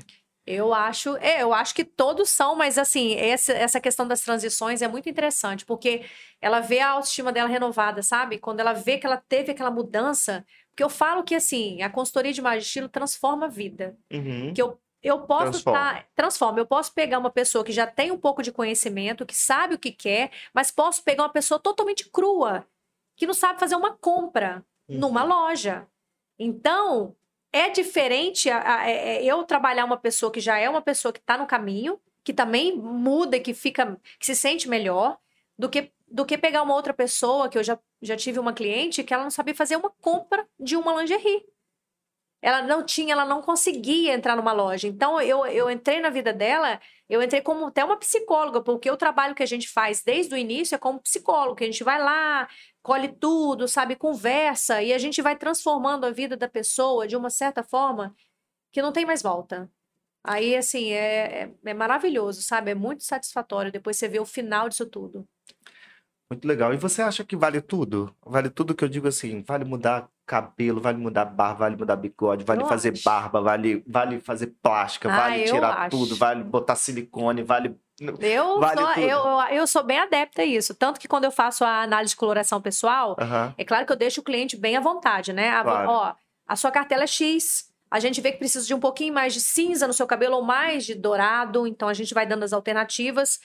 Eu 0.51 0.75
acho, 0.75 1.17
é, 1.19 1.43
eu 1.43 1.55
acho 1.55 1.75
que 1.75 1.85
todos 1.85 2.29
são, 2.31 2.57
mas 2.57 2.77
assim, 2.77 3.15
essa, 3.15 3.53
essa 3.53 3.81
questão 3.81 4.07
das 4.07 4.21
transições 4.21 4.83
é 4.83 4.89
muito 4.89 5.09
interessante, 5.09 5.65
porque 5.65 6.05
ela 6.41 6.59
vê 6.59 6.81
a 6.81 6.91
autoestima 6.91 7.33
dela 7.33 7.49
renovada, 7.49 8.03
sabe? 8.03 8.39
Quando 8.39 8.61
ela 8.61 8.73
vê 8.73 8.99
que 8.99 9.07
ela 9.07 9.17
teve 9.17 9.53
aquela 9.53 9.71
mudança, 9.71 10.45
porque 10.71 10.83
eu 10.83 10.89
falo 10.89 11.23
que 11.23 11.35
assim, 11.35 11.83
a 11.83 11.89
consultoria 11.89 12.33
de 12.33 12.41
imagem 12.41 12.61
estilo 12.61 12.89
transforma 12.89 13.47
a 13.47 13.49
vida. 13.49 13.97
Uhum. 14.13 14.53
Que 14.53 14.61
eu 14.61 14.79
eu 15.03 15.21
posso 15.21 15.53
transforma. 15.53 15.79
Tá, 15.79 16.05
transforma. 16.15 16.59
Eu 16.59 16.67
posso 16.67 16.93
pegar 16.93 17.19
uma 17.19 17.31
pessoa 17.31 17.65
que 17.65 17.73
já 17.73 17.87
tem 17.87 18.11
um 18.11 18.19
pouco 18.19 18.43
de 18.43 18.53
conhecimento, 18.53 19.25
que 19.25 19.35
sabe 19.35 19.75
o 19.75 19.79
que 19.79 19.93
quer, 19.93 20.31
mas 20.53 20.71
posso 20.71 21.03
pegar 21.03 21.23
uma 21.23 21.33
pessoa 21.33 21.59
totalmente 21.59 22.11
crua, 22.11 22.67
que 23.17 23.27
não 23.27 23.33
sabe 23.35 23.59
fazer 23.59 23.77
uma 23.77 23.97
compra 23.97 24.65
uhum. 24.89 24.99
numa 24.99 25.23
loja. 25.23 25.87
Então, 26.39 27.17
é 27.53 27.71
diferente 27.71 28.49
a, 28.49 28.81
a, 28.81 28.91
é, 28.91 29.17
é, 29.17 29.25
eu 29.25 29.43
trabalhar 29.45 29.85
uma 29.85 29.97
pessoa 29.97 30.31
que 30.31 30.41
já 30.41 30.59
é 30.59 30.69
uma 30.69 30.83
pessoa 30.83 31.13
que 31.13 31.19
está 31.19 31.37
no 31.37 31.47
caminho, 31.47 32.01
que 32.23 32.33
também 32.33 32.77
muda, 32.77 33.41
que 33.41 33.55
fica, 33.55 33.99
que 34.19 34.27
se 34.27 34.37
sente 34.37 34.69
melhor, 34.69 35.19
do 35.59 35.69
que, 35.69 35.91
do 36.09 36.25
que 36.25 36.39
pegar 36.39 36.63
uma 36.63 36.75
outra 36.75 36.95
pessoa, 36.95 37.49
que 37.49 37.59
eu 37.59 37.63
já, 37.63 37.79
já 38.01 38.17
tive 38.17 38.39
uma 38.39 38.53
cliente, 38.53 39.03
que 39.03 39.13
ela 39.13 39.25
não 39.25 39.31
sabia 39.31 39.55
fazer 39.55 39.77
uma 39.77 39.91
compra 39.91 40.47
de 40.59 40.77
uma 40.77 41.01
lingerie. 41.01 41.45
Ela 42.43 42.63
não 42.63 42.85
tinha, 42.85 43.13
ela 43.13 43.25
não 43.25 43.43
conseguia 43.43 44.15
entrar 44.15 44.37
numa 44.37 44.53
loja. 44.53 44.89
Então, 44.89 45.21
eu, 45.21 45.47
eu 45.47 45.71
entrei 45.71 46.01
na 46.01 46.11
vida 46.11 46.33
dela, 46.33 46.81
eu 47.09 47.23
entrei 47.23 47.41
como 47.43 47.67
até 47.67 47.85
uma 47.85 47.99
psicóloga, 47.99 48.63
porque 48.63 48.91
o 48.91 48.97
trabalho 48.97 49.35
que 49.35 49.43
a 49.43 49.47
gente 49.47 49.69
faz 49.69 50.03
desde 50.03 50.35
o 50.35 50.39
início 50.39 50.75
é 50.75 50.79
como 50.79 51.01
psicólogo, 51.03 51.63
a 51.63 51.67
gente 51.67 51.85
vai 51.85 52.01
lá, 52.03 52.49
colhe 52.83 53.09
tudo, 53.09 53.69
sabe, 53.69 53.97
conversa, 53.97 54.83
e 54.83 54.93
a 54.93 54.99
gente 54.99 55.21
vai 55.21 55.37
transformando 55.37 56.07
a 56.07 56.11
vida 56.11 56.37
da 56.37 56.49
pessoa 56.49 57.07
de 57.07 57.17
uma 57.17 57.31
certa 57.31 57.63
forma 57.63 58.15
que 58.73 58.83
não 58.83 58.93
tem 58.93 59.05
mais 59.05 59.23
volta. 59.23 59.71
Aí, 60.23 60.57
assim, 60.57 60.93
é, 60.93 61.45
é, 61.45 61.55
é 61.65 61.75
maravilhoso, 61.75 62.43
sabe? 62.43 62.71
É 62.73 62.75
muito 62.75 63.05
satisfatório 63.05 63.73
depois 63.73 63.97
você 63.97 64.09
ver 64.09 64.21
o 64.21 64.27
final 64.27 64.69
disso 64.69 64.87
tudo. 64.87 65.27
Muito 66.31 66.47
legal. 66.47 66.73
E 66.73 66.77
você 66.77 67.03
acha 67.03 67.25
que 67.25 67.35
vale 67.35 67.61
tudo? 67.61 68.15
Vale 68.25 68.49
tudo 68.49 68.73
que 68.73 68.85
eu 68.85 68.89
digo 68.89 69.09
assim, 69.09 69.43
vale 69.43 69.65
mudar 69.65 70.09
cabelo, 70.25 70.81
vale 70.81 70.97
mudar 70.97 71.25
barba, 71.25 71.65
vale 71.65 71.77
mudar 71.77 71.97
bigode, 71.97 72.45
vale 72.45 72.63
eu 72.63 72.67
fazer 72.69 72.93
acho. 72.93 73.03
barba, 73.03 73.41
vale, 73.41 73.83
vale 73.85 74.21
fazer 74.21 74.55
plástica, 74.63 75.13
ah, 75.13 75.17
vale 75.17 75.43
tirar 75.43 75.91
tudo, 75.91 76.15
vale 76.15 76.45
botar 76.45 76.77
silicone, 76.77 77.43
vale. 77.43 77.77
Eu, 78.21 78.61
vale 78.61 78.81
sou, 78.81 78.93
eu, 79.03 79.57
eu 79.57 79.67
sou 79.67 79.83
bem 79.83 79.99
adepta 79.99 80.43
a 80.43 80.45
isso. 80.45 80.73
Tanto 80.73 81.01
que 81.01 81.09
quando 81.09 81.25
eu 81.25 81.33
faço 81.33 81.65
a 81.65 81.83
análise 81.83 82.11
de 82.11 82.17
coloração 82.17 82.63
pessoal, 82.63 83.17
uhum. 83.21 83.53
é 83.59 83.65
claro 83.65 83.85
que 83.85 83.93
eu 83.93 83.97
deixo 83.97 84.21
o 84.21 84.25
cliente 84.25 84.57
bem 84.57 84.77
à 84.77 84.81
vontade, 84.81 85.33
né? 85.33 85.51
A, 85.51 85.63
claro. 85.65 85.91
Ó, 85.91 86.15
a 86.47 86.57
sua 86.57 86.71
cartela 86.71 87.03
é 87.03 87.09
X. 87.09 87.69
A 87.91 87.99
gente 87.99 88.21
vê 88.21 88.31
que 88.31 88.39
precisa 88.39 88.65
de 88.65 88.73
um 88.73 88.79
pouquinho 88.79 89.13
mais 89.13 89.35
de 89.35 89.41
cinza 89.41 89.85
no 89.85 89.93
seu 89.93 90.07
cabelo 90.07 90.37
ou 90.37 90.43
mais 90.43 90.87
de 90.87 90.95
dourado, 90.95 91.67
então 91.67 91.89
a 91.89 91.95
gente 91.95 92.15
vai 92.15 92.25
dando 92.25 92.45
as 92.45 92.53
alternativas. 92.53 93.41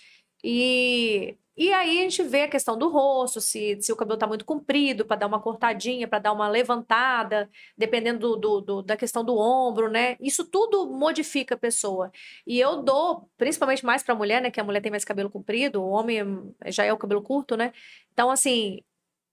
E 0.46 1.38
e 1.58 1.72
aí 1.72 2.00
a 2.00 2.04
gente 2.04 2.22
vê 2.24 2.44
a 2.44 2.50
questão 2.50 2.78
do 2.78 2.90
rosto, 2.90 3.40
se, 3.40 3.78
se 3.82 3.92
o 3.92 3.96
cabelo 3.96 4.16
está 4.16 4.28
muito 4.28 4.44
comprido, 4.44 5.06
para 5.06 5.16
dar 5.16 5.28
uma 5.28 5.40
cortadinha, 5.40 6.06
para 6.06 6.20
dar 6.20 6.34
uma 6.34 6.50
levantada, 6.50 7.50
dependendo 7.78 8.20
do, 8.20 8.36
do, 8.36 8.62
do, 8.62 8.82
da 8.84 8.98
questão 8.98 9.24
do 9.24 9.38
ombro, 9.38 9.90
né? 9.90 10.18
Isso 10.20 10.44
tudo 10.46 10.86
modifica 10.92 11.56
a 11.56 11.58
pessoa. 11.58 12.12
E 12.46 12.60
eu 12.60 12.84
dou, 12.84 13.30
principalmente 13.38 13.86
mais 13.86 14.04
para 14.04 14.14
a 14.14 14.18
mulher, 14.18 14.42
né? 14.42 14.52
Que 14.52 14.60
a 14.60 14.66
mulher 14.66 14.82
tem 14.82 14.92
mais 14.92 15.06
cabelo 15.06 15.30
comprido, 15.30 15.82
o 15.82 15.88
homem 15.90 16.20
já 16.68 16.84
é 16.84 16.92
o 16.92 16.98
cabelo 16.98 17.22
curto, 17.22 17.56
né? 17.56 17.72
Então, 18.12 18.30
assim, 18.30 18.82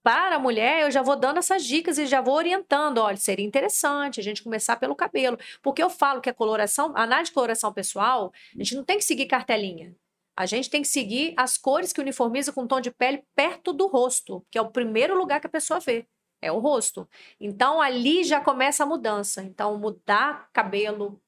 para 0.03 0.35
a 0.37 0.39
mulher, 0.39 0.83
eu 0.83 0.91
já 0.91 1.01
vou 1.01 1.15
dando 1.17 1.39
essas 1.39 1.65
dicas 1.65 1.97
e 1.97 2.05
já 2.05 2.21
vou 2.21 2.35
orientando. 2.35 2.99
Olha, 2.99 3.17
seria 3.17 3.45
interessante 3.45 4.19
a 4.19 4.23
gente 4.23 4.43
começar 4.43 4.77
pelo 4.77 4.95
cabelo. 4.95 5.37
Porque 5.61 5.83
eu 5.83 5.89
falo 5.89 6.21
que 6.21 6.29
a 6.29 6.33
coloração, 6.33 6.93
a 6.95 7.03
análise 7.03 7.31
de 7.31 7.33
coloração 7.33 7.73
pessoal, 7.73 8.31
a 8.55 8.63
gente 8.63 8.75
não 8.75 8.83
tem 8.85 8.97
que 8.97 9.03
seguir 9.05 9.25
cartelinha. 9.27 9.93
A 10.35 10.45
gente 10.45 10.69
tem 10.69 10.81
que 10.81 10.87
seguir 10.87 11.33
as 11.37 11.57
cores 11.57 11.93
que 11.93 12.01
uniformizam 12.01 12.53
com 12.53 12.67
tom 12.67 12.81
de 12.81 12.91
pele 12.91 13.23
perto 13.35 13.71
do 13.71 13.87
rosto, 13.87 14.45
que 14.51 14.57
é 14.57 14.61
o 14.61 14.71
primeiro 14.71 15.17
lugar 15.17 15.39
que 15.39 15.47
a 15.47 15.49
pessoa 15.49 15.79
vê. 15.79 16.07
É 16.41 16.51
o 16.51 16.59
rosto. 16.59 17.07
Então 17.39 17.81
ali 17.81 18.23
já 18.23 18.41
começa 18.41 18.83
a 18.83 18.85
mudança. 18.85 19.43
Então 19.43 19.77
mudar 19.77 20.49
cabelo, 20.51 21.21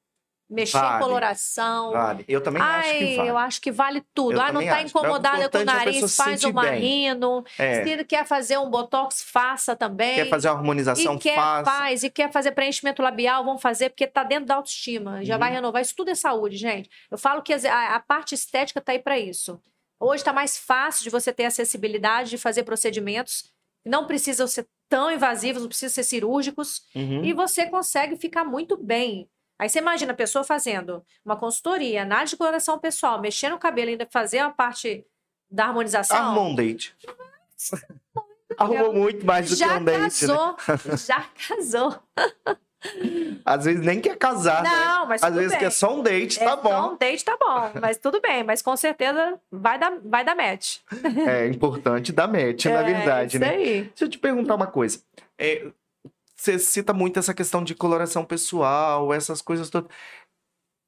Mexer 0.47 0.77
vale, 0.77 0.95
em 0.95 0.99
coloração. 0.99 1.91
Vale. 1.91 2.25
Eu 2.27 2.39
também 2.39 2.61
Ai, 2.61 2.79
acho 2.79 2.99
que 2.99 3.15
vale. 3.15 3.29
Eu 3.29 3.37
acho 3.37 3.61
que 3.61 3.71
vale 3.71 4.03
tudo. 4.13 4.33
Eu 4.33 4.41
ah, 4.41 4.51
não 4.51 4.63
tá 4.63 4.75
acho. 4.75 4.87
incomodada 4.87 5.43
é 5.43 5.49
com 5.49 5.57
o 5.57 5.65
nariz, 5.65 6.15
faz 6.15 6.43
um 6.43 6.53
marrino. 6.53 7.43
É. 7.57 7.83
Se 7.83 8.03
quer 8.05 8.27
fazer 8.27 8.59
um 8.59 8.69
botox, 8.69 9.23
faça 9.23 9.75
também. 9.75 10.15
Quer 10.15 10.29
fazer 10.29 10.49
uma 10.49 10.57
harmonização, 10.57 11.15
e 11.15 11.19
quer, 11.19 11.35
faça. 11.35 11.71
faz. 11.71 12.03
E 12.03 12.09
quer 12.11 12.31
fazer 12.31 12.51
preenchimento 12.51 13.01
labial, 13.01 13.43
vamos 13.43 13.61
fazer, 13.61 13.89
porque 13.89 14.05
tá 14.05 14.23
dentro 14.23 14.45
da 14.45 14.55
autoestima. 14.55 15.25
Já 15.25 15.33
uhum. 15.33 15.39
vai 15.39 15.51
renovar. 15.51 15.81
Isso 15.81 15.95
tudo 15.95 16.11
é 16.11 16.15
saúde, 16.15 16.57
gente. 16.57 16.89
Eu 17.09 17.17
falo 17.17 17.41
que 17.41 17.51
a, 17.53 17.95
a 17.95 17.99
parte 17.99 18.35
estética 18.35 18.79
tá 18.79 18.91
aí 18.91 18.99
para 18.99 19.17
isso. 19.17 19.59
Hoje 19.99 20.21
está 20.21 20.31
mais 20.31 20.57
fácil 20.57 21.03
de 21.03 21.09
você 21.09 21.33
ter 21.33 21.45
acessibilidade 21.45 22.29
de 22.29 22.37
fazer 22.37 22.63
procedimentos. 22.63 23.51
Não 23.83 24.05
precisam 24.05 24.45
ser 24.45 24.67
tão 24.87 25.11
invasivos, 25.11 25.63
não 25.63 25.69
precisam 25.69 25.93
ser 25.93 26.03
cirúrgicos. 26.03 26.83
Uhum. 26.93 27.23
E 27.23 27.33
você 27.33 27.65
consegue 27.65 28.15
ficar 28.15 28.43
muito 28.43 28.77
bem. 28.77 29.27
Aí 29.57 29.69
você 29.69 29.79
imagina 29.79 30.11
a 30.11 30.15
pessoa 30.15 30.43
fazendo 30.43 31.03
uma 31.23 31.37
consultoria, 31.37 32.01
análise 32.01 32.31
de 32.31 32.37
coloração 32.37 32.77
pessoal, 32.77 33.19
mexendo 33.19 33.53
no 33.53 33.59
cabelo, 33.59 33.89
ainda 33.89 34.07
fazer 34.09 34.39
a 34.39 34.49
parte 34.49 35.05
da 35.49 35.65
harmonização. 35.65 36.17
Arrumou 36.17 36.47
um 36.49 36.55
date. 36.55 36.95
Arrumou 38.57 38.93
muito 38.93 39.25
mais 39.25 39.49
do 39.49 39.55
já 39.55 39.67
que 39.69 39.81
um 39.81 39.83
date. 39.85 39.99
Casou, 39.99 40.47
né? 40.47 40.97
Já 40.97 41.25
casou. 41.47 41.99
Às 43.43 43.65
vezes 43.65 43.83
nem 43.83 43.99
quer 43.99 44.17
casar. 44.17 44.63
Né? 44.63 44.69
Não, 44.69 45.01
né? 45.01 45.05
mas 45.09 45.23
Às 45.23 45.33
vezes 45.33 45.51
bem. 45.51 45.59
quer 45.59 45.71
só 45.71 45.95
um 45.95 46.03
date, 46.03 46.37
tá 46.39 46.51
é, 46.51 46.55
bom. 46.55 46.69
Só 46.69 46.93
um 46.93 46.97
date 46.97 47.25
tá 47.25 47.37
bom, 47.39 47.79
mas 47.81 47.97
tudo 47.97 48.21
bem. 48.21 48.43
Mas 48.43 48.61
com 48.61 48.75
certeza 48.75 49.39
vai 49.51 49.79
dar, 49.79 49.97
vai 50.03 50.23
dar 50.23 50.35
match. 50.35 50.77
É 51.27 51.47
importante 51.47 52.11
dar 52.11 52.27
match, 52.27 52.65
é, 52.65 52.73
na 52.73 52.83
verdade, 52.83 53.37
isso 53.37 53.39
né? 53.39 53.49
Aí. 53.49 53.81
Deixa 53.83 54.05
eu 54.05 54.09
te 54.09 54.17
perguntar 54.19 54.55
uma 54.55 54.67
coisa. 54.67 55.01
É, 55.37 55.67
você 56.35 56.59
cita 56.59 56.93
muito 56.93 57.17
essa 57.17 57.33
questão 57.33 57.63
de 57.63 57.73
coloração 57.73 58.25
pessoal, 58.25 59.13
essas 59.13 59.41
coisas 59.41 59.69
todas. 59.69 59.89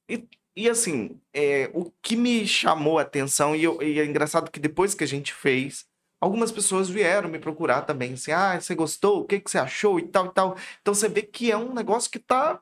E, 0.10 0.28
e 0.56 0.70
assim, 0.70 1.20
é, 1.34 1.70
o 1.74 1.92
que 2.02 2.16
me 2.16 2.46
chamou 2.46 3.00
a 3.00 3.04
atenção, 3.04 3.56
e, 3.56 3.64
eu, 3.64 3.82
e, 3.82 4.00
é 4.00 4.06
engraçado 4.06 4.52
que 4.52 4.60
depois 4.60 4.94
que 4.94 5.04
a 5.04 5.08
gente 5.08 5.34
fez, 5.34 5.86
algumas 6.20 6.52
pessoas 6.52 6.90
vieram 6.90 7.30
me 7.30 7.40
procurar 7.40 7.84
também, 7.84 8.14
assim, 8.14 8.32
ah, 8.32 8.60
você 8.60 8.76
gostou? 8.76 9.22
O 9.22 9.26
que, 9.26 9.40
que 9.40 9.50
você 9.50 9.58
achou? 9.58 10.00
E 10.00 10.08
tal, 10.08 10.26
e 10.26 10.32
tal. 10.32 10.58
Então 10.82 10.94
você 10.94 11.08
vê 11.08 11.22
que 11.22 11.52
é 11.52 11.58
um 11.58 11.74
negócio 11.74 12.12
que 12.12 12.20
tá. 12.20 12.60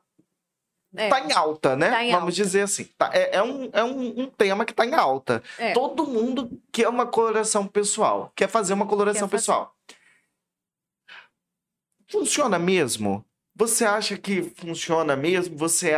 É, 0.94 1.08
tá 1.10 1.20
em 1.20 1.32
alta, 1.32 1.76
né? 1.76 1.90
Tá 1.90 2.04
em 2.04 2.10
Vamos 2.10 2.22
alta. 2.22 2.36
dizer 2.36 2.62
assim. 2.62 2.84
Tá, 2.96 3.10
é, 3.12 3.36
é, 3.36 3.42
um, 3.42 3.68
é 3.72 3.84
um, 3.84 4.20
um 4.20 4.26
tema 4.30 4.64
que 4.64 4.72
tá 4.72 4.86
em 4.86 4.94
alta. 4.94 5.42
É. 5.58 5.72
Todo 5.72 6.06
mundo 6.06 6.62
quer 6.72 6.88
uma 6.88 7.06
coloração 7.06 7.66
pessoal, 7.66 8.32
quer 8.34 8.48
fazer 8.48 8.72
uma 8.72 8.86
coloração 8.86 9.28
quer 9.28 9.36
pessoal. 9.36 9.75
Funciona 12.10 12.58
mesmo? 12.58 13.24
Você 13.54 13.84
acha 13.84 14.16
que 14.16 14.42
funciona 14.42 15.16
mesmo? 15.16 15.56
Você 15.56 15.92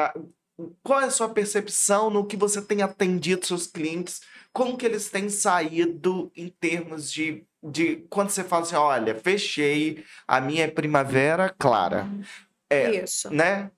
qual 0.83 1.01
é 1.01 1.05
a 1.05 1.11
sua 1.11 1.29
percepção 1.29 2.11
no 2.11 2.27
que 2.27 2.37
você 2.37 2.61
tem 2.61 2.83
atendido 2.83 3.47
seus 3.47 3.67
clientes? 3.67 4.21
Como 4.53 4.77
que 4.77 4.85
eles 4.85 5.09
têm 5.09 5.29
saído 5.29 6.33
em 6.35 6.49
termos 6.49 7.13
de, 7.13 7.45
de 7.63 8.05
quando 8.11 8.31
você 8.31 8.43
fala 8.43 8.63
assim, 8.63 8.75
olha, 8.75 9.15
fechei 9.15 10.05
a 10.27 10.41
minha 10.41 10.71
primavera 10.71 11.55
clara. 11.57 12.09
É, 12.69 13.05
Isso. 13.05 13.33
Né? 13.33 13.71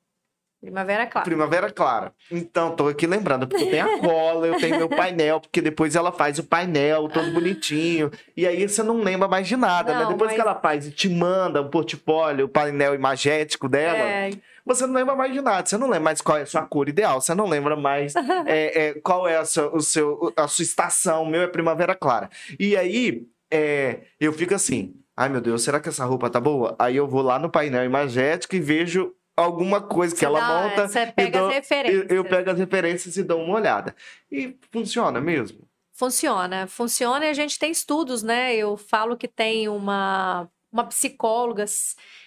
Primavera 0.61 1.07
Clara. 1.07 1.25
Primavera 1.25 1.71
Clara. 1.71 2.13
Então, 2.31 2.77
tô 2.77 2.89
aqui 2.89 3.07
lembrando, 3.07 3.49
porque 3.49 3.65
eu 3.65 3.71
tenho 3.71 3.95
a 3.95 3.99
cola, 4.07 4.47
eu 4.47 4.59
tenho 4.59 4.77
meu 4.77 4.91
painel, 4.91 5.41
porque 5.41 5.63
depois 5.63 5.97
ela 5.97 6.13
faz 6.13 6.39
o 6.39 6.45
painel 6.45 7.09
todo 7.09 7.33
bonitinho. 7.33 8.11
E 8.37 8.47
aí 8.47 8.69
você 8.69 8.83
não 8.83 9.01
lembra 9.01 9.27
mais 9.27 9.49
de 9.49 9.57
nada, 9.57 9.95
né? 9.95 10.01
não, 10.01 10.07
né? 10.09 10.13
Depois 10.13 10.29
mas... 10.29 10.35
que 10.35 10.41
ela 10.41 10.55
faz 10.55 10.87
e 10.87 10.91
te 10.91 11.09
manda 11.09 11.63
o 11.63 11.71
portfólio, 11.71 12.45
o 12.45 12.49
painel 12.49 12.95
imagético 12.95 13.71
dela, 13.71 13.99
é... 13.99 14.31
você 14.67 14.87
não 14.87 14.93
lembra 14.93 15.17
mais 15.17 15.33
de 15.33 15.41
nada. 15.41 15.67
Você 15.67 15.79
não 15.79 15.87
lembra 15.87 16.05
mais 16.05 16.21
qual 16.21 16.37
é 16.37 16.43
a 16.43 16.47
sua 16.47 16.63
cor 16.67 16.91
ideal, 16.91 17.23
você 17.23 17.35
não 17.35 17.49
lembra 17.49 17.75
mais 17.75 18.15
é, 18.45 18.89
é, 18.89 18.95
qual 19.01 19.27
é 19.27 19.39
a 19.39 19.47
sua, 19.47 19.75
o 19.75 19.81
seu, 19.81 20.31
a 20.37 20.47
sua 20.47 20.63
estação. 20.63 21.23
O 21.23 21.27
meu 21.27 21.41
é 21.41 21.47
Primavera 21.47 21.95
Clara. 21.95 22.29
E 22.59 22.77
aí, 22.77 23.23
é, 23.51 24.01
eu 24.21 24.33
fico 24.33 24.55
assim. 24.55 24.95
Ai 25.17 25.29
meu 25.29 25.41
Deus, 25.41 25.63
será 25.63 25.81
que 25.81 25.89
essa 25.89 26.05
roupa 26.05 26.31
tá 26.31 26.41
boa? 26.41 26.75
Aí 26.79 26.97
eu 26.97 27.07
vou 27.07 27.21
lá 27.21 27.39
no 27.39 27.51
painel 27.51 27.85
imagético 27.85 28.57
e 28.57 28.61
vejo 28.61 29.15
alguma 29.45 29.81
coisa 29.81 30.15
que 30.15 30.25
ela 30.25 30.41
monta. 30.41 30.89
Você 30.89 31.07
pega 31.07 31.39
dou, 31.39 31.49
as 31.49 31.55
referências. 31.55 32.11
Eu, 32.11 32.17
eu 32.17 32.25
pego 32.25 32.51
as 32.51 32.59
referências 32.59 33.17
e 33.17 33.23
dou 33.23 33.43
uma 33.43 33.57
olhada. 33.57 33.95
E 34.31 34.57
funciona 34.71 35.21
mesmo? 35.21 35.69
Funciona. 35.93 36.67
Funciona 36.67 37.27
e 37.27 37.29
a 37.29 37.35
gente 37.35 37.59
tem 37.59 37.71
estudos, 37.71 38.23
né? 38.23 38.55
Eu 38.55 38.77
falo 38.77 39.17
que 39.17 39.29
tem 39.29 39.69
uma, 39.69 40.49
uma 40.73 40.85
psicóloga, 40.85 41.65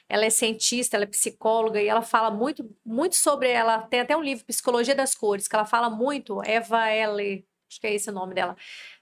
ela 0.07 0.25
é 0.25 0.29
cientista, 0.29 0.95
ela 0.95 1.05
é 1.05 1.07
psicóloga 1.07 1.81
e 1.81 1.87
ela 1.87 2.01
fala 2.01 2.29
muito, 2.29 2.69
muito 2.85 3.15
sobre 3.15 3.49
ela. 3.49 3.79
Tem 3.83 3.99
até 3.99 4.15
um 4.15 4.21
livro, 4.21 4.45
Psicologia 4.45 4.95
das 4.95 5.15
Cores, 5.15 5.47
que 5.47 5.55
ela 5.55 5.65
fala 5.65 5.89
muito, 5.89 6.41
Eva 6.43 6.87
L. 6.89 7.45
Acho 7.69 7.81
que 7.81 7.87
é 7.87 7.93
esse 7.95 8.09
o 8.09 8.13
nome 8.13 8.35
dela 8.35 8.55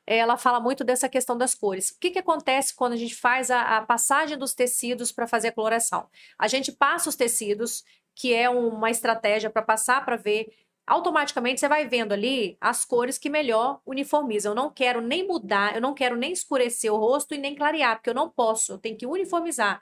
ela 0.06 0.38
fala 0.38 0.60
muito 0.60 0.84
dessa 0.84 1.08
questão 1.08 1.38
das 1.38 1.54
cores. 1.54 1.92
O 1.92 2.00
que, 2.00 2.12
que 2.12 2.20
acontece 2.20 2.76
quando 2.76 2.94
a 2.94 2.98
gente 2.98 3.16
faz 3.16 3.52
a, 3.52 3.78
a 3.78 3.82
passagem 3.82 4.38
dos 4.38 4.54
tecidos 4.54 5.12
para 5.12 5.28
fazer 5.28 5.50
a 5.50 5.52
coloração? 5.52 6.10
A 6.38 6.48
gente 6.48 6.72
passa 6.72 7.10
os 7.10 7.16
tecidos, 7.16 7.84
que 8.16 8.34
é 8.34 8.50
uma 8.50 8.90
estratégia 8.90 9.50
para 9.50 9.62
passar 9.62 10.04
para 10.06 10.16
ver. 10.16 10.48
Automaticamente 10.86 11.60
você 11.60 11.68
vai 11.68 11.88
vendo 11.88 12.12
ali 12.12 12.58
as 12.60 12.84
cores 12.84 13.18
que 13.18 13.30
melhor 13.30 13.80
uniformizam. 13.86 14.52
Eu 14.52 14.56
não 14.56 14.70
quero 14.72 15.02
nem 15.02 15.26
mudar, 15.26 15.76
eu 15.76 15.82
não 15.82 15.94
quero 15.94 16.16
nem 16.16 16.32
escurecer 16.32 16.92
o 16.92 16.98
rosto 16.98 17.34
e 17.34 17.38
nem 17.38 17.56
clarear, 17.56 17.96
porque 17.96 18.10
eu 18.10 18.14
não 18.14 18.30
posso, 18.30 18.74
eu 18.74 18.78
tenho 18.78 18.98
que 18.98 19.06
uniformizar. 19.06 19.82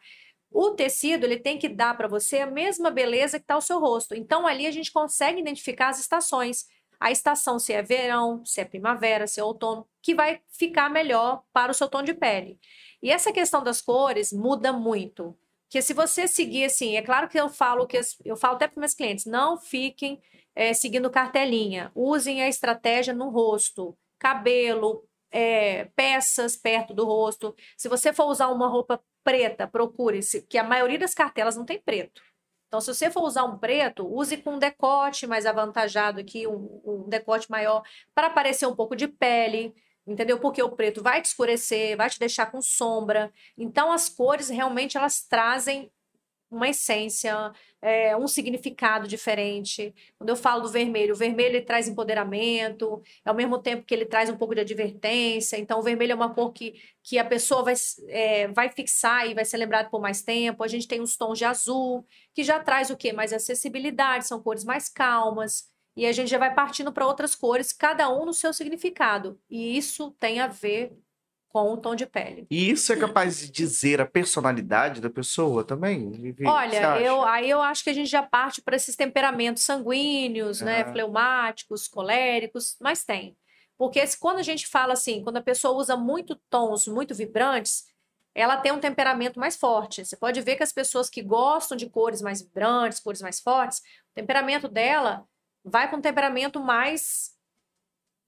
O 0.51 0.71
tecido 0.71 1.25
ele 1.25 1.37
tem 1.37 1.57
que 1.57 1.69
dar 1.69 1.95
para 1.95 2.07
você 2.07 2.39
a 2.39 2.47
mesma 2.47 2.89
beleza 2.89 3.39
que 3.39 3.43
está 3.43 3.57
o 3.57 3.61
seu 3.61 3.79
rosto. 3.79 4.15
Então 4.15 4.47
ali 4.47 4.65
a 4.67 4.71
gente 4.71 4.91
consegue 4.91 5.39
identificar 5.39 5.89
as 5.89 5.99
estações 5.99 6.67
a 6.99 7.11
estação, 7.11 7.57
se 7.57 7.71
é 7.71 7.81
verão, 7.81 8.43
se 8.45 8.59
é 8.59 8.65
primavera, 8.65 9.25
se 9.25 9.39
é 9.39 9.43
outono, 9.43 9.87
que 10.01 10.13
vai 10.13 10.41
ficar 10.49 10.89
melhor 10.89 11.43
para 11.53 11.71
o 11.71 11.73
seu 11.73 11.87
tom 11.87 12.03
de 12.03 12.13
pele. 12.13 12.59
E 13.01 13.09
essa 13.09 13.31
questão 13.31 13.63
das 13.63 13.81
cores 13.81 14.33
muda 14.33 14.73
muito. 14.73 15.37
Que 15.69 15.81
se 15.81 15.93
você 15.93 16.27
seguir 16.27 16.65
assim, 16.65 16.95
é 16.95 17.01
claro 17.01 17.29
que 17.29 17.39
eu 17.39 17.47
falo 17.47 17.85
que 17.85 17.99
eu 18.25 18.35
falo 18.35 18.55
até 18.55 18.67
para 18.67 18.79
meus 18.79 18.93
clientes, 18.93 19.25
não 19.25 19.57
fiquem 19.57 20.19
é, 20.55 20.73
seguindo 20.73 21.09
cartelinha, 21.09 21.91
usem 21.95 22.41
a 22.41 22.49
estratégia 22.49 23.13
no 23.13 23.29
rosto, 23.29 23.97
cabelo, 24.17 25.07
é, 25.31 25.85
peças 25.95 26.57
perto 26.57 26.93
do 26.93 27.05
rosto. 27.05 27.55
Se 27.77 27.87
você 27.87 28.11
for 28.11 28.25
usar 28.25 28.47
uma 28.49 28.67
roupa 28.67 29.01
preta, 29.23 29.67
procure-se, 29.67 30.41
que 30.41 30.57
a 30.57 30.63
maioria 30.63 30.97
das 30.99 31.13
cartelas 31.13 31.55
não 31.55 31.65
tem 31.65 31.79
preto. 31.79 32.21
Então, 32.67 32.81
se 32.81 32.93
você 32.93 33.09
for 33.09 33.23
usar 33.23 33.43
um 33.45 33.57
preto, 33.57 34.07
use 34.07 34.37
com 34.37 34.55
um 34.55 34.59
decote 34.59 35.25
mais 35.25 35.45
avantajado 35.45 36.19
aqui, 36.19 36.45
um, 36.45 36.81
um 36.85 37.09
decote 37.09 37.49
maior, 37.49 37.83
para 38.13 38.27
aparecer 38.27 38.67
um 38.67 38.75
pouco 38.75 38.95
de 38.95 39.07
pele, 39.07 39.73
entendeu? 40.09 40.39
Porque 40.39 40.61
o 40.61 40.71
preto 40.71 41.03
vai 41.03 41.21
te 41.21 41.25
escurecer, 41.25 41.95
vai 41.95 42.09
te 42.09 42.19
deixar 42.19 42.47
com 42.47 42.61
sombra. 42.61 43.31
Então, 43.57 43.91
as 43.91 44.09
cores 44.09 44.49
realmente 44.49 44.97
elas 44.97 45.21
trazem 45.21 45.91
uma 46.51 46.67
essência, 46.67 47.51
é, 47.81 48.17
um 48.17 48.27
significado 48.27 49.07
diferente. 49.07 49.93
Quando 50.17 50.29
eu 50.29 50.35
falo 50.35 50.63
do 50.63 50.69
vermelho, 50.69 51.13
o 51.13 51.17
vermelho 51.17 51.57
ele 51.57 51.61
traz 51.65 51.87
empoderamento, 51.87 53.01
ao 53.23 53.35
mesmo 53.35 53.59
tempo 53.59 53.85
que 53.85 53.93
ele 53.93 54.05
traz 54.05 54.29
um 54.29 54.37
pouco 54.37 54.55
de 54.55 54.61
advertência. 54.61 55.57
Então, 55.57 55.79
o 55.79 55.83
vermelho 55.83 56.13
é 56.13 56.15
uma 56.15 56.33
cor 56.33 56.51
que, 56.51 56.81
que 57.03 57.19
a 57.19 57.25
pessoa 57.25 57.63
vai, 57.63 57.75
é, 58.07 58.47
vai 58.47 58.69
fixar 58.69 59.29
e 59.29 59.35
vai 59.35 59.45
ser 59.45 59.57
lembrado 59.57 59.89
por 59.91 60.01
mais 60.01 60.23
tempo. 60.23 60.63
A 60.63 60.67
gente 60.67 60.87
tem 60.87 61.01
os 61.01 61.15
tons 61.15 61.37
de 61.37 61.45
azul, 61.45 62.05
que 62.33 62.43
já 62.43 62.59
traz 62.59 62.89
o 62.89 62.97
quê? 62.97 63.13
Mais 63.13 63.31
acessibilidade, 63.31 64.27
são 64.27 64.41
cores 64.41 64.63
mais 64.63 64.89
calmas. 64.89 65.69
E 65.95 66.05
a 66.05 66.11
gente 66.11 66.29
já 66.29 66.37
vai 66.37 66.53
partindo 66.53 66.91
para 66.91 67.05
outras 67.05 67.35
cores, 67.35 67.73
cada 67.73 68.09
um 68.09 68.25
no 68.25 68.33
seu 68.33 68.53
significado. 68.53 69.39
E 69.49 69.77
isso 69.77 70.11
tem 70.19 70.39
a 70.39 70.47
ver 70.47 70.97
com 71.49 71.73
o 71.73 71.77
tom 71.77 71.95
de 71.95 72.05
pele. 72.05 72.45
E 72.49 72.69
isso 72.69 72.93
é 72.93 72.95
capaz 72.95 73.39
de 73.39 73.51
dizer 73.51 73.99
a 73.99 74.05
personalidade 74.05 75.01
da 75.01 75.09
pessoa 75.09 75.63
também? 75.63 76.11
Vivi, 76.11 76.45
Olha, 76.45 76.99
eu, 77.01 77.23
aí 77.23 77.49
eu 77.49 77.61
acho 77.61 77.83
que 77.83 77.89
a 77.89 77.93
gente 77.93 78.09
já 78.09 78.21
parte 78.21 78.61
para 78.61 78.75
esses 78.75 78.95
temperamentos 78.95 79.63
sanguíneos, 79.63 80.61
né, 80.61 80.85
fleumáticos, 80.91 81.87
coléricos, 81.87 82.77
mas 82.79 83.03
tem. 83.03 83.35
Porque 83.77 84.01
quando 84.19 84.39
a 84.39 84.43
gente 84.43 84.67
fala 84.67 84.93
assim, 84.93 85.23
quando 85.23 85.37
a 85.37 85.41
pessoa 85.41 85.75
usa 85.75 85.97
muito 85.97 86.35
tons 86.49 86.87
muito 86.87 87.15
vibrantes, 87.15 87.85
ela 88.35 88.57
tem 88.57 88.71
um 88.71 88.79
temperamento 88.79 89.39
mais 89.39 89.57
forte. 89.57 90.05
Você 90.05 90.15
pode 90.15 90.39
ver 90.41 90.55
que 90.55 90.63
as 90.63 90.71
pessoas 90.71 91.09
que 91.09 91.21
gostam 91.21 91.75
de 91.75 91.89
cores 91.89 92.21
mais 92.21 92.41
vibrantes, 92.41 92.99
cores 92.99 93.21
mais 93.21 93.39
fortes, 93.39 93.79
o 93.79 94.13
temperamento 94.13 94.67
dela 94.67 95.25
vai 95.63 95.89
com 95.89 95.97
um 95.97 96.01
temperamento 96.01 96.59
mais 96.59 97.37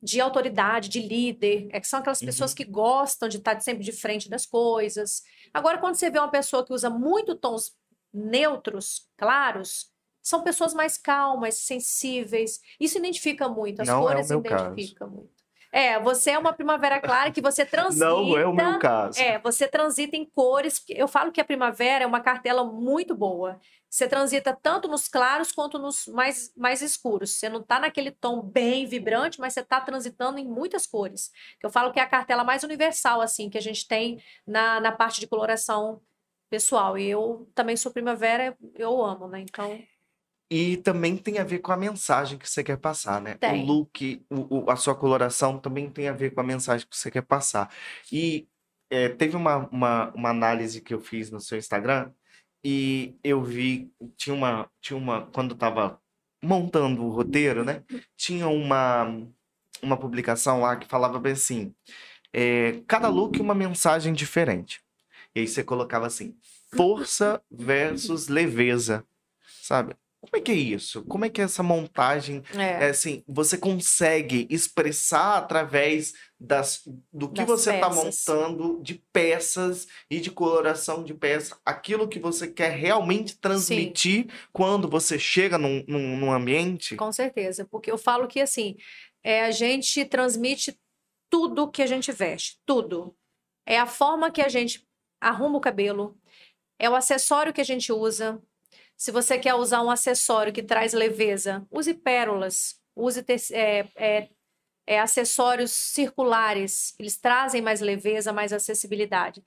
de 0.02 0.20
autoridade, 0.20 0.90
de 0.90 1.00
líder, 1.00 1.68
é 1.72 1.80
que 1.80 1.88
são 1.88 2.00
aquelas 2.00 2.20
pessoas 2.20 2.52
uhum. 2.52 2.58
que 2.58 2.66
gostam 2.66 3.30
de 3.30 3.38
estar 3.38 3.60
sempre 3.62 3.84
de 3.84 3.92
frente 3.92 4.30
das 4.30 4.46
coisas. 4.46 5.22
Agora, 5.54 5.78
quando 5.78 5.96
você 5.96 6.10
vê 6.10 6.18
uma 6.18 6.32
pessoa 6.32 6.66
que 6.66 6.74
usa 6.74 6.90
muito 6.90 7.36
tons 7.36 7.76
neutros, 8.12 9.08
claros, 9.16 9.92
são 10.22 10.44
pessoas 10.44 10.74
mais 10.74 10.98
calmas, 10.98 11.56
sensíveis. 11.56 12.60
Isso 12.80 12.98
identifica 12.98 13.48
muito, 13.48 13.82
as 13.82 13.88
Não 13.88 14.02
cores 14.02 14.32
é 14.32 14.36
o 14.36 14.42
meu 14.42 14.52
identificam 14.52 15.08
caso. 15.08 15.20
muito. 15.20 15.41
É, 15.72 16.00
você 16.00 16.32
é 16.32 16.38
uma 16.38 16.52
primavera 16.52 17.00
clara 17.00 17.32
que 17.32 17.42
você 17.42 17.66
transita. 17.66 18.06
Não 18.06 18.38
é 18.38 18.46
o 18.46 18.54
meu 18.54 18.80
caso. 18.80 19.20
É, 19.20 19.40
você 19.40 19.68
transita 19.68 20.18
em 20.18 20.26
cores. 20.26 20.84
Eu 20.90 21.08
falo 21.08 21.32
que 21.32 21.40
a 21.40 21.46
primavera 21.46 22.04
é 22.04 22.08
uma 22.08 22.20
cartela 22.20 22.64
muito 22.64 23.16
boa. 23.16 23.60
Você 23.90 24.08
transita 24.08 24.58
tanto 24.60 24.88
nos 24.88 25.08
claros 25.08 25.52
quanto 25.52 25.78
nos 25.78 26.08
mais, 26.08 26.54
mais 26.56 26.82
escuros. 26.82 27.32
Você 27.32 27.50
não 27.50 27.60
está 27.60 27.78
naquele 27.78 28.10
tom 28.10 28.42
bem 28.42 28.86
vibrante, 28.86 29.38
mas 29.38 29.54
você 29.54 29.60
está 29.60 29.82
transitando 29.82 30.40
em 30.40 30.48
muitas 30.48 30.88
cores. 30.88 31.30
Eu 31.62 31.70
falo 31.70 31.92
que 31.92 32.00
é 32.00 32.04
a 32.04 32.08
cartela 32.08 32.42
mais 32.42 32.64
universal, 32.64 33.20
assim, 33.20 33.50
que 33.50 33.58
a 33.58 33.62
gente 33.62 33.86
tem 33.86 34.24
na, 34.48 34.80
na 34.80 34.94
parte 34.94 35.20
de 35.20 35.28
coloração 35.28 36.02
pessoal. 36.50 36.98
E 36.98 37.10
eu 37.10 37.50
também 37.54 37.76
sou 37.76 37.92
primavera, 37.92 38.58
eu 38.76 39.04
amo, 39.04 39.28
né? 39.28 39.42
Então. 39.42 39.78
E 40.54 40.76
também 40.76 41.16
tem 41.16 41.40
a 41.40 41.46
ver 41.46 41.60
com 41.60 41.72
a 41.72 41.78
mensagem 41.78 42.38
que 42.38 42.50
você 42.50 42.62
quer 42.62 42.78
passar, 42.78 43.22
né? 43.22 43.36
Tem. 43.36 43.64
O 43.64 43.66
look, 43.66 44.22
o, 44.30 44.66
o, 44.66 44.70
a 44.70 44.76
sua 44.76 44.94
coloração 44.94 45.58
também 45.58 45.90
tem 45.90 46.10
a 46.10 46.14
ver 46.14 46.32
com 46.32 46.42
a 46.42 46.44
mensagem 46.44 46.86
que 46.86 46.98
você 46.98 47.10
quer 47.10 47.22
passar. 47.22 47.74
E 48.12 48.46
é, 48.90 49.08
teve 49.08 49.38
uma, 49.38 49.70
uma, 49.70 50.12
uma 50.14 50.30
análise 50.30 50.82
que 50.82 50.94
eu 50.94 51.00
fiz 51.00 51.32
no 51.32 51.40
seu 51.40 51.58
Instagram 51.58 52.12
e 52.62 53.16
eu 53.24 53.42
vi, 53.42 53.94
tinha 54.18 54.36
uma, 54.36 54.70
tinha 54.82 54.98
uma, 54.98 55.26
quando 55.28 55.54
estava 55.54 55.98
montando 56.44 57.02
o 57.06 57.10
roteiro, 57.12 57.64
né? 57.64 57.82
Tinha 58.18 58.50
uma, 58.50 59.06
uma 59.82 59.96
publicação 59.96 60.60
lá 60.60 60.76
que 60.76 60.86
falava 60.86 61.18
bem 61.18 61.32
assim: 61.32 61.74
é, 62.34 62.82
cada 62.88 63.08
look 63.08 63.40
uma 63.40 63.56
mensagem 63.56 64.12
diferente. 64.12 64.82
E 65.34 65.40
aí 65.40 65.48
você 65.48 65.64
colocava 65.64 66.08
assim: 66.08 66.36
força 66.76 67.42
versus 67.50 68.28
leveza, 68.28 69.06
sabe? 69.62 69.96
Como 70.22 70.36
é 70.36 70.40
que 70.40 70.52
é 70.52 70.56
isso? 70.56 71.04
Como 71.06 71.26
é 71.26 71.30
que 71.30 71.42
é 71.42 71.46
essa 71.46 71.64
montagem? 71.64 72.44
É. 72.56 72.86
é 72.86 72.90
assim, 72.90 73.24
você 73.28 73.58
consegue 73.58 74.48
expressar 74.52 75.38
através 75.38 76.14
das, 76.40 76.84
do 77.12 77.28
que 77.28 77.42
das 77.42 77.48
você 77.48 77.74
está 77.74 77.90
montando 77.90 78.80
de 78.84 79.02
peças 79.12 79.88
e 80.10 80.20
de 80.20 80.30
coloração 80.30 81.04
de 81.04 81.16
peça 81.16 81.60
aquilo 81.66 82.08
que 82.08 82.20
você 82.20 82.48
quer 82.48 82.72
realmente 82.72 83.36
transmitir 83.36 84.24
Sim. 84.24 84.30
quando 84.54 84.88
você 84.88 85.18
chega 85.18 85.58
num, 85.58 85.84
num, 85.88 86.18
num, 86.18 86.32
ambiente? 86.32 86.96
Com 86.96 87.12
certeza, 87.12 87.66
porque 87.66 87.92
eu 87.92 87.98
falo 87.98 88.28
que 88.28 88.42
assim, 88.42 88.78
é, 89.24 89.46
a 89.46 89.52
gente 89.52 90.06
transmite 90.06 90.80
tudo 91.32 91.70
que 91.70 91.82
a 91.82 91.88
gente 91.88 92.12
veste, 92.12 92.60
tudo. 92.64 93.16
É 93.66 93.80
a 93.80 93.88
forma 93.88 94.30
que 94.30 94.42
a 94.42 94.50
gente 94.50 94.88
arruma 95.20 95.58
o 95.58 95.62
cabelo, 95.62 96.16
é 96.78 96.90
o 96.90 96.96
acessório 96.96 97.54
que 97.54 97.62
a 97.62 97.66
gente 97.66 97.92
usa, 97.92 98.42
se 99.02 99.12
você 99.12 99.40
quer 99.40 99.56
usar 99.56 99.82
um 99.82 99.90
acessório 99.90 100.54
que 100.54 100.62
traz 100.62 100.94
leveza, 100.94 101.66
use 101.72 101.92
pérolas, 101.92 102.80
use 102.96 103.26
é, 103.52 103.80
é, 103.96 104.30
é, 104.86 105.00
acessórios 105.00 105.72
circulares, 105.72 106.94
eles 107.00 107.18
trazem 107.18 107.64
mais 107.64 107.82
leveza, 107.82 108.32
mais 108.32 108.54
acessibilidade. 108.54 109.44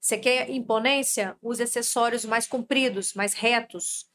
Você 0.00 0.16
quer 0.18 0.48
imponência? 0.50 1.36
Use 1.42 1.64
acessórios 1.64 2.24
mais 2.24 2.46
compridos, 2.46 3.12
mais 3.12 3.34
retos, 3.34 4.08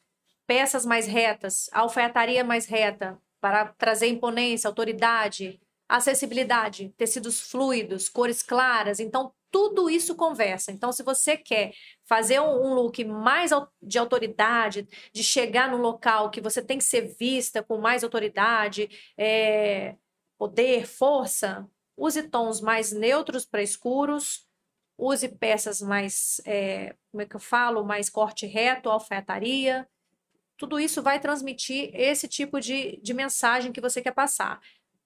peças 0.46 0.86
mais 0.86 1.06
retas, 1.06 1.68
alfaiataria 1.70 2.42
mais 2.42 2.64
reta, 2.64 3.20
para 3.42 3.66
trazer 3.74 4.06
imponência, 4.06 4.68
autoridade, 4.68 5.60
acessibilidade, 5.96 6.94
tecidos 6.96 7.40
fluidos, 7.40 8.08
cores 8.08 8.42
claras. 8.42 8.98
Então, 8.98 9.34
tudo 9.50 9.90
isso 9.90 10.14
conversa. 10.16 10.72
Então, 10.72 10.90
se 10.90 11.02
você 11.02 11.36
quer 11.36 11.74
fazer 12.06 12.40
um, 12.40 12.72
look 12.72 13.04
mais 13.04 13.50
de 13.82 13.98
autoridade, 13.98 14.88
de 15.12 15.22
chegar 15.22 15.70
num 15.70 15.82
local 15.82 16.30
que 16.30 16.40
você 16.40 16.62
tem 16.62 16.78
que 16.78 16.84
ser 16.84 17.14
vista 17.18 17.62
com 17.62 17.76
mais 17.76 18.02
autoridade, 18.02 18.88
é, 19.18 19.96
poder, 20.38 20.86
força, 20.86 21.68
use 21.94 22.22
tons 22.22 22.62
mais 22.62 22.90
neutros 22.90 23.44
para 23.44 23.62
escuros, 23.62 24.48
use 24.96 25.28
peças 25.28 25.82
mais, 25.82 26.40
é, 26.46 26.96
como 27.10 27.22
é 27.22 27.26
que 27.26 27.36
eu 27.36 27.40
falo, 27.40 27.84
mais 27.84 28.08
corte 28.08 28.46
reto, 28.46 28.88
alfaiataria. 28.88 29.86
Tudo 30.56 30.80
isso 30.80 31.02
vai 31.02 31.20
transmitir 31.20 31.90
esse 31.92 32.26
tipo 32.26 32.58
de, 32.60 32.98
de 33.02 33.12
mensagem 33.12 33.72
que 33.72 33.80
você 33.80 34.00
quer 34.00 34.12
passar. 34.12 34.58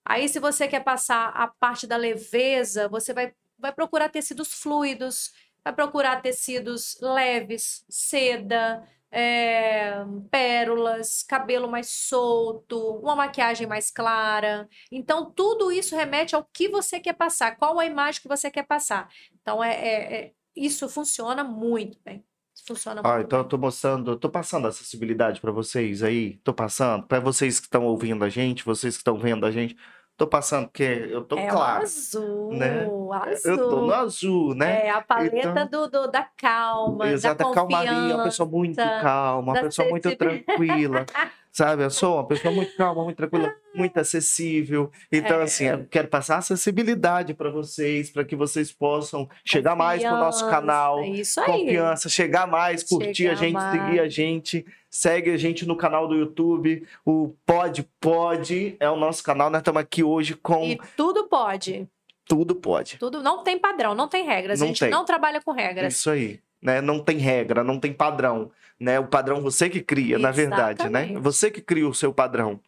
Aí, 0.06 0.28
se 0.28 0.38
você 0.38 0.68
quer 0.68 0.84
passar 0.84 1.28
a 1.30 1.48
parte 1.48 1.86
da 1.86 1.96
leveza, 1.96 2.88
você 2.88 3.12
vai 3.12 3.32
vai 3.58 3.72
procurar 3.72 4.08
tecidos 4.08 4.52
fluidos, 4.52 5.32
vai 5.64 5.72
procurar 5.72 6.20
tecidos 6.22 6.98
leves, 7.00 7.84
seda, 7.88 8.86
é, 9.10 9.94
pérolas, 10.30 11.22
cabelo 11.22 11.68
mais 11.68 11.88
solto, 11.88 12.98
uma 12.98 13.16
maquiagem 13.16 13.66
mais 13.66 13.90
clara. 13.90 14.68
Então, 14.90 15.30
tudo 15.30 15.72
isso 15.72 15.96
remete 15.96 16.34
ao 16.34 16.44
que 16.44 16.68
você 16.68 17.00
quer 17.00 17.14
passar, 17.14 17.56
qual 17.56 17.78
a 17.80 17.86
imagem 17.86 18.20
que 18.22 18.28
você 18.28 18.50
quer 18.50 18.64
passar. 18.64 19.08
Então, 19.40 19.62
é, 19.62 19.74
é, 19.74 20.14
é 20.16 20.32
isso 20.54 20.88
funciona 20.88 21.44
muito 21.44 21.98
bem. 22.04 22.24
Funciona 22.64 23.02
ah, 23.04 23.20
então 23.20 23.38
bem. 23.38 23.44
eu 23.44 23.48
tô 23.48 23.58
mostrando, 23.58 24.16
tô 24.16 24.30
passando 24.30 24.66
acessibilidade 24.66 25.40
para 25.40 25.52
vocês 25.52 26.02
aí, 26.02 26.38
tô 26.38 26.54
passando, 26.54 27.06
para 27.06 27.20
vocês 27.20 27.60
que 27.60 27.66
estão 27.66 27.84
ouvindo 27.84 28.24
a 28.24 28.28
gente, 28.28 28.64
vocês 28.64 28.94
que 28.94 29.00
estão 29.00 29.18
vendo 29.18 29.44
a 29.44 29.50
gente, 29.50 29.76
Tô 30.16 30.26
passando, 30.26 30.68
porque 30.68 31.08
eu 31.10 31.22
tô 31.22 31.36
é 31.36 31.46
claro. 31.46 31.82
azul, 31.82 32.50
né? 32.54 32.88
azul. 33.12 33.52
Eu 33.52 33.68
tô 33.68 33.80
no 33.82 33.92
azul, 33.92 34.54
né? 34.54 34.86
É 34.86 34.90
a 34.90 35.02
paleta 35.02 35.36
então, 35.36 35.66
do, 35.66 35.90
do, 35.90 36.10
da 36.10 36.22
calma, 36.22 37.10
exato, 37.10 37.44
da 37.44 37.52
calmaria, 37.52 38.14
uma 38.14 38.24
pessoa 38.24 38.48
muito 38.48 38.76
calma, 38.76 39.52
uma 39.52 39.60
pessoa 39.60 39.90
muito 39.90 40.16
tranquila. 40.16 41.04
sabe? 41.56 41.82
Eu 41.82 41.90
sou 41.90 42.16
uma 42.16 42.26
pessoa 42.26 42.52
muito 42.52 42.76
calma, 42.76 43.02
muito 43.02 43.16
tranquila, 43.16 43.54
muito 43.74 43.98
acessível. 43.98 44.90
Então, 45.10 45.40
assim, 45.40 45.64
é. 45.64 45.70
assim, 45.70 45.80
eu 45.80 45.88
quero 45.88 46.06
passar 46.06 46.36
acessibilidade 46.36 47.32
para 47.32 47.48
vocês, 47.48 48.10
para 48.10 48.24
que 48.26 48.36
vocês 48.36 48.70
possam 48.70 49.26
chegar 49.42 49.70
Confiança, 49.70 49.88
mais 49.88 50.02
pro 50.02 50.16
nosso 50.18 50.50
canal. 50.50 51.02
Isso 51.02 51.40
aí. 51.40 51.46
Confiança, 51.46 52.08
chegar 52.10 52.46
mais, 52.46 52.82
curtir 52.82 53.14
chegar 53.14 53.32
a 53.32 53.34
gente, 53.36 53.52
mais. 53.54 53.80
seguir 53.80 54.00
a 54.00 54.08
gente. 54.08 54.66
Segue 54.90 55.30
a 55.30 55.36
gente 55.38 55.66
no 55.66 55.76
canal 55.76 56.06
do 56.06 56.14
YouTube. 56.14 56.86
O 57.04 57.34
Pode 57.46 57.88
Pode 57.98 58.76
é 58.78 58.90
o 58.90 58.96
nosso 58.96 59.24
canal. 59.24 59.48
Nós 59.48 59.60
estamos 59.60 59.80
aqui 59.80 60.04
hoje 60.04 60.34
com. 60.34 60.62
E 60.62 60.78
tudo 60.94 61.26
pode. 61.26 61.88
Tudo 62.26 62.54
pode. 62.56 62.98
Tudo 62.98 63.22
não 63.22 63.42
tem 63.42 63.58
padrão, 63.58 63.94
não 63.94 64.08
tem 64.08 64.26
regras. 64.26 64.60
Não 64.60 64.66
a 64.66 64.68
gente 64.68 64.80
tem. 64.80 64.90
não 64.90 65.04
trabalha 65.04 65.40
com 65.40 65.52
regras. 65.52 65.94
Isso 65.94 66.10
aí. 66.10 66.40
Né? 66.62 66.80
Não 66.80 66.98
tem 66.98 67.18
regra, 67.18 67.62
não 67.62 67.78
tem 67.78 67.92
padrão. 67.92 68.50
Né? 68.78 68.98
O 68.98 69.06
padrão 69.06 69.40
você 69.40 69.70
que 69.70 69.80
cria, 69.80 70.16
Exatamente. 70.16 70.22
na 70.22 70.30
verdade, 70.30 70.88
né? 70.88 71.18
Você 71.20 71.50
que 71.50 71.60
cria 71.60 71.88
o 71.88 71.94
seu 71.94 72.12
padrão. 72.12 72.60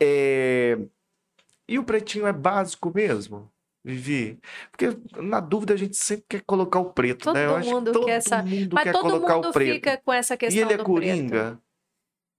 É... 0.00 0.78
E 1.68 1.78
o 1.78 1.84
pretinho 1.84 2.26
é 2.26 2.32
básico 2.32 2.92
mesmo? 2.94 3.50
Vivi? 3.82 4.38
Porque 4.70 4.96
na 5.16 5.40
dúvida 5.40 5.72
a 5.72 5.76
gente 5.76 5.96
sempre 5.96 6.24
quer 6.28 6.42
colocar 6.42 6.80
o 6.80 6.92
preto, 6.92 7.24
todo 7.24 7.34
né? 7.34 7.46
Eu 7.46 7.60
mundo 7.60 7.92
todo 7.92 8.06
quer 8.06 8.12
essa... 8.12 8.42
mundo 8.42 8.74
Mas 8.74 8.84
quer 8.84 8.92
todo 8.92 9.02
colocar 9.02 9.36
mundo 9.36 9.48
o 9.48 9.52
preto. 9.52 9.74
fica 9.74 9.96
com 10.04 10.12
essa 10.12 10.36
questão 10.36 10.60
E 10.60 10.62
ele 10.62 10.74
é 10.74 10.84
coringa? 10.84 11.44
Preto. 11.44 11.62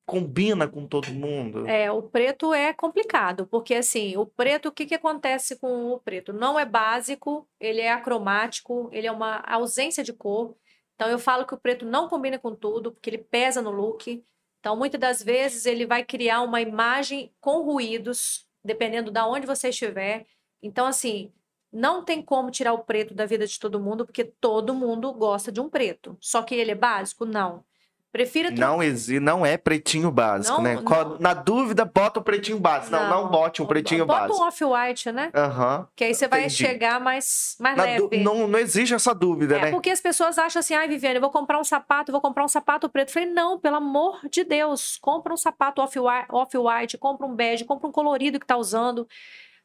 combina 0.05 0.67
com 0.67 0.85
todo 0.85 1.07
mundo. 1.11 1.65
É, 1.67 1.89
o 1.91 2.03
preto 2.03 2.53
é 2.53 2.73
complicado, 2.73 3.47
porque 3.47 3.73
assim, 3.73 4.15
o 4.17 4.25
preto, 4.25 4.67
o 4.67 4.71
que, 4.71 4.85
que 4.85 4.95
acontece 4.95 5.55
com 5.55 5.93
o 5.93 5.99
preto? 5.99 6.31
Não 6.33 6.59
é 6.59 6.65
básico, 6.65 7.47
ele 7.59 7.81
é 7.81 7.91
acromático, 7.91 8.89
ele 8.91 9.07
é 9.07 9.11
uma 9.11 9.37
ausência 9.47 10.03
de 10.03 10.13
cor. 10.13 10.55
Então 11.01 11.09
eu 11.09 11.17
falo 11.17 11.47
que 11.47 11.53
o 11.55 11.57
preto 11.57 11.83
não 11.83 12.07
combina 12.07 12.37
com 12.37 12.53
tudo, 12.53 12.91
porque 12.91 13.09
ele 13.09 13.17
pesa 13.17 13.59
no 13.59 13.71
look. 13.71 14.23
Então, 14.59 14.77
muitas 14.77 14.99
das 14.99 15.23
vezes, 15.23 15.65
ele 15.65 15.83
vai 15.83 16.05
criar 16.05 16.43
uma 16.43 16.61
imagem 16.61 17.33
com 17.41 17.63
ruídos, 17.63 18.47
dependendo 18.63 19.09
de 19.09 19.19
onde 19.21 19.47
você 19.47 19.69
estiver. 19.69 20.27
Então, 20.61 20.85
assim, 20.85 21.33
não 21.73 22.05
tem 22.05 22.21
como 22.21 22.51
tirar 22.51 22.73
o 22.73 22.83
preto 22.83 23.15
da 23.15 23.25
vida 23.25 23.47
de 23.47 23.59
todo 23.59 23.79
mundo, 23.79 24.05
porque 24.05 24.23
todo 24.23 24.75
mundo 24.75 25.11
gosta 25.11 25.51
de 25.51 25.59
um 25.59 25.67
preto. 25.67 26.15
Só 26.21 26.43
que 26.43 26.53
ele 26.53 26.69
é 26.69 26.75
básico? 26.75 27.25
Não. 27.25 27.65
Prefiro 28.11 28.51
não 28.51 28.83
existe, 28.83 29.21
não 29.21 29.45
é 29.45 29.57
pretinho 29.57 30.11
básico, 30.11 30.57
não, 30.57 30.63
né? 30.63 30.75
Não. 30.75 31.17
Na 31.17 31.33
dúvida, 31.33 31.85
bota 31.85 32.19
o 32.19 32.23
pretinho 32.23 32.59
básico. 32.59 32.91
Não, 32.91 33.07
não, 33.07 33.23
não 33.23 33.31
bote 33.31 33.61
um 33.61 33.65
pretinho 33.65 34.05
bota 34.05 34.27
básico. 34.27 34.37
Bota 34.37 34.43
um 34.43 34.47
off-white, 34.67 35.11
né? 35.13 35.31
Aham. 35.33 35.79
Uhum. 35.79 35.85
Que 35.95 36.03
aí 36.03 36.13
você 36.13 36.27
vai 36.27 36.49
chegar 36.49 36.99
mais, 36.99 37.55
mais 37.57 37.77
Na 37.77 37.83
leve. 37.83 38.17
Não, 38.17 38.49
não 38.49 38.59
existe 38.59 38.93
essa 38.93 39.15
dúvida, 39.15 39.55
é, 39.55 39.61
né? 39.61 39.71
Porque 39.71 39.89
as 39.89 40.01
pessoas 40.01 40.37
acham 40.37 40.59
assim, 40.59 40.73
ai, 40.73 40.89
Viviane, 40.89 41.15
eu 41.15 41.21
vou 41.21 41.29
comprar 41.29 41.57
um 41.57 41.63
sapato, 41.63 42.11
vou 42.11 42.19
comprar 42.19 42.43
um 42.43 42.49
sapato 42.49 42.89
preto. 42.89 43.07
Eu 43.07 43.13
falei, 43.13 43.29
não, 43.29 43.57
pelo 43.57 43.77
amor 43.77 44.19
de 44.29 44.43
Deus, 44.43 44.97
compra 44.99 45.33
um 45.33 45.37
sapato 45.37 45.81
off-white, 45.81 46.27
off 46.31 46.97
compra 46.99 47.25
um 47.25 47.33
bege, 47.33 47.63
compra 47.63 47.87
um 47.87 47.93
colorido 47.93 48.41
que 48.41 48.45
tá 48.45 48.57
usando. 48.57 49.07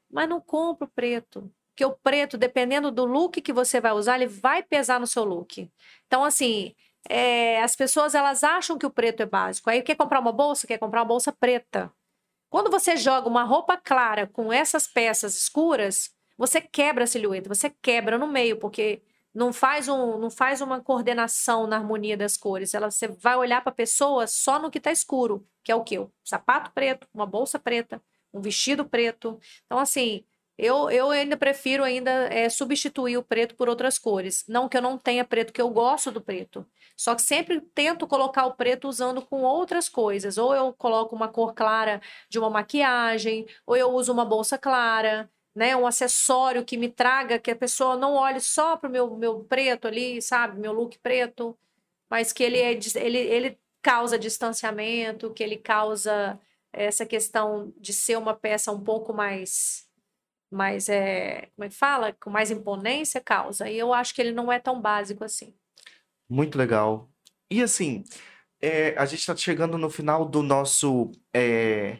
Mas 0.09 0.29
não 0.29 0.41
compra 0.41 0.87
o 0.87 0.91
preto. 0.95 1.51
Porque 1.71 1.85
o 1.85 1.93
preto, 1.93 2.39
dependendo 2.39 2.93
do 2.93 3.05
look 3.05 3.41
que 3.43 3.53
você 3.53 3.81
vai 3.81 3.93
usar, 3.93 4.15
ele 4.15 4.29
vai 4.29 4.63
pesar 4.63 5.01
no 5.01 5.07
seu 5.07 5.25
look. 5.25 5.69
Então, 6.07 6.25
assim, 6.25 6.75
é, 7.09 7.63
as 7.63 7.77
pessoas 7.77 8.15
elas 8.15 8.45
acham 8.45 8.79
que 8.79 8.87
o 8.87 8.91
preto 8.91 9.23
é 9.23 9.27
básico. 9.27 9.71
Aí 9.71 9.83
quer 9.83 9.97
comprar 9.97 10.21
uma 10.21 10.33
bolsa, 10.33 10.67
quer 10.67 10.79
comprar 10.79 11.01
uma 11.01 11.09
bolsa 11.09 11.33
preta. 11.33 11.93
Quando 12.49 12.71
você 12.71 12.97
joga 12.97 13.29
uma 13.29 13.45
roupa 13.45 13.77
clara 13.77 14.27
com 14.27 14.53
essas 14.53 14.87
peças 14.87 15.37
escuras, 15.37 16.11
você 16.39 16.61
quebra 16.61 17.05
a 17.05 17.07
silhueta, 17.07 17.49
você 17.49 17.71
quebra 17.83 18.19
no 18.19 18.27
meio, 18.27 18.59
porque 18.59 19.03
não 19.35 19.53
faz, 19.53 19.89
um, 19.89 20.19
não 20.19 20.31
faz 20.31 20.61
uma 20.61 20.81
coordenação 20.81 21.67
na 21.67 21.77
harmonia 21.77 22.17
das 22.17 22.37
cores. 22.37 22.73
Ela, 22.73 22.91
você 22.91 23.09
vai 23.09 23.37
olhar 23.37 23.61
para 23.63 23.71
a 23.71 23.75
pessoa 23.75 24.27
só 24.27 24.59
no 24.59 24.71
que 24.71 24.79
está 24.79 24.91
escuro, 24.91 25.47
que 25.63 25.71
é 25.71 25.75
o 25.75 25.85
quê? 25.85 25.99
Um 25.99 26.11
sapato 26.25 26.71
preto, 26.73 27.07
uma 27.13 27.27
bolsa 27.27 27.59
preta, 27.59 28.03
um 28.33 28.41
vestido 28.41 28.85
preto. 28.85 29.39
Então, 29.67 29.79
assim, 29.79 30.25
eu, 30.59 30.91
eu 30.91 31.11
ainda 31.11 31.37
prefiro 31.37 31.85
ainda 31.85 32.11
é, 32.11 32.49
substituir 32.49 33.19
o 33.19 33.23
preto 33.23 33.55
por 33.55 33.69
outras 33.69 33.99
cores. 33.99 34.45
Não 34.49 34.69
que 34.69 34.77
eu 34.77 34.83
não 34.83 34.97
tenha 34.97 35.25
preto, 35.25 35.53
que 35.53 35.61
eu 35.61 35.69
gosto 35.69 36.11
do 36.11 36.21
preto. 36.21 36.67
Só 36.97 37.15
que 37.15 37.21
sempre 37.23 37.61
tento 37.61 38.07
colocar 38.07 38.47
o 38.47 38.55
preto 38.55 38.89
usando 38.89 39.21
com 39.21 39.43
outras 39.43 39.89
coisas. 39.89 40.39
Ou 40.39 40.55
eu 40.55 40.73
coloco 40.73 41.15
uma 41.15 41.29
cor 41.29 41.55
clara 41.55 42.01
de 42.29 42.39
uma 42.39 42.49
maquiagem, 42.49 43.47
ou 43.67 43.77
eu 43.77 43.91
uso 43.93 44.13
uma 44.13 44.25
bolsa 44.25 44.57
clara, 44.57 45.31
né? 45.55 45.77
Um 45.77 45.87
acessório 45.87 46.65
que 46.65 46.77
me 46.79 46.89
traga, 46.89 47.39
que 47.39 47.51
a 47.51 47.57
pessoa 47.57 47.97
não 47.97 48.15
olhe 48.15 48.41
só 48.41 48.77
para 48.77 48.89
o 48.89 48.93
meu, 48.93 49.17
meu 49.17 49.45
preto 49.45 49.87
ali, 49.89 50.23
sabe? 50.23 50.59
Meu 50.59 50.73
look 50.73 50.99
preto, 51.01 51.57
mas 52.11 52.33
que 52.33 52.43
ele, 52.43 52.59
é, 52.59 52.73
ele, 52.97 53.19
ele 53.19 53.59
causa 53.83 54.19
distanciamento, 54.19 55.33
que 55.35 55.43
ele 55.43 55.57
causa 55.57 56.41
essa 56.73 57.07
questão 57.07 57.73
de 57.79 57.93
ser 57.93 58.17
uma 58.19 58.35
peça 58.35 58.73
um 58.73 58.83
pouco 58.83 59.13
mais 59.13 59.86
mais 60.57 60.89
é, 60.89 61.49
como 61.55 61.67
é 61.67 61.69
que 61.69 61.75
fala? 61.75 62.13
Com 62.21 62.31
mais 62.31 62.51
imponência 62.51 63.21
causa. 63.21 63.69
E 63.69 63.79
eu 63.79 63.93
acho 63.93 64.15
que 64.15 64.21
ele 64.21 64.33
não 64.33 64.51
é 64.51 64.59
tão 64.59 64.81
básico 64.81 65.23
assim. 65.23 65.55
Muito 66.29 66.59
legal. 66.59 67.09
E 67.51 67.63
assim, 67.63 68.05
é, 68.61 68.95
a 68.99 69.05
gente 69.05 69.21
está 69.21 69.37
chegando 69.37 69.79
no 69.79 69.91
final 69.91 70.25
do 70.25 70.43
nosso 70.43 71.13
é, 71.35 71.99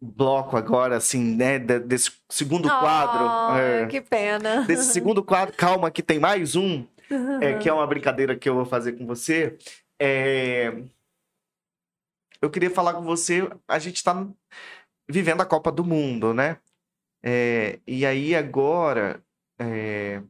bloco 0.00 0.56
agora, 0.56 0.96
assim, 0.96 1.36
né? 1.36 1.58
Desse 1.58 2.10
segundo 2.30 2.66
oh, 2.66 2.80
quadro. 2.80 3.58
É, 3.58 3.86
que 3.86 4.00
pena. 4.00 4.62
Desse 4.62 4.92
segundo 4.92 5.22
quadro, 5.22 5.54
calma, 5.56 5.90
que 5.90 6.02
tem 6.02 6.18
mais 6.18 6.56
um, 6.56 6.84
que 7.62 7.68
é 7.68 7.72
uma 7.72 7.86
brincadeira 7.86 8.34
que 8.34 8.48
eu 8.48 8.54
vou 8.54 8.64
fazer 8.64 8.92
com 8.92 9.06
você. 9.06 9.56
Eu 12.40 12.50
queria 12.50 12.70
falar 12.70 12.94
com 12.94 13.02
você, 13.02 13.48
a 13.68 13.78
gente 13.78 13.96
está 13.96 14.26
vivendo 15.08 15.42
a 15.42 15.46
Copa 15.46 15.70
do 15.70 15.84
Mundo, 15.84 16.34
né? 16.34 16.58
É, 17.22 17.78
e 17.86 18.04
aí 18.04 18.34
agora 18.34 19.22
é, 19.58 20.20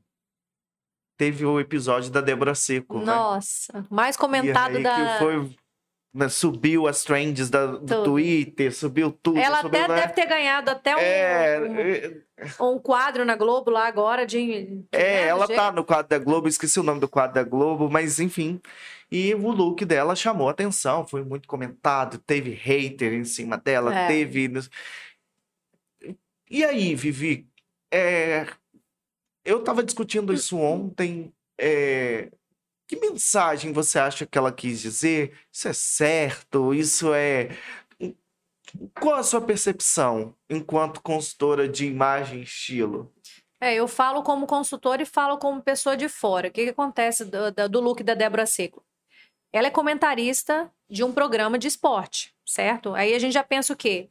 teve 1.16 1.47
o 1.47 1.59
episódio 1.59 2.11
da 2.11 2.20
Débora 2.20 2.55
Seco. 2.55 2.99
Né? 2.99 3.07
Nossa, 3.07 3.72
né? 3.72 3.84
mais 3.90 4.16
comentado 4.16 4.82
da. 4.82 4.97
Que 4.97 5.18
foi, 5.18 5.57
né, 6.12 6.28
subiu 6.28 6.86
as 6.86 7.03
trends 7.03 7.49
da, 7.49 7.66
do 7.66 7.78
tudo. 7.78 8.05
Twitter, 8.05 8.74
subiu 8.74 9.11
tudo. 9.11 9.38
Ela 9.38 9.62
subiu, 9.62 9.80
até 9.80 9.88
né? 9.88 10.01
deve 10.03 10.12
ter 10.12 10.26
ganhado 10.26 10.70
até 10.70 10.95
um, 10.95 10.99
é... 10.99 12.22
um, 12.61 12.74
um, 12.74 12.78
quadro 12.78 13.24
na 13.24 13.36
Globo 13.36 13.70
lá 13.70 13.86
agora 13.86 14.26
de. 14.26 14.84
É, 14.93 14.99
né, 14.99 15.28
ela 15.28 15.47
jeito. 15.47 15.59
tá 15.59 15.72
no 15.72 15.84
quadro 15.84 16.09
da 16.09 16.18
Globo, 16.18 16.49
esqueci 16.49 16.78
o 16.78 16.82
nome 16.82 17.01
do 17.01 17.09
quadro 17.09 17.34
da 17.34 17.43
Globo, 17.43 17.88
mas 17.88 18.20
enfim. 18.20 18.61
E 19.11 19.34
o 19.34 19.51
look 19.51 19.84
dela 19.84 20.16
chamou 20.16 20.49
atenção, 20.49 21.07
foi 21.07 21.22
muito 21.22 21.47
comentado, 21.47 22.16
teve 22.18 22.51
hater 22.51 23.12
em 23.12 23.24
cima 23.24 23.59
dela, 23.59 23.95
é. 23.95 24.07
teve. 24.07 24.51
E 26.53 26.62
aí, 26.66 26.94
Vivi, 26.94 27.48
é, 27.90 28.46
eu 29.42 29.61
estava 29.61 29.82
discutindo 29.82 30.34
isso 30.34 30.59
ontem. 30.59 31.32
É, 31.59 32.30
que 32.86 32.94
mensagem 32.96 33.72
você 33.72 33.98
acha 33.98 34.26
que 34.26 34.36
ela 34.36 34.53
quis 34.53 34.78
dizer? 34.82 35.34
Isso 35.50 35.68
é 35.68 35.72
certo? 35.72 36.74
Isso 36.74 37.14
é. 37.14 37.57
Qual 39.00 39.14
a 39.14 39.22
sua 39.22 39.40
percepção 39.40 40.34
enquanto 40.50 41.00
consultora 41.00 41.66
de 41.66 41.86
imagem 41.86 42.40
e 42.40 42.42
estilo? 42.42 43.11
É, 43.59 43.74
eu 43.74 43.88
falo 43.88 44.22
como 44.22 44.46
consultora 44.46 45.00
e 45.00 45.07
falo 45.07 45.38
como 45.38 45.62
pessoa 45.62 45.96
de 45.96 46.07
fora. 46.07 46.48
O 46.48 46.50
que, 46.50 46.64
que 46.64 46.70
acontece 46.70 47.24
do, 47.24 47.50
do 47.70 47.80
look 47.80 48.03
da 48.03 48.12
Débora 48.12 48.44
Seco? 48.44 48.84
Ela 49.50 49.68
é 49.68 49.70
comentarista 49.70 50.70
de 50.86 51.03
um 51.03 51.14
programa 51.14 51.59
de 51.59 51.66
esporte, 51.66 52.34
certo? 52.44 52.94
Aí 52.94 53.14
a 53.14 53.18
gente 53.18 53.32
já 53.32 53.42
pensa 53.42 53.72
o 53.72 53.76
quê? 53.76 54.11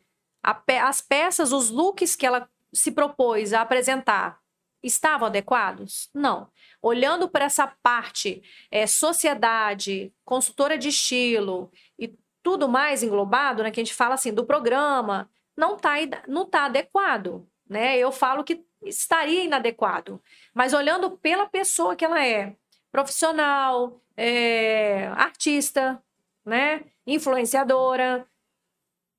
Pe 0.65 0.77
as 0.77 1.01
peças, 1.01 1.51
os 1.51 1.69
looks 1.69 2.15
que 2.15 2.25
ela 2.25 2.49
se 2.73 2.91
propôs 2.91 3.53
a 3.53 3.61
apresentar 3.61 4.39
estavam 4.83 5.27
adequados? 5.27 6.09
Não. 6.13 6.49
Olhando 6.81 7.29
para 7.29 7.45
essa 7.45 7.67
parte, 7.83 8.41
é, 8.71 8.87
sociedade, 8.87 10.11
consultora 10.25 10.77
de 10.77 10.89
estilo 10.89 11.71
e 11.99 12.15
tudo 12.41 12.67
mais 12.67 13.03
englobado, 13.03 13.61
né, 13.61 13.71
que 13.71 13.79
a 13.79 13.83
gente 13.83 13.93
fala 13.93 14.15
assim, 14.15 14.33
do 14.33 14.45
programa, 14.45 15.29
não 15.55 15.75
está 15.75 15.93
não 16.27 16.45
tá 16.45 16.65
adequado. 16.65 17.47
Né? 17.69 17.97
Eu 17.97 18.11
falo 18.11 18.43
que 18.43 18.65
estaria 18.83 19.43
inadequado. 19.43 20.21
Mas 20.53 20.73
olhando 20.73 21.11
pela 21.11 21.45
pessoa 21.45 21.95
que 21.95 22.03
ela 22.03 22.25
é, 22.25 22.55
profissional, 22.91 24.01
é, 24.17 25.07
artista, 25.15 26.01
né? 26.43 26.83
influenciadora, 27.05 28.27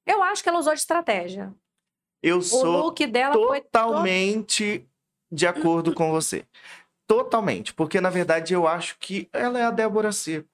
eu 0.06 0.22
acho 0.22 0.42
que 0.42 0.48
ela 0.48 0.58
usou 0.58 0.74
de 0.74 0.80
estratégia. 0.80 1.54
Eu 2.22 2.38
o 2.38 2.42
sou 2.42 2.64
look 2.64 3.06
dela 3.06 3.32
totalmente 3.32 4.78
foi... 4.78 4.88
de 5.30 5.46
acordo 5.46 5.92
com 5.92 6.10
você. 6.10 6.46
Totalmente. 7.06 7.74
Porque, 7.74 8.00
na 8.00 8.10
verdade, 8.10 8.54
eu 8.54 8.66
acho 8.66 8.96
que 8.98 9.28
ela 9.32 9.58
é 9.58 9.64
a 9.64 9.70
Débora 9.70 10.12
Seco. 10.12 10.48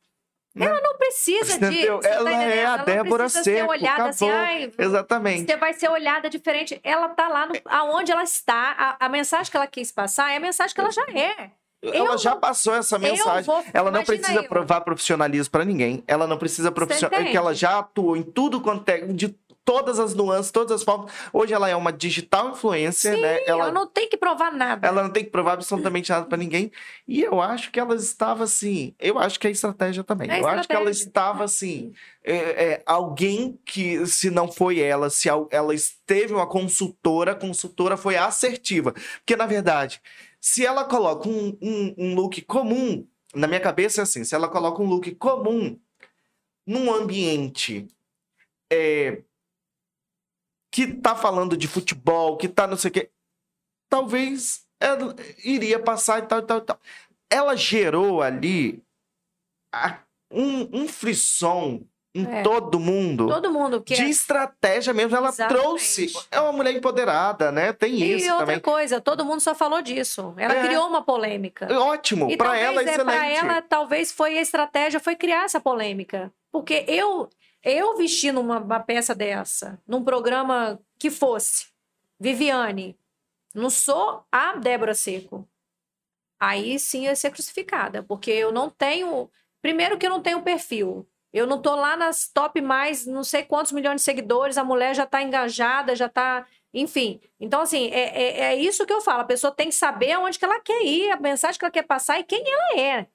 Né? 0.54 0.66
Ela 0.66 0.80
não 0.80 0.96
precisa 0.96 1.56
Entendeu? 1.56 2.00
de. 2.00 2.06
Ela 2.08 2.30
tá 2.30 2.42
é 2.42 2.64
a 2.64 2.72
ela 2.72 2.76
Débora 2.78 3.28
Seco. 3.28 3.44
Ser 3.44 3.68
olhada 3.68 4.08
assim, 4.08 4.30
ai, 4.30 4.72
Exatamente. 4.76 5.46
Você 5.46 5.56
vai 5.56 5.72
ser 5.74 5.88
olhada 5.88 6.28
diferente. 6.28 6.80
Ela 6.82 7.10
tá 7.10 7.28
lá 7.28 7.46
no, 7.46 7.54
aonde 7.66 8.10
ela 8.10 8.24
está. 8.24 8.72
A, 8.72 9.06
a 9.06 9.08
mensagem 9.08 9.50
que 9.50 9.56
ela 9.56 9.66
quis 9.66 9.92
passar 9.92 10.32
é 10.32 10.36
a 10.36 10.40
mensagem 10.40 10.74
que 10.74 10.80
ela 10.80 10.90
já 10.90 11.04
é. 11.14 11.52
Ela 11.82 12.12
eu 12.12 12.18
já 12.18 12.32
vou... 12.32 12.40
passou 12.40 12.74
essa 12.74 12.98
mensagem. 12.98 13.44
Vou... 13.44 13.62
Ela 13.72 13.90
não 13.90 14.00
Imagina 14.00 14.18
precisa 14.18 14.40
eu. 14.40 14.48
provar 14.48 14.80
profissionalismo 14.80 15.50
para 15.50 15.64
ninguém. 15.64 16.02
Ela 16.06 16.26
não 16.26 16.36
precisa 16.36 16.72
profissional. 16.72 17.22
Que 17.22 17.36
ela 17.36 17.54
já 17.54 17.78
atuou 17.78 18.16
em 18.16 18.22
tudo 18.22 18.60
quanto 18.60 18.88
é. 18.88 18.98
De 19.06 19.34
todas 19.68 19.98
as 20.00 20.14
nuances, 20.14 20.50
todas 20.50 20.72
as 20.72 20.82
formas. 20.82 21.12
Hoje 21.30 21.52
ela 21.52 21.68
é 21.68 21.76
uma 21.76 21.92
digital 21.92 22.52
influencer, 22.52 23.16
Sim, 23.16 23.20
né? 23.20 23.42
Ela, 23.44 23.64
ela 23.64 23.70
não 23.70 23.86
tem 23.86 24.08
que 24.08 24.16
provar 24.16 24.50
nada. 24.50 24.88
Ela 24.88 25.02
não 25.02 25.10
tem 25.10 25.22
que 25.22 25.30
provar 25.30 25.52
absolutamente 25.52 26.10
nada 26.10 26.24
para 26.24 26.38
ninguém. 26.38 26.72
E 27.06 27.20
eu 27.20 27.38
acho 27.38 27.70
que 27.70 27.78
ela 27.78 27.94
estava 27.94 28.44
assim. 28.44 28.94
Eu 28.98 29.18
acho 29.18 29.38
que 29.38 29.46
é 29.46 29.50
estratégia 29.50 30.02
também. 30.02 30.30
É 30.30 30.32
eu 30.32 30.36
estratégia. 30.36 30.60
acho 30.60 30.68
que 30.68 30.74
ela 30.74 30.90
estava 30.90 31.44
assim. 31.44 31.92
É, 32.24 32.34
é, 32.34 32.82
alguém 32.86 33.58
que, 33.62 34.06
se 34.06 34.30
não 34.30 34.50
foi 34.50 34.80
ela, 34.80 35.10
se 35.10 35.28
ela 35.50 35.74
esteve 35.74 36.32
uma 36.32 36.46
consultora, 36.46 37.32
a 37.32 37.34
consultora 37.34 37.98
foi 37.98 38.16
assertiva. 38.16 38.94
Porque, 39.18 39.36
na 39.36 39.44
verdade, 39.44 40.00
se 40.40 40.64
ela 40.64 40.84
coloca 40.84 41.28
um, 41.28 41.56
um, 41.60 41.94
um 41.98 42.14
look 42.14 42.42
comum, 42.42 43.06
na 43.34 43.46
minha 43.46 43.60
cabeça 43.60 44.00
é 44.00 44.04
assim: 44.04 44.24
se 44.24 44.34
ela 44.34 44.48
coloca 44.48 44.82
um 44.82 44.86
look 44.86 45.14
comum 45.16 45.78
num 46.66 46.92
ambiente 46.92 47.88
é, 48.70 49.22
que 50.70 50.94
tá 50.94 51.16
falando 51.16 51.56
de 51.56 51.66
futebol, 51.66 52.36
que 52.36 52.48
tá 52.48 52.66
não 52.66 52.76
sei 52.76 52.90
o 52.90 52.92
quê, 52.92 53.10
talvez 53.88 54.66
ela 54.80 55.14
iria 55.44 55.82
passar 55.82 56.22
e 56.22 56.26
tal, 56.26 56.42
tal, 56.42 56.60
tal. 56.60 56.80
Ela 57.30 57.56
gerou 57.56 58.22
ali 58.22 58.82
um, 60.30 60.82
um 60.82 60.88
frisson 60.88 61.86
em 62.14 62.24
é. 62.24 62.42
todo 62.42 62.80
mundo. 62.80 63.28
Todo 63.28 63.52
mundo. 63.52 63.82
De 63.84 63.94
é... 63.94 64.08
estratégia 64.08 64.92
mesmo. 64.92 65.16
Ela 65.16 65.28
Exatamente. 65.28 65.62
trouxe. 65.62 66.12
É 66.30 66.40
uma 66.40 66.52
mulher 66.52 66.74
empoderada, 66.74 67.52
né? 67.52 67.72
Tem 67.72 67.94
e 67.94 68.16
isso. 68.16 68.26
E 68.26 68.30
outra 68.30 68.46
também. 68.46 68.60
coisa, 68.60 69.00
todo 69.00 69.24
mundo 69.24 69.40
só 69.40 69.54
falou 69.54 69.82
disso. 69.82 70.34
Ela 70.36 70.54
é. 70.54 70.66
criou 70.66 70.88
uma 70.88 71.02
polêmica. 71.02 71.68
Ótimo. 71.78 72.36
Para 72.36 72.56
ela, 72.56 72.80
é, 72.80 72.84
excelente. 72.84 73.04
Para 73.04 73.28
ela, 73.28 73.62
talvez 73.62 74.10
foi 74.10 74.38
a 74.38 74.42
estratégia, 74.42 75.00
foi 75.00 75.16
criar 75.16 75.44
essa 75.44 75.60
polêmica. 75.60 76.32
Porque 76.50 76.84
eu, 76.88 77.28
eu 77.62 77.96
vestindo 77.96 78.40
uma, 78.40 78.58
uma 78.58 78.80
peça 78.80 79.14
dessa, 79.14 79.78
num 79.86 80.02
programa 80.02 80.80
que 80.98 81.10
fosse, 81.10 81.66
Viviane, 82.18 82.96
não 83.54 83.70
sou 83.70 84.24
a 84.32 84.56
Débora 84.56 84.94
Seco. 84.94 85.48
Aí 86.40 86.78
sim 86.78 87.04
ia 87.04 87.16
ser 87.16 87.30
crucificada, 87.30 88.02
porque 88.02 88.30
eu 88.30 88.52
não 88.52 88.70
tenho. 88.70 89.28
Primeiro 89.60 89.98
que 89.98 90.06
eu 90.06 90.10
não 90.10 90.22
tenho 90.22 90.42
perfil. 90.42 91.06
Eu 91.38 91.46
não 91.46 91.60
tô 91.60 91.74
lá 91.74 91.96
nas 91.96 92.28
top 92.28 92.60
mais, 92.60 93.06
não 93.06 93.24
sei 93.24 93.42
quantos 93.42 93.72
milhões 93.72 93.96
de 93.96 94.02
seguidores, 94.02 94.58
a 94.58 94.64
mulher 94.64 94.94
já 94.94 95.06
tá 95.06 95.22
engajada, 95.22 95.94
já 95.94 96.08
tá. 96.08 96.46
Enfim. 96.72 97.20
Então, 97.40 97.62
assim, 97.62 97.88
é, 97.90 98.00
é, 98.00 98.40
é 98.52 98.56
isso 98.56 98.84
que 98.84 98.92
eu 98.92 99.00
falo. 99.00 99.22
A 99.22 99.24
pessoa 99.24 99.52
tem 99.52 99.68
que 99.68 99.74
saber 99.74 100.12
aonde 100.12 100.38
que 100.38 100.44
ela 100.44 100.60
quer 100.60 100.84
ir, 100.84 101.10
a 101.12 101.20
mensagem 101.20 101.58
que 101.58 101.64
ela 101.64 101.72
quer 101.72 101.84
passar 101.84 102.18
e 102.20 102.24
quem 102.24 102.42
ela 102.46 102.80
é. 102.80 103.06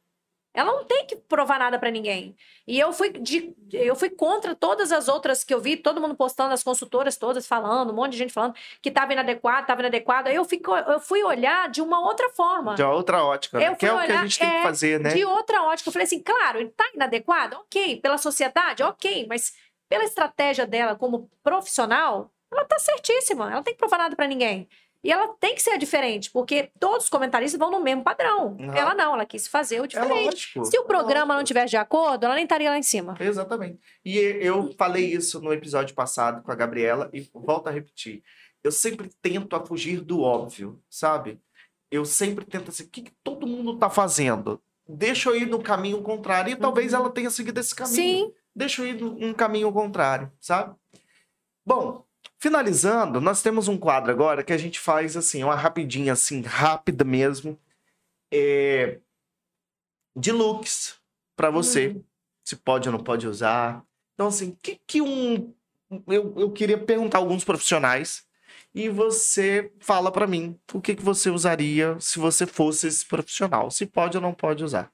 Ela 0.53 0.71
não 0.71 0.85
tem 0.85 1.05
que 1.07 1.15
provar 1.15 1.57
nada 1.57 1.79
para 1.79 1.89
ninguém. 1.89 2.35
E 2.67 2.79
eu 2.79 2.93
fui, 2.93 3.09
de, 3.09 3.55
eu 3.71 3.95
fui 3.95 4.09
contra 4.09 4.53
todas 4.53 4.91
as 4.91 5.07
outras 5.07 5.43
que 5.43 5.51
eu 5.51 5.59
vi, 5.59 5.75
todo 5.75 5.99
mundo 5.99 6.15
postando, 6.15 6.53
as 6.53 6.63
consultoras 6.63 7.17
todas 7.17 7.47
falando, 7.47 7.91
um 7.91 7.95
monte 7.95 8.11
de 8.11 8.19
gente 8.19 8.31
falando 8.31 8.53
que 8.79 8.89
estava 8.89 9.11
inadequado, 9.13 9.61
estava 9.61 9.81
inadequado. 9.81 10.29
Aí 10.29 10.35
eu, 10.35 10.45
fico, 10.45 10.75
eu 10.75 10.99
fui 10.99 11.23
olhar 11.23 11.69
de 11.69 11.81
uma 11.81 11.99
outra 11.99 12.29
forma. 12.29 12.75
De 12.75 12.83
outra 12.83 13.23
ótica, 13.23 13.57
né? 13.57 13.75
que 13.75 13.85
é 13.85 13.93
o 13.93 13.99
que 14.05 14.11
a 14.11 14.21
gente 14.23 14.37
tem 14.37 14.47
é, 14.47 14.57
que 14.57 14.63
fazer, 14.63 14.99
né? 14.99 15.09
De 15.09 15.25
outra 15.25 15.63
ótica. 15.63 15.89
Eu 15.89 15.93
falei 15.93 16.05
assim, 16.05 16.19
claro, 16.19 16.59
ele 16.59 16.69
está 16.69 16.85
inadequado? 16.93 17.55
Ok. 17.55 17.99
Pela 17.99 18.19
sociedade? 18.19 18.83
Ok. 18.83 19.25
Mas 19.27 19.53
pela 19.89 20.03
estratégia 20.03 20.67
dela 20.67 20.95
como 20.95 21.29
profissional, 21.43 22.31
ela 22.51 22.61
está 22.61 22.77
certíssima. 22.77 23.45
Ela 23.45 23.55
não 23.55 23.63
tem 23.63 23.73
que 23.73 23.79
provar 23.79 23.97
nada 23.97 24.15
para 24.15 24.27
ninguém. 24.27 24.69
E 25.03 25.11
ela 25.11 25.27
tem 25.39 25.53
que 25.53 25.61
ser 25.61 25.77
diferente, 25.77 26.31
porque 26.31 26.71
todos 26.79 27.03
os 27.03 27.09
comentaristas 27.09 27.59
vão 27.59 27.69
no 27.69 27.81
mesmo 27.81 28.03
padrão. 28.03 28.55
Uhum. 28.57 28.73
Ela 28.73 28.93
não, 28.93 29.13
ela 29.13 29.25
quis 29.25 29.47
fazer 29.47 29.81
o 29.81 29.83
é 29.83 29.87
diferente. 29.87 30.57
É 30.57 30.63
Se 30.63 30.79
o 30.79 30.85
programa 30.85 31.33
é 31.33 31.37
não 31.37 31.43
tivesse 31.43 31.71
de 31.71 31.77
acordo, 31.77 32.25
ela 32.25 32.35
nem 32.35 32.45
estaria 32.45 32.69
lá 32.69 32.77
em 32.77 32.83
cima. 32.83 33.17
Exatamente. 33.19 33.79
E 34.05 34.17
eu 34.17 34.73
falei 34.77 35.05
isso 35.05 35.41
no 35.41 35.51
episódio 35.51 35.93
passado 35.93 36.41
com 36.41 36.51
a 36.51 36.55
Gabriela 36.55 37.09
e 37.11 37.27
volto 37.33 37.67
a 37.67 37.71
repetir. 37.71 38.23
Eu 38.63 38.71
sempre 38.71 39.09
tento 39.21 39.55
a 39.57 39.65
fugir 39.65 39.99
do 39.99 40.21
óbvio, 40.21 40.81
sabe? 40.89 41.37
Eu 41.91 42.05
sempre 42.05 42.45
tento 42.45 42.69
assim, 42.69 42.83
o 42.83 42.89
que, 42.89 43.01
que 43.01 43.11
todo 43.21 43.45
mundo 43.45 43.77
tá 43.77 43.89
fazendo? 43.89 44.61
Deixa 44.87 45.29
eu 45.29 45.35
ir 45.35 45.47
no 45.47 45.61
caminho 45.61 46.01
contrário. 46.01 46.51
E 46.51 46.53
uhum. 46.53 46.61
talvez 46.61 46.93
ela 46.93 47.09
tenha 47.09 47.29
seguido 47.29 47.59
esse 47.59 47.75
caminho. 47.75 47.95
Sim. 47.95 48.33
Deixa 48.55 48.81
eu 48.81 48.87
ir 48.87 49.01
num 49.01 49.33
caminho 49.33 49.71
contrário, 49.71 50.31
sabe? 50.39 50.75
Bom, 51.65 52.05
Finalizando, 52.43 53.21
nós 53.21 53.41
temos 53.41 53.69
um 53.69 53.77
quadro 53.77 54.11
agora 54.11 54.43
que 54.43 54.51
a 54.51 54.57
gente 54.57 54.77
faz 54.77 55.15
assim, 55.15 55.45
uma 55.45 55.55
rapidinha, 55.55 56.11
assim, 56.11 56.41
rápida 56.41 57.05
mesmo, 57.05 57.57
é... 58.29 58.99
de 60.13 60.29
looks 60.33 60.99
para 61.37 61.49
você. 61.49 61.87
Uhum. 61.87 62.03
Se 62.43 62.57
pode 62.57 62.89
ou 62.89 62.91
não 62.91 63.01
pode 63.01 63.29
usar. 63.29 63.81
Então, 64.13 64.27
assim, 64.27 64.49
o 64.49 64.57
que, 64.61 64.77
que 64.85 65.01
um. 65.01 65.53
Eu, 66.05 66.33
eu 66.37 66.51
queria 66.51 66.77
perguntar 66.77 67.19
a 67.19 67.21
alguns 67.21 67.45
profissionais 67.45 68.25
e 68.75 68.89
você 68.89 69.71
fala 69.79 70.11
para 70.11 70.27
mim 70.27 70.59
o 70.73 70.81
que, 70.81 70.95
que 70.95 71.01
você 71.01 71.29
usaria 71.29 71.95
se 71.97 72.19
você 72.19 72.45
fosse 72.45 72.87
esse 72.87 73.05
profissional. 73.05 73.71
Se 73.71 73.85
pode 73.85 74.17
ou 74.17 74.21
não 74.21 74.33
pode 74.33 74.65
usar. 74.65 74.91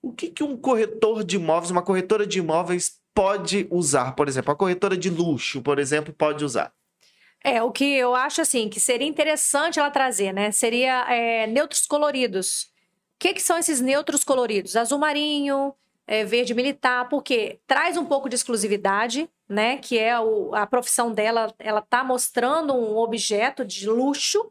O 0.00 0.12
que, 0.12 0.30
que 0.30 0.44
um 0.44 0.56
corretor 0.56 1.24
de 1.24 1.34
imóveis, 1.34 1.72
uma 1.72 1.82
corretora 1.82 2.24
de 2.24 2.38
imóveis 2.38 3.00
pode 3.12 3.66
usar? 3.68 4.12
Por 4.12 4.28
exemplo, 4.28 4.52
a 4.52 4.56
corretora 4.56 4.96
de 4.96 5.10
luxo, 5.10 5.60
por 5.60 5.80
exemplo, 5.80 6.14
pode 6.14 6.44
usar. 6.44 6.72
É, 7.46 7.62
o 7.62 7.70
que 7.70 7.84
eu 7.84 8.14
acho 8.14 8.40
assim, 8.40 8.70
que 8.70 8.80
seria 8.80 9.06
interessante 9.06 9.78
ela 9.78 9.90
trazer, 9.90 10.32
né? 10.32 10.50
Seria 10.50 11.04
é, 11.12 11.46
neutros 11.46 11.86
coloridos. 11.86 12.72
O 13.16 13.18
que, 13.18 13.34
que 13.34 13.42
são 13.42 13.58
esses 13.58 13.82
neutros 13.82 14.24
coloridos? 14.24 14.74
Azul 14.76 14.98
marinho, 14.98 15.74
é, 16.06 16.24
verde 16.24 16.54
militar, 16.54 17.06
porque 17.10 17.60
traz 17.66 17.98
um 17.98 18.06
pouco 18.06 18.30
de 18.30 18.34
exclusividade, 18.34 19.28
né? 19.46 19.76
Que 19.76 19.98
é 19.98 20.18
o, 20.18 20.54
a 20.54 20.66
profissão 20.66 21.12
dela, 21.12 21.54
ela 21.58 21.82
tá 21.82 22.02
mostrando 22.02 22.72
um 22.74 22.96
objeto 22.96 23.62
de 23.62 23.86
luxo, 23.90 24.50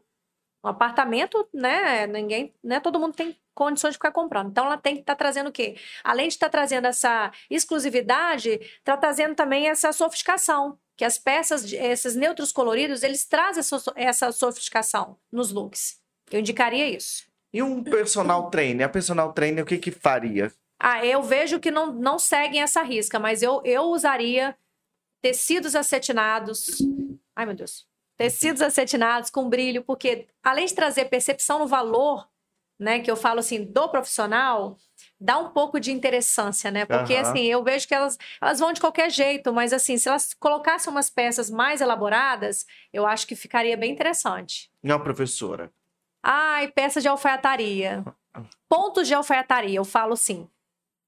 um 0.64 0.68
apartamento, 0.68 1.48
né? 1.52 2.06
Ninguém, 2.06 2.54
né? 2.62 2.78
Todo 2.78 3.00
mundo 3.00 3.14
tem 3.14 3.36
condições 3.54 3.90
de 3.90 3.96
ficar 3.96 4.12
comprando. 4.12 4.50
Então 4.50 4.66
ela 4.66 4.78
tem 4.78 4.94
que 4.94 5.00
estar 5.00 5.14
tá 5.14 5.18
trazendo 5.18 5.48
o 5.48 5.52
quê? 5.52 5.76
Além 6.04 6.28
de 6.28 6.34
estar 6.34 6.46
tá 6.46 6.52
trazendo 6.52 6.86
essa 6.86 7.32
exclusividade, 7.50 8.50
está 8.50 8.96
trazendo 8.96 9.34
também 9.34 9.68
essa 9.68 9.92
sofisticação 9.92 10.78
que 10.96 11.04
as 11.04 11.18
peças, 11.18 11.72
esses 11.72 12.14
neutros 12.14 12.52
coloridos, 12.52 13.02
eles 13.02 13.26
trazem 13.26 13.60
essa, 13.60 13.92
essa 13.96 14.32
sofisticação 14.32 15.18
nos 15.32 15.50
looks. 15.50 15.98
Eu 16.30 16.40
indicaria 16.40 16.88
isso. 16.88 17.24
E 17.52 17.62
um 17.62 17.82
personal 17.82 18.50
trainer? 18.50 18.86
A 18.86 18.90
personal 18.90 19.32
trainer, 19.32 19.62
o 19.62 19.66
que 19.66 19.78
que 19.78 19.90
faria? 19.90 20.52
Ah, 20.78 21.04
eu 21.04 21.22
vejo 21.22 21.60
que 21.60 21.70
não, 21.70 21.92
não 21.92 22.18
seguem 22.18 22.62
essa 22.62 22.82
risca, 22.82 23.18
mas 23.18 23.42
eu, 23.42 23.62
eu 23.64 23.84
usaria 23.84 24.56
tecidos 25.22 25.74
acetinados. 25.74 26.66
Ai, 27.34 27.46
meu 27.46 27.54
Deus. 27.54 27.86
Tecidos 28.16 28.60
acetinados 28.62 29.30
com 29.30 29.48
brilho, 29.48 29.82
porque 29.82 30.28
além 30.42 30.66
de 30.66 30.74
trazer 30.74 31.06
percepção 31.06 31.58
no 31.58 31.66
valor, 31.66 32.28
né, 32.78 33.00
que 33.00 33.10
eu 33.10 33.16
falo 33.16 33.40
assim, 33.40 33.64
do 33.64 33.88
profissional, 33.88 34.76
dá 35.24 35.38
um 35.38 35.48
pouco 35.48 35.80
de 35.80 35.90
interessância, 35.90 36.70
né? 36.70 36.84
Porque, 36.84 37.14
uhum. 37.14 37.20
assim, 37.20 37.44
eu 37.44 37.64
vejo 37.64 37.88
que 37.88 37.94
elas, 37.94 38.18
elas 38.38 38.60
vão 38.60 38.74
de 38.74 38.80
qualquer 38.80 39.10
jeito, 39.10 39.54
mas, 39.54 39.72
assim, 39.72 39.96
se 39.96 40.06
elas 40.06 40.34
colocassem 40.34 40.90
umas 40.92 41.08
peças 41.08 41.48
mais 41.48 41.80
elaboradas, 41.80 42.66
eu 42.92 43.06
acho 43.06 43.26
que 43.26 43.34
ficaria 43.34 43.74
bem 43.74 43.90
interessante. 43.90 44.70
Não, 44.82 45.00
professora. 45.00 45.72
Ai, 46.22 46.68
peça 46.68 47.00
de 47.00 47.08
alfaiataria. 47.08 48.04
Pontos 48.68 49.08
de 49.08 49.14
alfaiataria, 49.14 49.78
eu 49.78 49.84
falo 49.84 50.12
assim. 50.12 50.46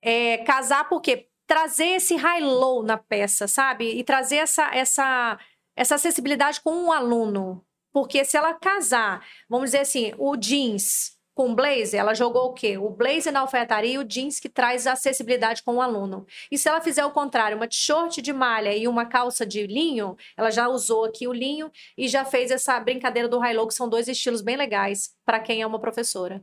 É, 0.00 0.38
casar, 0.38 0.88
porque 0.88 1.28
trazer 1.46 1.96
esse 1.96 2.16
high-low 2.16 2.82
na 2.82 2.96
peça, 2.96 3.46
sabe? 3.46 3.98
E 3.98 4.02
trazer 4.02 4.36
essa, 4.36 4.74
essa, 4.74 5.38
essa 5.76 5.96
acessibilidade 5.96 6.62
com 6.62 6.72
um 6.72 6.90
aluno. 6.90 7.62
Porque 7.92 8.24
se 8.24 8.36
ela 8.36 8.54
casar, 8.54 9.22
vamos 9.46 9.66
dizer 9.66 9.80
assim, 9.80 10.14
o 10.16 10.36
jeans 10.36 11.15
com 11.36 11.54
blazer, 11.54 12.00
ela 12.00 12.14
jogou 12.14 12.46
o 12.46 12.54
quê? 12.54 12.78
O 12.78 12.88
blazer 12.88 13.30
na 13.30 13.40
alfaiataria 13.40 13.92
e 13.92 13.98
o 13.98 14.04
jeans 14.04 14.40
que 14.40 14.48
traz 14.48 14.86
acessibilidade 14.86 15.62
com 15.62 15.76
o 15.76 15.82
aluno. 15.82 16.26
E 16.50 16.56
se 16.56 16.66
ela 16.66 16.80
fizer 16.80 17.04
o 17.04 17.10
contrário, 17.10 17.58
uma 17.58 17.68
short 17.70 18.22
de 18.22 18.32
malha 18.32 18.74
e 18.74 18.88
uma 18.88 19.04
calça 19.04 19.44
de 19.44 19.66
linho, 19.66 20.16
ela 20.34 20.50
já 20.50 20.66
usou 20.66 21.04
aqui 21.04 21.28
o 21.28 21.34
linho 21.34 21.70
e 21.96 22.08
já 22.08 22.24
fez 22.24 22.50
essa 22.50 22.80
brincadeira 22.80 23.28
do 23.28 23.38
high-low, 23.38 23.68
que 23.68 23.74
são 23.74 23.86
dois 23.86 24.08
estilos 24.08 24.40
bem 24.40 24.56
legais 24.56 25.14
para 25.26 25.38
quem 25.38 25.60
é 25.60 25.66
uma 25.66 25.78
professora. 25.78 26.42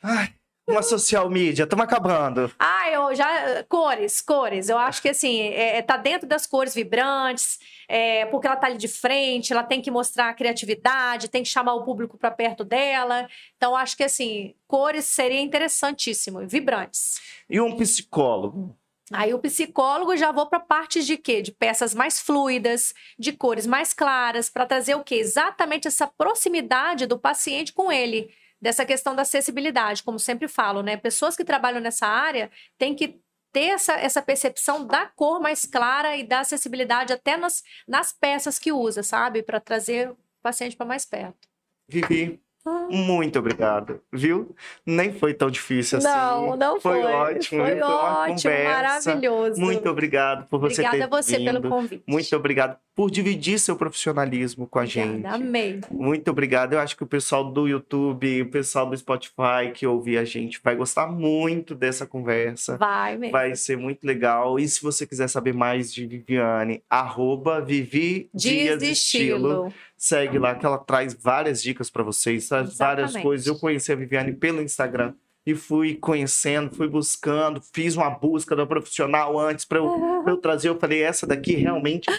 Ai, 0.00 0.32
uma 0.66 0.82
social 0.82 1.28
media, 1.28 1.64
estamos 1.64 1.84
acabando. 1.84 2.50
Ah, 2.58 2.88
eu 2.90 3.14
já. 3.14 3.64
Cores, 3.64 4.20
cores. 4.20 4.68
Eu 4.68 4.78
acho 4.78 5.02
que 5.02 5.08
assim, 5.08 5.40
é, 5.40 5.78
é, 5.78 5.82
tá 5.82 5.96
dentro 5.96 6.28
das 6.28 6.46
cores 6.46 6.74
vibrantes, 6.74 7.58
é, 7.88 8.26
porque 8.26 8.46
ela 8.46 8.56
tá 8.56 8.68
ali 8.68 8.76
de 8.76 8.88
frente, 8.88 9.52
ela 9.52 9.64
tem 9.64 9.82
que 9.82 9.90
mostrar 9.90 10.28
a 10.28 10.34
criatividade, 10.34 11.28
tem 11.28 11.42
que 11.42 11.48
chamar 11.48 11.74
o 11.74 11.84
público 11.84 12.16
para 12.16 12.30
perto 12.30 12.64
dela. 12.64 13.28
Então, 13.56 13.74
acho 13.74 13.96
que 13.96 14.04
assim, 14.04 14.54
cores 14.66 15.04
seria 15.04 15.40
interessantíssimo, 15.40 16.46
vibrantes. 16.46 17.20
E 17.50 17.60
um 17.60 17.76
psicólogo? 17.76 18.76
Aí 19.12 19.34
o 19.34 19.38
psicólogo 19.38 20.16
já 20.16 20.32
vou 20.32 20.46
para 20.46 20.60
parte 20.60 21.02
de 21.02 21.18
quê? 21.18 21.42
De 21.42 21.52
peças 21.52 21.92
mais 21.92 22.18
fluidas, 22.18 22.94
de 23.18 23.32
cores 23.32 23.66
mais 23.66 23.92
claras, 23.92 24.48
para 24.48 24.64
trazer 24.64 24.94
o 24.94 25.04
quê? 25.04 25.16
Exatamente 25.16 25.86
essa 25.88 26.06
proximidade 26.06 27.04
do 27.04 27.18
paciente 27.18 27.72
com 27.72 27.92
ele 27.92 28.32
dessa 28.62 28.86
questão 28.86 29.16
da 29.16 29.22
acessibilidade, 29.22 30.04
como 30.04 30.20
sempre 30.20 30.46
falo, 30.46 30.82
né? 30.82 30.96
Pessoas 30.96 31.36
que 31.36 31.44
trabalham 31.44 31.80
nessa 31.80 32.06
área 32.06 32.48
têm 32.78 32.94
que 32.94 33.20
ter 33.52 33.70
essa, 33.70 33.94
essa 33.94 34.22
percepção 34.22 34.86
da 34.86 35.06
cor 35.06 35.40
mais 35.40 35.66
clara 35.66 36.16
e 36.16 36.24
da 36.24 36.40
acessibilidade 36.40 37.12
até 37.12 37.36
nas, 37.36 37.64
nas 37.88 38.12
peças 38.12 38.60
que 38.60 38.70
usa, 38.72 39.02
sabe? 39.02 39.42
Para 39.42 39.58
trazer 39.58 40.10
o 40.10 40.16
paciente 40.40 40.76
para 40.76 40.86
mais 40.86 41.04
perto. 41.04 41.48
Vivi, 41.88 42.40
muito 42.64 43.38
obrigado, 43.38 44.00
viu? 44.12 44.54
Nem 44.86 45.12
foi 45.12 45.34
tão 45.34 45.50
difícil 45.50 45.98
assim. 45.98 46.06
Não, 46.06 46.56
não 46.56 46.80
foi. 46.80 47.02
Foi 47.02 47.12
ótimo. 47.12 47.62
Foi, 47.64 47.80
ótimo, 47.80 48.54
maravilhoso. 48.64 49.60
Muito 49.60 49.88
obrigado 49.88 50.46
por 50.48 50.60
você 50.60 50.82
Obrigada 50.82 50.96
ter 50.96 51.04
Obrigada 51.04 51.16
a 51.16 51.22
você 51.22 51.38
vindo. 51.38 51.60
pelo 51.60 51.68
convite. 51.68 52.04
Muito 52.06 52.36
obrigado 52.36 52.76
por 52.94 53.10
dividir 53.10 53.58
seu 53.58 53.74
profissionalismo 53.74 54.66
com 54.66 54.78
a 54.78 54.82
Obrigada, 54.82 55.12
gente. 55.12 55.26
Amei. 55.26 55.80
Muito 55.90 56.30
obrigado. 56.30 56.74
Eu 56.74 56.80
acho 56.80 56.96
que 56.96 57.02
o 57.02 57.06
pessoal 57.06 57.50
do 57.50 57.66
YouTube, 57.66 58.42
o 58.42 58.50
pessoal 58.50 58.86
do 58.86 58.96
Spotify 58.96 59.72
que 59.74 59.86
ouvir 59.86 60.18
a 60.18 60.24
gente 60.24 60.60
vai 60.62 60.76
gostar 60.76 61.06
muito 61.06 61.74
dessa 61.74 62.06
conversa. 62.06 62.76
Vai 62.76 63.16
mesmo. 63.16 63.32
Vai 63.32 63.56
ser 63.56 63.76
muito 63.76 64.06
legal. 64.06 64.58
E 64.58 64.68
se 64.68 64.82
você 64.82 65.06
quiser 65.06 65.28
saber 65.28 65.54
mais 65.54 65.92
de 65.92 66.06
Viviane, 66.06 66.82
arroba 66.88 67.60
Vivi 67.60 68.28
Dias, 68.34 68.78
Dias 68.78 68.82
Estilo. 68.82 69.66
Estilo 69.66 69.91
segue 70.02 70.36
lá 70.36 70.56
que 70.56 70.66
ela 70.66 70.78
traz 70.78 71.14
várias 71.14 71.62
dicas 71.62 71.88
para 71.88 72.02
vocês, 72.02 72.48
traz 72.48 72.70
Exatamente. 72.70 73.12
várias 73.12 73.22
coisas. 73.22 73.46
Eu 73.46 73.56
conheci 73.56 73.92
a 73.92 73.94
Viviane 73.94 74.32
pelo 74.32 74.60
Instagram. 74.60 75.14
e 75.46 75.54
fui 75.54 75.94
conhecendo, 75.94 76.74
fui 76.74 76.88
buscando, 76.88 77.60
fiz 77.72 77.96
uma 77.96 78.10
busca 78.10 78.54
da 78.54 78.64
profissional 78.66 79.38
antes 79.38 79.64
para 79.64 79.78
eu, 79.78 79.86
uhum. 79.86 80.28
eu 80.28 80.36
trazer. 80.36 80.68
Eu 80.68 80.78
falei, 80.78 81.02
essa 81.02 81.26
daqui 81.26 81.54
realmente 81.54 82.10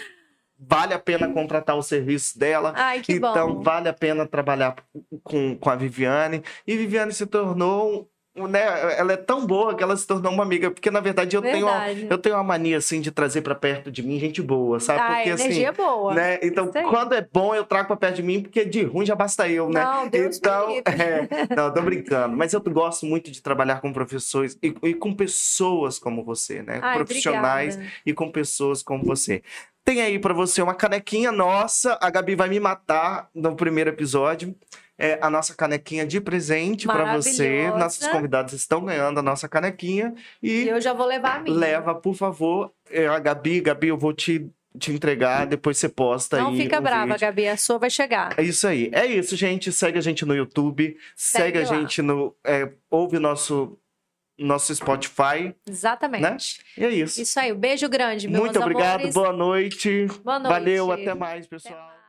vale 0.58 0.94
a 0.94 0.98
pena 0.98 1.30
contratar 1.30 1.76
o 1.76 1.82
serviço 1.82 2.38
dela. 2.38 2.72
Ai, 2.74 3.00
que 3.00 3.14
então, 3.14 3.54
bom. 3.54 3.62
vale 3.62 3.88
a 3.88 3.92
pena 3.92 4.26
trabalhar 4.26 4.76
com, 5.22 5.56
com 5.56 5.70
a 5.70 5.74
Viviane. 5.74 6.42
E 6.66 6.76
Viviane 6.76 7.12
se 7.12 7.26
tornou 7.26 8.10
né, 8.36 8.98
ela 8.98 9.12
é 9.12 9.16
tão 9.16 9.46
boa 9.46 9.76
que 9.76 9.82
ela 9.82 9.96
se 9.96 10.04
tornou 10.04 10.32
uma 10.32 10.42
amiga, 10.42 10.68
porque 10.68 10.90
na 10.90 10.98
verdade 10.98 11.36
eu 11.36 11.42
verdade. 11.42 12.00
tenho 12.00 12.12
eu 12.12 12.18
tenho 12.18 12.34
uma 12.34 12.42
mania 12.42 12.78
assim 12.78 13.00
de 13.00 13.12
trazer 13.12 13.42
para 13.42 13.54
perto 13.54 13.92
de 13.92 14.02
mim 14.02 14.18
gente 14.18 14.42
boa, 14.42 14.80
sabe? 14.80 15.00
Ah, 15.00 15.14
porque 15.14 15.30
assim, 15.30 15.44
energia 15.44 15.70
assim, 15.70 15.82
boa. 15.82 16.14
né? 16.14 16.40
Então, 16.42 16.68
quando 16.90 17.14
é 17.14 17.26
bom 17.32 17.54
eu 17.54 17.64
trago 17.64 17.86
para 17.86 17.96
perto 17.96 18.16
de 18.16 18.22
mim, 18.24 18.42
porque 18.42 18.64
de 18.64 18.82
ruim 18.82 19.06
já 19.06 19.14
basta 19.14 19.48
eu, 19.48 19.70
né? 19.70 19.84
Não, 19.84 20.08
Deus 20.08 20.36
então, 20.36 20.68
é, 20.70 21.54
não, 21.54 21.72
tô 21.72 21.80
brincando, 21.82 22.36
mas 22.36 22.52
eu 22.52 22.60
gosto 22.60 23.06
muito 23.06 23.30
de 23.30 23.40
trabalhar 23.40 23.80
com 23.80 23.92
professores 23.92 24.58
e, 24.60 24.74
e 24.82 24.94
com 24.94 25.14
pessoas 25.14 25.98
como 26.00 26.24
você, 26.24 26.60
né? 26.62 26.80
Ai, 26.82 26.96
Profissionais 26.96 27.74
obrigada. 27.74 27.96
e 28.04 28.12
com 28.12 28.32
pessoas 28.32 28.82
como 28.82 29.04
você. 29.04 29.42
Tem 29.84 30.00
aí 30.00 30.18
para 30.18 30.32
você 30.32 30.62
uma 30.62 30.74
canequinha 30.74 31.30
nossa, 31.30 31.98
a 32.00 32.10
Gabi 32.10 32.34
vai 32.34 32.48
me 32.48 32.58
matar 32.58 33.28
no 33.34 33.54
primeiro 33.54 33.90
episódio 33.90 34.56
é, 34.98 35.18
a 35.20 35.28
nossa 35.28 35.54
canequinha 35.54 36.06
de 36.06 36.20
presente 36.20 36.86
para 36.86 37.16
você. 37.16 37.68
Nossos 37.70 38.06
convidados 38.06 38.52
estão 38.52 38.84
ganhando 38.84 39.18
a 39.18 39.22
nossa 39.22 39.48
canequinha. 39.48 40.14
E, 40.42 40.68
eu 40.68 40.80
já 40.80 40.92
vou 40.92 41.06
levar 41.06 41.36
a 41.36 41.40
minha. 41.40 41.56
Leva, 41.56 41.94
por 41.94 42.14
favor. 42.14 42.72
É, 42.90 43.06
a 43.06 43.18
Gabi, 43.18 43.60
Gabi, 43.60 43.88
eu 43.88 43.98
vou 43.98 44.12
te 44.12 44.50
te 44.76 44.90
entregar, 44.90 45.46
depois 45.46 45.78
você 45.78 45.88
posta 45.88 46.36
Não 46.36 46.48
aí. 46.48 46.52
Não 46.52 46.60
fica 46.60 46.80
um 46.80 46.82
brava, 46.82 47.06
vídeo. 47.06 47.20
Gabi, 47.20 47.46
a 47.46 47.56
sua 47.56 47.78
vai 47.78 47.88
chegar. 47.88 48.34
É 48.36 48.42
isso 48.42 48.66
aí. 48.66 48.90
É 48.92 49.06
isso, 49.06 49.36
gente. 49.36 49.70
Segue 49.70 49.98
a 49.98 50.00
gente 50.00 50.24
no 50.26 50.34
YouTube, 50.34 50.96
segue, 51.14 51.44
segue 51.44 51.58
a 51.58 51.64
gente 51.64 52.02
no. 52.02 52.34
É, 52.42 52.68
ouve 52.90 53.20
nosso 53.20 53.78
nosso 54.36 54.74
Spotify. 54.74 55.54
Exatamente. 55.64 56.22
Né? 56.22 56.36
E 56.76 56.84
é 56.84 56.90
isso. 56.90 57.22
Isso 57.22 57.38
aí. 57.38 57.52
Um 57.52 57.56
beijo 57.56 57.88
grande, 57.88 58.26
meus 58.26 58.42
Muito 58.42 58.60
obrigado. 58.60 58.96
amores. 58.96 59.14
Boa 59.14 59.32
noite. 59.32 60.06
Boa 60.24 60.38
noite. 60.40 60.52
Valeu. 60.52 60.92
Até 60.92 61.14
mais, 61.14 61.46
pessoal. 61.46 61.74
Até 61.74 61.84
mais. 61.84 62.03